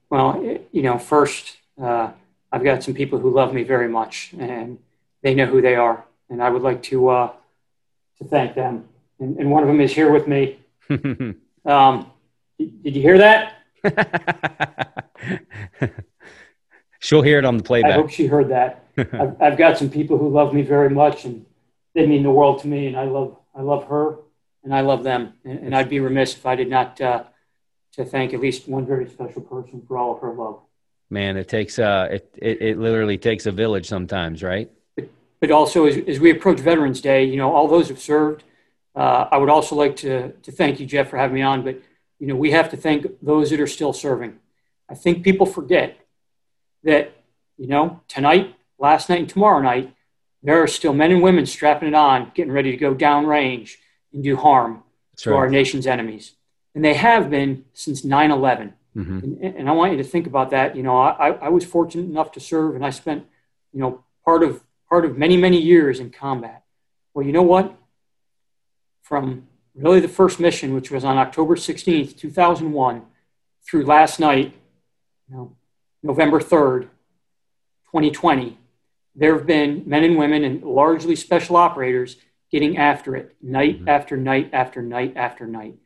Well, 0.08 0.42
you 0.72 0.80
know, 0.80 0.96
first, 0.96 1.58
uh, 1.78 2.12
I've 2.52 2.64
got 2.64 2.82
some 2.82 2.94
people 2.94 3.18
who 3.18 3.30
love 3.30 3.54
me 3.54 3.62
very 3.62 3.88
much, 3.88 4.34
and 4.38 4.78
they 5.22 5.34
know 5.34 5.46
who 5.46 5.62
they 5.62 5.76
are, 5.76 6.04
and 6.28 6.42
I 6.42 6.50
would 6.50 6.62
like 6.62 6.82
to 6.84 7.08
uh, 7.08 7.32
to 8.18 8.24
thank 8.24 8.54
them. 8.54 8.88
And, 9.18 9.38
and, 9.38 9.50
one 9.50 9.62
of 9.62 9.68
them 9.68 9.80
is 9.80 9.92
here 9.92 10.10
with 10.10 10.26
me. 10.26 10.58
um, 11.64 12.10
did 12.58 12.96
you 12.96 13.02
hear 13.02 13.18
that? 13.18 13.54
She'll 17.00 17.22
hear 17.22 17.38
it 17.38 17.44
on 17.44 17.56
the 17.56 17.62
playback. 17.62 17.92
I 17.92 17.96
hope 17.96 18.10
she 18.10 18.26
heard 18.26 18.48
that. 18.48 18.84
I've, 18.96 19.40
I've, 19.40 19.58
got 19.58 19.78
some 19.78 19.90
people 19.90 20.18
who 20.18 20.28
love 20.28 20.52
me 20.52 20.62
very 20.62 20.90
much, 20.90 21.24
and 21.24 21.46
they 21.94 22.06
mean 22.06 22.22
the 22.22 22.30
world 22.30 22.60
to 22.62 22.66
me. 22.66 22.86
And 22.86 22.96
I 22.96 23.04
love, 23.04 23.36
I 23.54 23.62
love 23.62 23.86
her, 23.88 24.16
and 24.64 24.74
I 24.74 24.80
love 24.80 25.04
them. 25.04 25.34
And, 25.44 25.58
and 25.60 25.74
I'd 25.74 25.88
be 25.88 26.00
remiss 26.00 26.34
if 26.34 26.46
I 26.46 26.56
did 26.56 26.68
not 26.68 27.00
uh, 27.00 27.24
to 27.92 28.04
thank 28.04 28.34
at 28.34 28.40
least 28.40 28.68
one 28.68 28.86
very 28.86 29.08
special 29.08 29.42
person 29.42 29.82
for 29.86 29.98
all 29.98 30.14
of 30.14 30.20
her 30.20 30.32
love. 30.32 30.60
Man, 31.10 31.36
it 31.36 31.48
takes 31.48 31.78
uh, 31.78 32.08
it, 32.10 32.34
it, 32.38 32.62
it 32.62 32.78
literally 32.78 33.18
takes 33.18 33.46
a 33.46 33.52
village 33.52 33.86
sometimes, 33.86 34.42
right? 34.42 34.70
But, 34.96 35.08
but 35.40 35.50
also, 35.50 35.86
as, 35.86 35.96
as 36.06 36.20
we 36.20 36.30
approach 36.30 36.60
Veterans 36.60 37.00
Day, 37.00 37.24
you 37.24 37.36
know, 37.36 37.54
all 37.54 37.68
those 37.68 37.88
who've 37.88 38.00
served. 38.00 38.44
Uh, 38.94 39.28
I 39.30 39.38
would 39.38 39.50
also 39.50 39.76
like 39.76 39.96
to 39.96 40.32
to 40.32 40.52
thank 40.52 40.80
you, 40.80 40.86
Jeff, 40.86 41.10
for 41.10 41.16
having 41.16 41.34
me 41.34 41.42
on. 41.42 41.64
But 41.64 41.80
you 42.20 42.26
know, 42.26 42.36
we 42.36 42.50
have 42.52 42.70
to 42.70 42.76
thank 42.76 43.06
those 43.22 43.50
that 43.50 43.60
are 43.60 43.66
still 43.66 43.92
serving. 43.92 44.38
I 44.88 44.94
think 44.94 45.24
people 45.24 45.46
forget 45.46 45.98
that, 46.84 47.12
you 47.56 47.66
know, 47.66 48.00
tonight, 48.08 48.54
last 48.78 49.08
night, 49.08 49.20
and 49.20 49.28
tomorrow 49.28 49.60
night, 49.60 49.94
there 50.42 50.62
are 50.62 50.66
still 50.66 50.92
men 50.92 51.12
and 51.12 51.22
women 51.22 51.46
strapping 51.46 51.88
it 51.88 51.94
on, 51.94 52.32
getting 52.34 52.52
ready 52.52 52.70
to 52.70 52.76
go 52.76 52.94
downrange 52.94 53.76
and 54.12 54.22
do 54.22 54.36
harm 54.36 54.82
That's 55.12 55.22
to 55.22 55.30
right. 55.30 55.36
our 55.36 55.48
nation's 55.48 55.86
enemies. 55.86 56.32
And 56.74 56.84
they 56.84 56.94
have 56.94 57.30
been 57.30 57.64
since 57.72 58.04
9 58.04 58.30
11. 58.30 58.74
Mm-hmm. 58.96 59.18
And, 59.44 59.56
and, 59.56 59.68
I 59.68 59.72
want 59.72 59.92
you 59.92 59.98
to 59.98 60.04
think 60.04 60.26
about 60.26 60.50
that. 60.50 60.74
You 60.74 60.82
know, 60.82 60.98
I, 60.98 61.30
I 61.30 61.48
was 61.48 61.64
fortunate 61.64 62.06
enough 62.06 62.32
to 62.32 62.40
serve 62.40 62.74
and 62.74 62.84
I 62.84 62.90
spent, 62.90 63.24
you 63.72 63.80
know, 63.80 64.02
part 64.24 64.42
of, 64.42 64.64
part 64.88 65.04
of 65.04 65.16
many, 65.16 65.36
many 65.36 65.60
years 65.60 66.00
in 66.00 66.10
combat. 66.10 66.64
Well, 67.14 67.24
you 67.24 67.32
know 67.32 67.42
what? 67.42 67.72
From 69.02 69.46
really 69.74 70.00
the 70.00 70.08
first 70.08 70.40
mission, 70.40 70.74
which 70.74 70.90
was 70.90 71.04
on 71.04 71.18
October 71.18 71.54
16th, 71.54 72.16
2001, 72.16 73.02
through 73.62 73.84
last 73.84 74.18
night, 74.18 74.54
you 75.28 75.36
know, 75.36 75.56
November 76.02 76.40
3rd, 76.40 76.82
2020, 77.92 78.58
there 79.14 79.36
have 79.36 79.46
been 79.46 79.82
men 79.86 80.04
and 80.04 80.16
women 80.16 80.44
and 80.44 80.62
largely 80.62 81.14
special 81.14 81.56
operators 81.56 82.16
getting 82.50 82.76
after 82.78 83.14
it 83.16 83.36
night 83.42 83.78
mm-hmm. 83.78 83.88
after 83.88 84.16
night 84.16 84.50
after 84.52 84.82
night 84.82 85.12
after 85.16 85.46
night. 85.46 85.76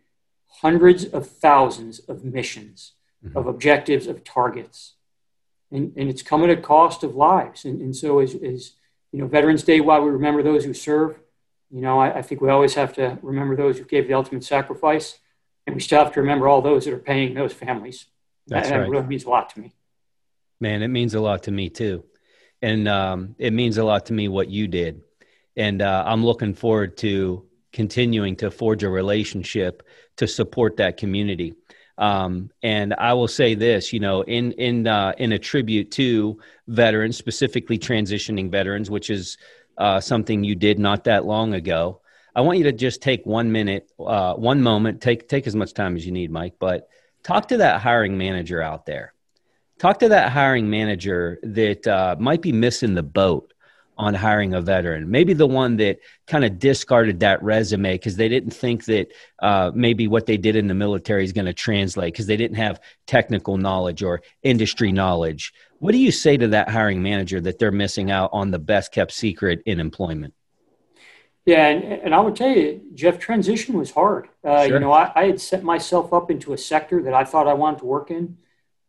Hundreds 0.61 1.05
of 1.05 1.29
thousands 1.29 1.99
of 2.01 2.25
missions, 2.25 2.93
mm-hmm. 3.25 3.37
of 3.37 3.47
objectives, 3.47 4.07
of 4.07 4.25
targets. 4.25 4.95
And, 5.71 5.93
and 5.97 6.09
it's 6.09 6.23
come 6.23 6.45
at 6.45 6.51
a 6.51 6.57
cost 6.57 7.03
of 7.03 7.17
lives. 7.17 7.65
And, 7.65 7.81
and 7.81 7.95
so, 7.95 8.21
as, 8.21 8.35
as 8.35 8.73
you 9.13 9.21
know, 9.21 9.27
Veterans 9.27 9.63
Day, 9.63 9.81
while 9.81 10.03
we 10.03 10.11
remember 10.11 10.43
those 10.43 10.65
who 10.65 10.75
serve, 10.75 11.19
you 11.71 11.81
know, 11.81 11.99
I, 11.99 12.19
I, 12.19 12.23
think 12.23 12.41
we 12.41 12.51
always 12.51 12.75
have 12.75 12.93
to 12.95 13.19
remember 13.23 13.57
those 13.57 13.79
who 13.79 13.85
gave 13.85 14.07
the 14.07 14.15
ultimate 14.15 14.45
sacrifice, 14.45 15.19
and 15.67 15.75
we 15.75 15.81
still 15.81 16.03
have 16.03 16.13
to 16.15 16.21
remember 16.21 16.49
all 16.49 16.63
those 16.63 16.85
that 16.85 16.95
are 16.95 16.99
paying 16.99 17.35
those 17.35 17.53
families. 17.53 18.07
That's 18.47 18.69
that, 18.69 18.75
right. 18.77 18.85
that 18.85 18.91
really 18.91 19.07
means 19.07 19.25
a 19.25 19.31
lot 19.31 19.51
to 19.51 19.61
me. 19.61 19.73
Man, 20.61 20.83
it 20.83 20.89
means 20.89 21.15
a 21.15 21.21
lot 21.21 21.45
to 21.45 21.51
me 21.51 21.71
too, 21.71 22.05
and 22.63 22.87
um, 22.87 23.35
it 23.39 23.53
means 23.53 23.77
a 23.77 23.85
lot 23.85 24.07
to 24.07 24.13
me 24.13 24.29
what 24.29 24.49
you 24.49 24.69
did, 24.69 25.03
and 25.57 25.83
uh, 25.83 26.05
I'm 26.07 26.25
looking 26.25 26.55
forward 26.55 26.97
to 26.99 27.45
continuing 27.75 28.37
to 28.37 28.51
forge 28.51 28.83
a 28.85 28.89
relationship 28.89 29.83
to 30.17 30.27
support 30.27 30.79
that 30.79 30.97
community. 30.97 31.55
Um, 31.99 32.51
and 32.63 32.95
I 32.95 33.13
will 33.13 33.29
say 33.29 33.55
this, 33.55 33.93
you 33.93 34.01
know, 34.01 34.23
in 34.23 34.53
in 34.53 34.87
uh, 34.87 35.13
in 35.19 35.33
a 35.33 35.39
tribute 35.39 35.91
to 35.93 36.41
veterans, 36.67 37.17
specifically 37.17 37.79
transitioning 37.79 38.51
veterans, 38.51 38.91
which 38.91 39.11
is 39.11 39.37
uh, 39.77 40.01
something 40.01 40.43
you 40.43 40.55
did 40.55 40.79
not 40.79 41.05
that 41.05 41.25
long 41.25 41.55
ago. 41.55 42.01
I 42.35 42.41
want 42.41 42.59
you 42.59 42.65
to 42.65 42.73
just 42.73 43.01
take 43.01 43.25
one 43.27 43.53
minute, 43.53 43.91
uh, 44.01 44.35
one 44.35 44.61
moment, 44.61 45.01
take 45.01 45.29
take 45.29 45.47
as 45.47 45.55
much 45.55 45.73
time 45.73 45.95
as 45.95 46.05
you 46.05 46.13
need, 46.13 46.31
Mike. 46.33 46.55
But 46.59 46.89
talk 47.23 47.49
to 47.49 47.59
that 47.59 47.81
hiring 47.81 48.19
manager 48.19 48.61
out 48.61 48.87
there. 48.87 49.15
Talk 49.79 50.01
to 50.01 50.09
that 50.09 50.33
hiring 50.33 50.71
manager 50.71 51.39
that 51.43 51.87
uh, 51.87 52.17
might 52.19 52.43
be 52.43 52.53
missing 52.53 52.95
the 52.95 53.03
boat 53.03 53.54
on 53.97 54.15
hiring 54.15 54.55
a 54.55 54.61
veteran. 54.61 55.11
Maybe 55.11 55.33
the 55.33 55.47
one 55.47 55.77
that 55.77 55.99
kind 56.27 56.45
of 56.45 56.59
discarded 56.59 57.21
that 57.21 57.43
resume 57.43 57.95
because 57.95 58.17
they 58.17 58.29
didn't 58.29 58.51
think 58.51 58.85
that 58.87 59.09
uh, 59.41 59.71
maybe 59.75 60.09
what 60.09 60.27
they 60.27 60.37
did 60.37 60.57
in 60.57 60.67
the 60.67 60.75
military 60.75 61.25
is 61.25 61.33
going 61.33 61.47
to 61.47 61.53
translate 61.53 62.13
because 62.13 62.27
they 62.27 62.37
didn't 62.37 62.57
have 62.57 62.81
technical 63.07 63.57
knowledge 63.57 64.03
or 64.03 64.23
industry 64.43 64.91
knowledge. 64.91 65.53
What 65.79 65.93
do 65.93 65.99
you 65.99 66.11
say 66.11 66.37
to 66.37 66.49
that 66.49 66.69
hiring 66.69 67.03
manager 67.03 67.41
that 67.43 67.59
they're 67.59 67.71
missing 67.71 68.11
out 68.11 68.31
on 68.33 68.51
the 68.51 68.59
best 68.59 68.93
kept 68.93 69.13
secret 69.13 69.63
in 69.67 69.81
employment? 69.81 70.35
Yeah, 71.47 71.67
and, 71.67 71.85
and 71.85 72.15
I 72.15 72.21
would 72.21 72.37
tell 72.37 72.49
you, 72.49 72.81
Jeff, 72.95 73.19
transition 73.19 73.77
was 73.79 73.91
hard. 73.91 74.29
Uh, 74.43 74.65
sure. 74.65 74.75
You 74.75 74.81
know, 74.81 74.93
I, 74.93 75.13
I, 75.15 75.27
had 75.27 75.41
set 75.41 75.63
myself 75.63 76.15
up 76.15 76.31
into 76.31 76.55
a 76.55 76.59
sector 76.59 77.03
that 77.03 77.13
I 77.13 77.25
thought 77.25 77.47
I 77.47 77.53
wanted 77.53 77.81
to 77.81 77.85
work 77.85 78.11
in. 78.11 78.39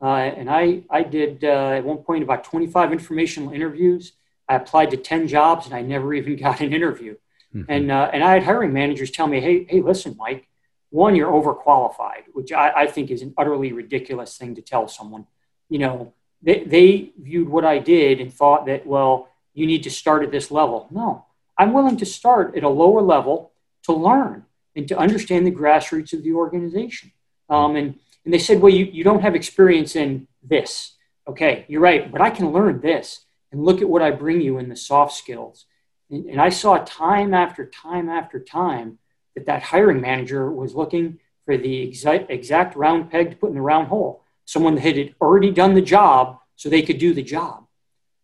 Uh, 0.01 0.16
and 0.16 0.49
I, 0.49 0.84
I 0.89 1.03
did 1.03 1.43
uh, 1.43 1.72
at 1.72 1.84
one 1.84 1.97
point 1.97 2.24
about 2.24 2.43
25 2.43 2.93
informational 2.93 3.51
interviews. 3.51 4.14
I 4.47 4.55
applied 4.55 4.91
to 4.91 4.97
10 4.97 5.27
jobs 5.27 5.65
and 5.65 5.75
I 5.75 5.81
never 5.81 6.13
even 6.13 6.35
got 6.45 6.61
an 6.61 6.73
interview. 6.73 7.15
Mm-hmm. 7.53 7.71
And, 7.71 7.91
uh, 7.91 8.09
and 8.13 8.23
I 8.23 8.33
had 8.33 8.43
hiring 8.43 8.73
managers 8.73 9.11
tell 9.11 9.27
me, 9.27 9.39
hey, 9.39 9.65
hey, 9.69 9.81
listen, 9.81 10.15
Mike, 10.17 10.47
one, 10.89 11.15
you're 11.15 11.31
overqualified, 11.31 12.23
which 12.33 12.51
I, 12.51 12.71
I 12.75 12.87
think 12.87 13.11
is 13.11 13.21
an 13.21 13.33
utterly 13.37 13.73
ridiculous 13.73 14.37
thing 14.37 14.55
to 14.55 14.61
tell 14.61 14.87
someone. 14.87 15.25
You 15.69 15.79
know, 15.79 16.13
they, 16.41 16.63
they 16.63 17.11
viewed 17.19 17.49
what 17.49 17.65
I 17.65 17.79
did 17.79 18.19
and 18.21 18.33
thought 18.33 18.65
that, 18.67 18.85
well, 18.85 19.29
you 19.53 19.65
need 19.65 19.83
to 19.83 19.89
start 19.89 20.23
at 20.23 20.31
this 20.31 20.51
level. 20.51 20.87
No, 20.91 21.25
I'm 21.57 21.73
willing 21.73 21.97
to 21.97 22.05
start 22.05 22.55
at 22.55 22.63
a 22.63 22.69
lower 22.69 23.01
level 23.01 23.51
to 23.83 23.93
learn 23.93 24.45
and 24.75 24.87
to 24.87 24.97
understand 24.97 25.47
the 25.47 25.51
grassroots 25.51 26.13
of 26.13 26.23
the 26.23 26.33
organization. 26.33 27.11
Um, 27.49 27.75
and, 27.75 27.99
and 28.25 28.33
they 28.33 28.39
said, 28.39 28.61
well, 28.61 28.73
you, 28.73 28.85
you 28.85 29.03
don't 29.03 29.21
have 29.21 29.35
experience 29.35 29.95
in 29.95 30.27
this. 30.43 30.93
Okay, 31.27 31.65
you're 31.67 31.81
right, 31.81 32.11
but 32.11 32.21
I 32.21 32.29
can 32.29 32.51
learn 32.51 32.81
this 32.81 33.24
and 33.56 33.64
look 33.64 33.82
at 33.82 33.88
what 33.89 34.01
I 34.01 34.12
bring 34.12 34.41
you 34.41 34.58
in 34.58 34.68
the 34.68 34.76
soft 34.76 35.14
skills. 35.14 35.66
And, 36.12 36.26
and 36.26 36.41
I 36.41 36.49
saw 36.49 36.78
time 36.80 37.34
after 37.34 37.66
time 37.66 38.10
after 38.10 38.38
time 38.38 38.99
that 39.34 39.45
that 39.45 39.64
hiring 39.64 40.01
manager 40.01 40.51
was 40.51 40.76
looking 40.76 41.20
for 41.45 41.58
the 41.58 41.84
exact, 41.84 42.30
exact 42.30 42.76
round 42.76 43.10
peg 43.10 43.30
to 43.30 43.38
put 43.38 43.49
in 43.49 43.56
the 43.56 43.62
round 43.62 43.88
hole. 43.88 44.24
Someone 44.43 44.76
that 44.76 44.82
had 44.82 45.16
already 45.22 45.51
done 45.51 45.74
the 45.74 45.82
job 45.82 46.39
so 46.58 46.68
they 46.68 46.82
could 46.82 46.97
do 46.97 47.14
the 47.14 47.24
job. 47.24 47.66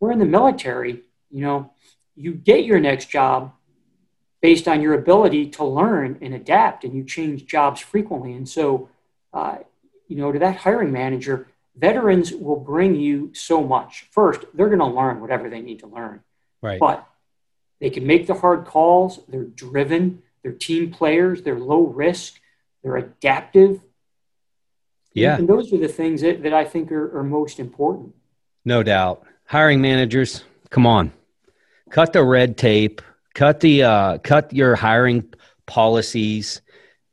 We're 0.02 0.12
in 0.12 0.20
the 0.20 0.26
military, 0.26 1.04
you 1.30 1.42
know, 1.42 1.72
you 2.16 2.34
get 2.34 2.66
your 2.66 2.82
next 2.82 3.10
job 3.10 3.54
based 4.42 4.68
on 4.68 4.82
your 4.82 4.96
ability 4.96 5.52
to 5.52 5.64
learn 5.64 6.18
and 6.22 6.34
adapt, 6.34 6.84
and 6.84 6.94
you 6.94 7.06
change 7.06 7.46
jobs 7.46 7.80
frequently. 7.80 8.34
And 8.34 8.50
so, 8.50 8.90
uh, 9.34 9.60
you 10.08 10.18
know, 10.18 10.32
to 10.32 10.40
that 10.40 10.58
hiring 10.58 10.92
manager, 10.92 11.48
veterans 11.76 12.32
will 12.34 12.60
bring 12.60 12.96
you 12.96 13.34
so 13.34 13.64
much. 13.64 14.08
First, 14.12 14.46
they're 14.54 14.68
going 14.68 14.80
to 14.80 14.86
learn 14.86 15.22
whatever 15.22 15.50
they 15.50 15.62
need 15.62 15.80
to 15.80 15.88
learn. 15.88 16.22
Right. 16.62 16.80
But 16.80 17.08
they 17.80 17.90
can 17.90 18.06
make 18.06 18.28
the 18.28 18.34
hard 18.34 18.66
calls. 18.66 19.20
They're 19.28 19.44
driven. 19.44 20.22
They're 20.44 20.52
team 20.52 20.92
players. 20.92 21.42
They're 21.42 21.60
low 21.60 21.86
risk. 21.86 22.40
They're 22.84 22.98
adaptive. 22.98 23.82
Yeah. 25.14 25.38
And 25.38 25.48
those 25.48 25.74
are 25.74 25.78
the 25.78 25.88
things 25.88 26.22
that, 26.22 26.44
that 26.44 26.54
I 26.54 26.66
think 26.66 26.92
are, 26.92 27.18
are 27.18 27.24
most 27.24 27.60
important. 27.60 28.16
No 28.64 28.84
doubt. 28.84 29.24
Hiring 29.46 29.82
managers, 29.82 30.44
come 30.70 30.86
on 30.86 31.12
cut 31.92 32.14
the 32.14 32.24
red 32.24 32.58
tape, 32.58 33.02
cut 33.36 33.60
the 33.60 33.84
uh, 33.84 34.18
cut 34.20 34.54
your 34.54 34.76
hiring 34.76 35.32
policies, 35.68 36.62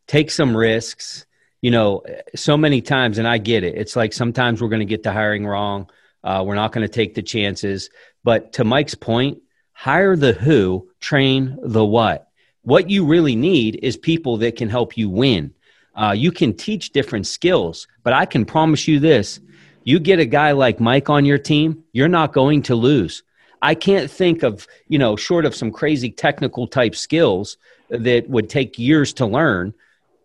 take 0.07 0.31
some 0.31 0.57
risks. 0.57 1.27
You 1.61 1.71
know, 1.71 2.03
so 2.35 2.57
many 2.57 2.81
times, 2.81 3.19
and 3.19 3.27
I 3.27 3.39
get 3.39 3.65
it. 3.65 3.75
It's 3.77 3.97
like 3.97 4.13
sometimes 4.13 4.63
we're 4.63 4.69
going 4.69 4.81
to 4.81 4.87
get 4.87 5.03
the 5.03 5.13
hiring 5.13 5.47
wrong. 5.47 5.91
Uh, 6.23 6.45
we're 6.47 6.55
not 6.55 6.73
going 6.73 6.87
to 6.87 6.93
take 6.93 7.15
the 7.15 7.23
chances. 7.23 7.91
But 8.23 8.53
to 8.55 8.65
Mike's 8.65 8.95
point, 8.95 9.43
hire 9.73 10.17
the 10.17 10.33
who, 10.33 10.89
train 11.01 11.59
the 11.63 11.85
what. 11.85 12.29
What 12.63 12.91
you 12.91 13.07
really 13.07 13.35
need 13.35 13.81
is 13.83 13.97
people 13.97 14.37
that 14.39 14.57
can 14.57 14.69
help 14.69 14.97
you 14.97 15.09
win. 15.09 15.55
Uh, 15.95 16.13
you 16.13 16.31
can 16.31 16.55
teach 16.55 16.91
different 16.91 17.27
skills, 17.27 17.89
but 18.05 18.13
I 18.13 18.25
can 18.25 18.45
promise 18.45 18.87
you 18.87 19.01
this 19.01 19.41
you 19.85 19.99
get 19.99 20.21
a 20.21 20.27
guy 20.27 20.53
like 20.53 20.81
Mike 20.81 21.09
on 21.09 21.25
your 21.25 21.39
team, 21.39 21.83
you're 21.93 22.09
not 22.09 22.35
going 22.35 22.61
to 22.63 22.75
lose. 22.75 23.23
I 23.63 23.75
can't 23.75 24.11
think 24.11 24.43
of, 24.43 24.67
you 24.89 24.99
know, 24.99 25.17
short 25.17 25.47
of 25.47 25.55
some 25.55 25.71
crazy 25.71 26.11
technical 26.11 26.67
type 26.67 26.95
skills 26.95 27.57
that 27.89 28.29
would 28.29 28.51
take 28.51 28.79
years 28.79 29.15
to 29.15 29.25
learn, 29.25 29.73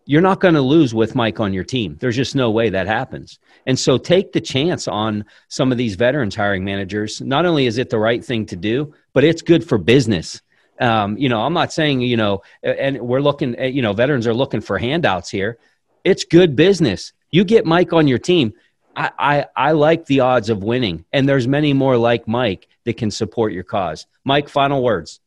you're 0.06 0.20
not 0.20 0.40
going 0.40 0.54
to 0.54 0.60
lose 0.60 0.94
with 0.94 1.14
Mike 1.14 1.40
on 1.40 1.52
your 1.52 1.64
team. 1.64 1.96
There's 2.00 2.16
just 2.16 2.34
no 2.34 2.50
way 2.50 2.70
that 2.70 2.86
happens. 2.86 3.38
And 3.66 3.78
so 3.78 3.96
take 3.96 4.32
the 4.32 4.40
chance 4.40 4.86
on 4.86 5.24
some 5.48 5.72
of 5.72 5.78
these 5.78 5.94
veterans 5.94 6.34
hiring 6.34 6.64
managers. 6.64 7.20
Not 7.20 7.46
only 7.46 7.66
is 7.66 7.78
it 7.78 7.90
the 7.90 7.98
right 7.98 8.24
thing 8.24 8.46
to 8.46 8.56
do, 8.56 8.94
but 9.12 9.24
it's 9.24 9.42
good 9.42 9.66
for 9.66 9.78
business. 9.78 10.42
Um, 10.80 11.16
you 11.16 11.28
know, 11.28 11.40
I'm 11.40 11.54
not 11.54 11.72
saying, 11.72 12.00
you 12.00 12.16
know, 12.16 12.42
and 12.62 13.00
we're 13.00 13.20
looking 13.20 13.56
at, 13.56 13.72
you 13.72 13.80
know, 13.82 13.92
veterans 13.92 14.26
are 14.26 14.34
looking 14.34 14.60
for 14.60 14.76
handouts 14.76 15.30
here. 15.30 15.58
It's 16.02 16.24
good 16.24 16.54
business. 16.56 17.12
You 17.30 17.44
get 17.44 17.64
Mike 17.64 17.92
on 17.92 18.06
your 18.06 18.18
team. 18.18 18.52
I, 18.96 19.10
I, 19.18 19.46
I 19.56 19.72
like 19.72 20.06
the 20.06 20.20
odds 20.20 20.50
of 20.50 20.62
winning, 20.62 21.04
and 21.12 21.28
there's 21.28 21.48
many 21.48 21.72
more 21.72 21.96
like 21.96 22.28
Mike 22.28 22.68
that 22.84 22.96
can 22.96 23.10
support 23.10 23.52
your 23.52 23.64
cause. 23.64 24.06
Mike, 24.24 24.48
final 24.48 24.82
words. 24.82 25.20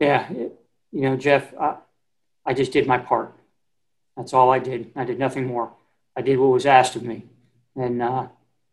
Yeah, 0.00 0.30
you 0.30 0.52
know, 0.92 1.16
Jeff, 1.16 1.54
I, 1.58 1.76
I 2.44 2.54
just 2.54 2.72
did 2.72 2.86
my 2.86 2.98
part. 2.98 3.34
That's 4.18 4.34
all 4.34 4.50
I 4.50 4.58
did. 4.58 4.90
I 4.96 5.04
did 5.04 5.18
nothing 5.18 5.46
more. 5.46 5.72
I 6.16 6.22
did 6.22 6.38
what 6.38 6.48
was 6.48 6.66
asked 6.66 6.96
of 6.96 7.04
me, 7.04 7.24
and 7.76 8.02
uh, 8.02 8.26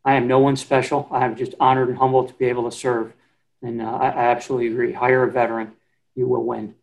I 0.03 0.15
am 0.15 0.27
no 0.27 0.39
one 0.39 0.55
special. 0.55 1.07
I 1.11 1.23
am 1.23 1.35
just 1.35 1.53
honored 1.59 1.87
and 1.87 1.97
humbled 1.97 2.29
to 2.29 2.33
be 2.33 2.45
able 2.45 2.69
to 2.69 2.75
serve, 2.75 3.13
and 3.61 3.81
uh, 3.81 3.85
I, 3.85 4.07
I 4.09 4.23
absolutely 4.31 4.67
agree. 4.67 4.91
Hire 4.91 5.23
a 5.23 5.31
veteran, 5.31 5.73
you 6.15 6.27
will 6.27 6.43
win. 6.43 6.73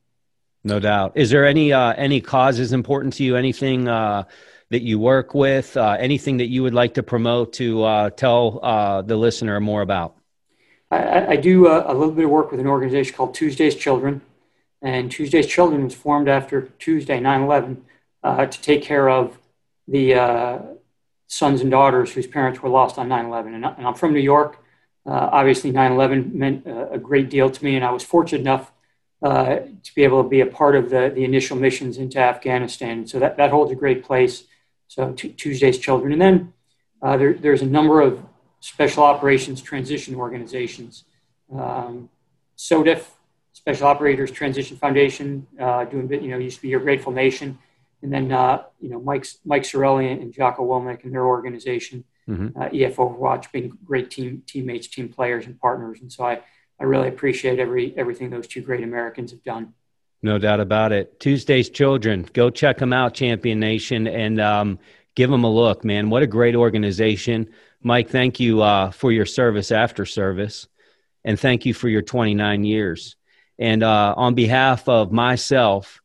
No 0.63 0.79
doubt. 0.79 1.13
Is 1.17 1.31
there 1.31 1.45
any 1.45 1.73
uh, 1.73 1.93
any 1.95 2.21
causes 2.21 2.73
important 2.73 3.15
to 3.15 3.25
you? 3.25 3.37
Anything? 3.37 3.89
Uh, 3.89 4.25
that 4.71 4.83
you 4.83 4.99
work 4.99 5.35
with, 5.35 5.77
uh, 5.77 5.99
anything 6.01 6.39
that 6.39 6.49
you 6.49 6.63
would 6.63 6.73
like 6.73 6.95
to 6.95 7.03
promote 7.03 7.53
to 7.53 7.83
uh, 7.83 8.09
tell 8.09 8.59
uh, 8.63 9.03
the 9.03 9.15
listener 9.15 9.61
more 9.61 9.83
about? 9.83 10.17
I, 10.91 11.27
I 11.27 11.37
do 11.37 11.67
a, 11.67 11.81
uh, 11.81 11.93
a, 11.93 11.95
little 11.95 12.15
bit 12.15 12.25
of 12.25 12.31
work 12.31 12.51
with 12.51 12.59
an 12.59 12.67
organization 12.67 13.15
called 13.15 13.35
Tuesday's 13.35 13.75
Children. 13.75 14.23
And 14.81 15.11
Tuesday's 15.11 15.47
Children 15.47 15.85
was 15.85 15.95
formed 15.95 16.27
after 16.27 16.63
Tuesday, 16.79 17.21
9 17.21 17.43
11, 17.43 17.85
uh, 18.23 18.47
to 18.47 18.61
take 18.61 18.83
care 18.83 19.09
of 19.09 19.39
the 19.89 20.15
uh, 20.15 20.59
sons 21.27 21.61
and 21.61 21.71
daughters 21.71 22.13
whose 22.13 22.27
parents 22.27 22.63
were 22.63 22.69
lost 22.69 22.99
on 22.99 23.09
9 23.09 23.27
11. 23.27 23.55
And, 23.55 23.67
I'm 23.67 23.95
from 23.95 24.13
New 24.13 24.21
York. 24.21 24.59
obviously, 25.07 25.71
9 25.71 25.93
11 25.93 26.31
meant 26.35 26.67
a 26.67 26.99
great 26.99 27.31
deal 27.31 27.51
to 27.51 27.65
me, 27.65 27.77
and 27.77 27.85
I 27.85 27.91
was 27.91 28.05
fortunate 28.05 28.41
enough 28.41 28.73
to 29.23 29.95
be 29.95 30.05
able 30.05 30.23
to 30.23 30.29
be 30.29 30.41
a 30.41 30.47
part 30.47 30.77
of 30.77 30.91
the, 30.91 31.11
the 31.15 31.25
initial 31.25 31.57
missions 31.57 31.99
into 31.99 32.19
Afghanistan. 32.19 33.07
So 33.07 33.19
that, 33.19 33.37
that 33.37 33.51
holds 33.51 33.73
a 33.73 33.77
great 33.77 34.05
place 34.05 34.45
so 34.93 35.13
t- 35.13 35.31
Tuesday's 35.31 35.79
Children. 35.79 36.13
And 36.13 36.21
then 36.21 36.53
uh, 37.01 37.17
there, 37.17 37.33
there's 37.33 37.63
a 37.63 37.67
number 37.67 38.03
of 38.03 38.23
special 38.61 39.03
operations 39.03 39.63
transition 39.63 40.15
organizations. 40.15 41.05
Um, 41.51 42.11
SOTF, 42.59 43.07
Special 43.55 43.87
Operators 43.87 44.31
Transition 44.31 44.77
Foundation, 44.77 45.47
uh, 45.59 45.85
doing, 45.87 46.13
you 46.23 46.31
know, 46.31 46.37
used 46.37 46.57
to 46.57 46.63
be 46.63 46.69
your 46.69 46.81
Grateful 46.81 47.11
Nation. 47.11 47.59
And 48.03 48.13
then, 48.13 48.33
uh, 48.33 48.65
you 48.81 48.91
know, 48.91 49.01
Mike's, 49.01 49.39
Mike 49.45 49.63
Sarraille 49.63 50.21
and 50.21 50.33
Jocko 50.33 50.65
Willink 50.65 51.05
and 51.05 51.15
their 51.15 51.27
organization, 51.27 52.05
mm-hmm. 52.29 52.61
uh, 52.61 52.67
EF 52.67 52.97
Overwatch, 52.97 53.53
being 53.53 53.79
great 53.85 54.11
team 54.11 54.43
teammates, 54.47 54.89
team 54.89 55.09
players, 55.09 55.47
and 55.47 55.59
partners. 55.61 56.01
And 56.01 56.13
so 56.13 56.25
I, 56.25 56.41
I 56.81 56.85
really 56.85 57.09
appreciate 57.09 57.61
every 57.61 57.97
everything 57.97 58.31
those 58.31 58.49
two 58.49 58.61
great 58.61 58.83
Americans 58.83 59.31
have 59.31 59.45
done. 59.45 59.75
No 60.21 60.39
doubt 60.39 60.61
about 60.61 60.93
it. 60.93 61.19
Tuesday's 61.21 61.71
Children. 61.71 62.29
Go 62.33 62.51
check 62.51 62.79
them 62.79 62.93
out, 62.93 63.15
Champion 63.15 63.61
Nation, 63.61 64.07
and 64.07 64.41
um, 64.41 64.79
give 65.15 65.31
them 65.31 65.45
a 65.45 65.51
look, 65.51 65.85
man. 65.85 66.11
What 66.11 66.23
a 66.23 66.29
great 66.29 66.57
organization. 66.57 67.51
Mike, 67.83 68.11
thank 68.11 68.41
you 68.41 68.63
uh, 68.63 68.91
for 68.91 69.11
your 69.13 69.27
service 69.27 69.73
after 69.73 70.07
service, 70.07 70.69
and 71.25 71.39
thank 71.39 71.67
you 71.67 71.75
for 71.75 71.89
your 71.89 72.03
29 72.03 72.65
years. 72.65 73.17
And 73.59 73.83
uh, 73.83 74.15
on 74.17 74.35
behalf 74.35 74.89
of 74.89 75.13
myself 75.13 76.02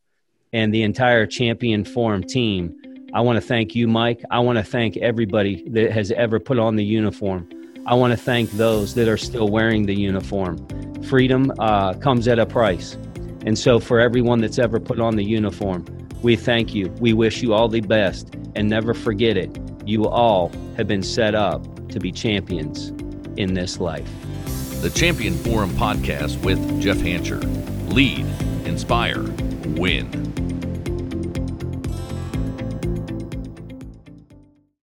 and 0.52 0.72
the 0.72 0.82
entire 0.82 1.26
Champion 1.26 1.84
Forum 1.84 2.22
team, 2.22 2.74
I 3.14 3.20
want 3.20 3.36
to 3.36 3.40
thank 3.40 3.74
you, 3.74 3.88
Mike. 3.88 4.22
I 4.30 4.38
want 4.40 4.58
to 4.58 4.64
thank 4.64 4.96
everybody 4.98 5.68
that 5.70 5.92
has 5.92 6.10
ever 6.12 6.38
put 6.38 6.58
on 6.58 6.76
the 6.76 6.84
uniform. 6.84 7.48
I 7.86 7.94
want 7.94 8.12
to 8.12 8.16
thank 8.16 8.50
those 8.52 8.94
that 8.94 9.08
are 9.08 9.16
still 9.16 9.48
wearing 9.48 9.86
the 9.86 9.94
uniform. 9.94 10.58
Freedom 11.04 11.52
uh, 11.58 11.94
comes 11.94 12.28
at 12.28 12.38
a 12.38 12.46
price. 12.46 12.94
And 13.46 13.58
so, 13.58 13.80
for 13.80 14.00
everyone 14.00 14.40
that's 14.40 14.58
ever 14.58 14.78
put 14.78 15.00
on 15.00 15.16
the 15.16 15.24
uniform, 15.24 15.86
we 16.22 16.36
thank 16.36 16.74
you. 16.74 16.88
We 17.00 17.12
wish 17.12 17.40
you 17.40 17.54
all 17.54 17.68
the 17.68 17.80
best. 17.80 18.34
And 18.56 18.68
never 18.68 18.92
forget 18.92 19.36
it 19.36 19.56
you 19.88 20.06
all 20.06 20.52
have 20.76 20.86
been 20.86 21.02
set 21.02 21.34
up 21.34 21.64
to 21.88 21.98
be 21.98 22.12
champions 22.12 22.88
in 23.38 23.54
this 23.54 23.80
life. 23.80 24.08
The 24.82 24.90
Champion 24.90 25.34
Forum 25.34 25.70
podcast 25.70 26.44
with 26.44 26.58
Jeff 26.80 26.98
Hancher. 26.98 27.42
Lead, 27.92 28.26
inspire, 28.66 29.22
win. 29.76 30.47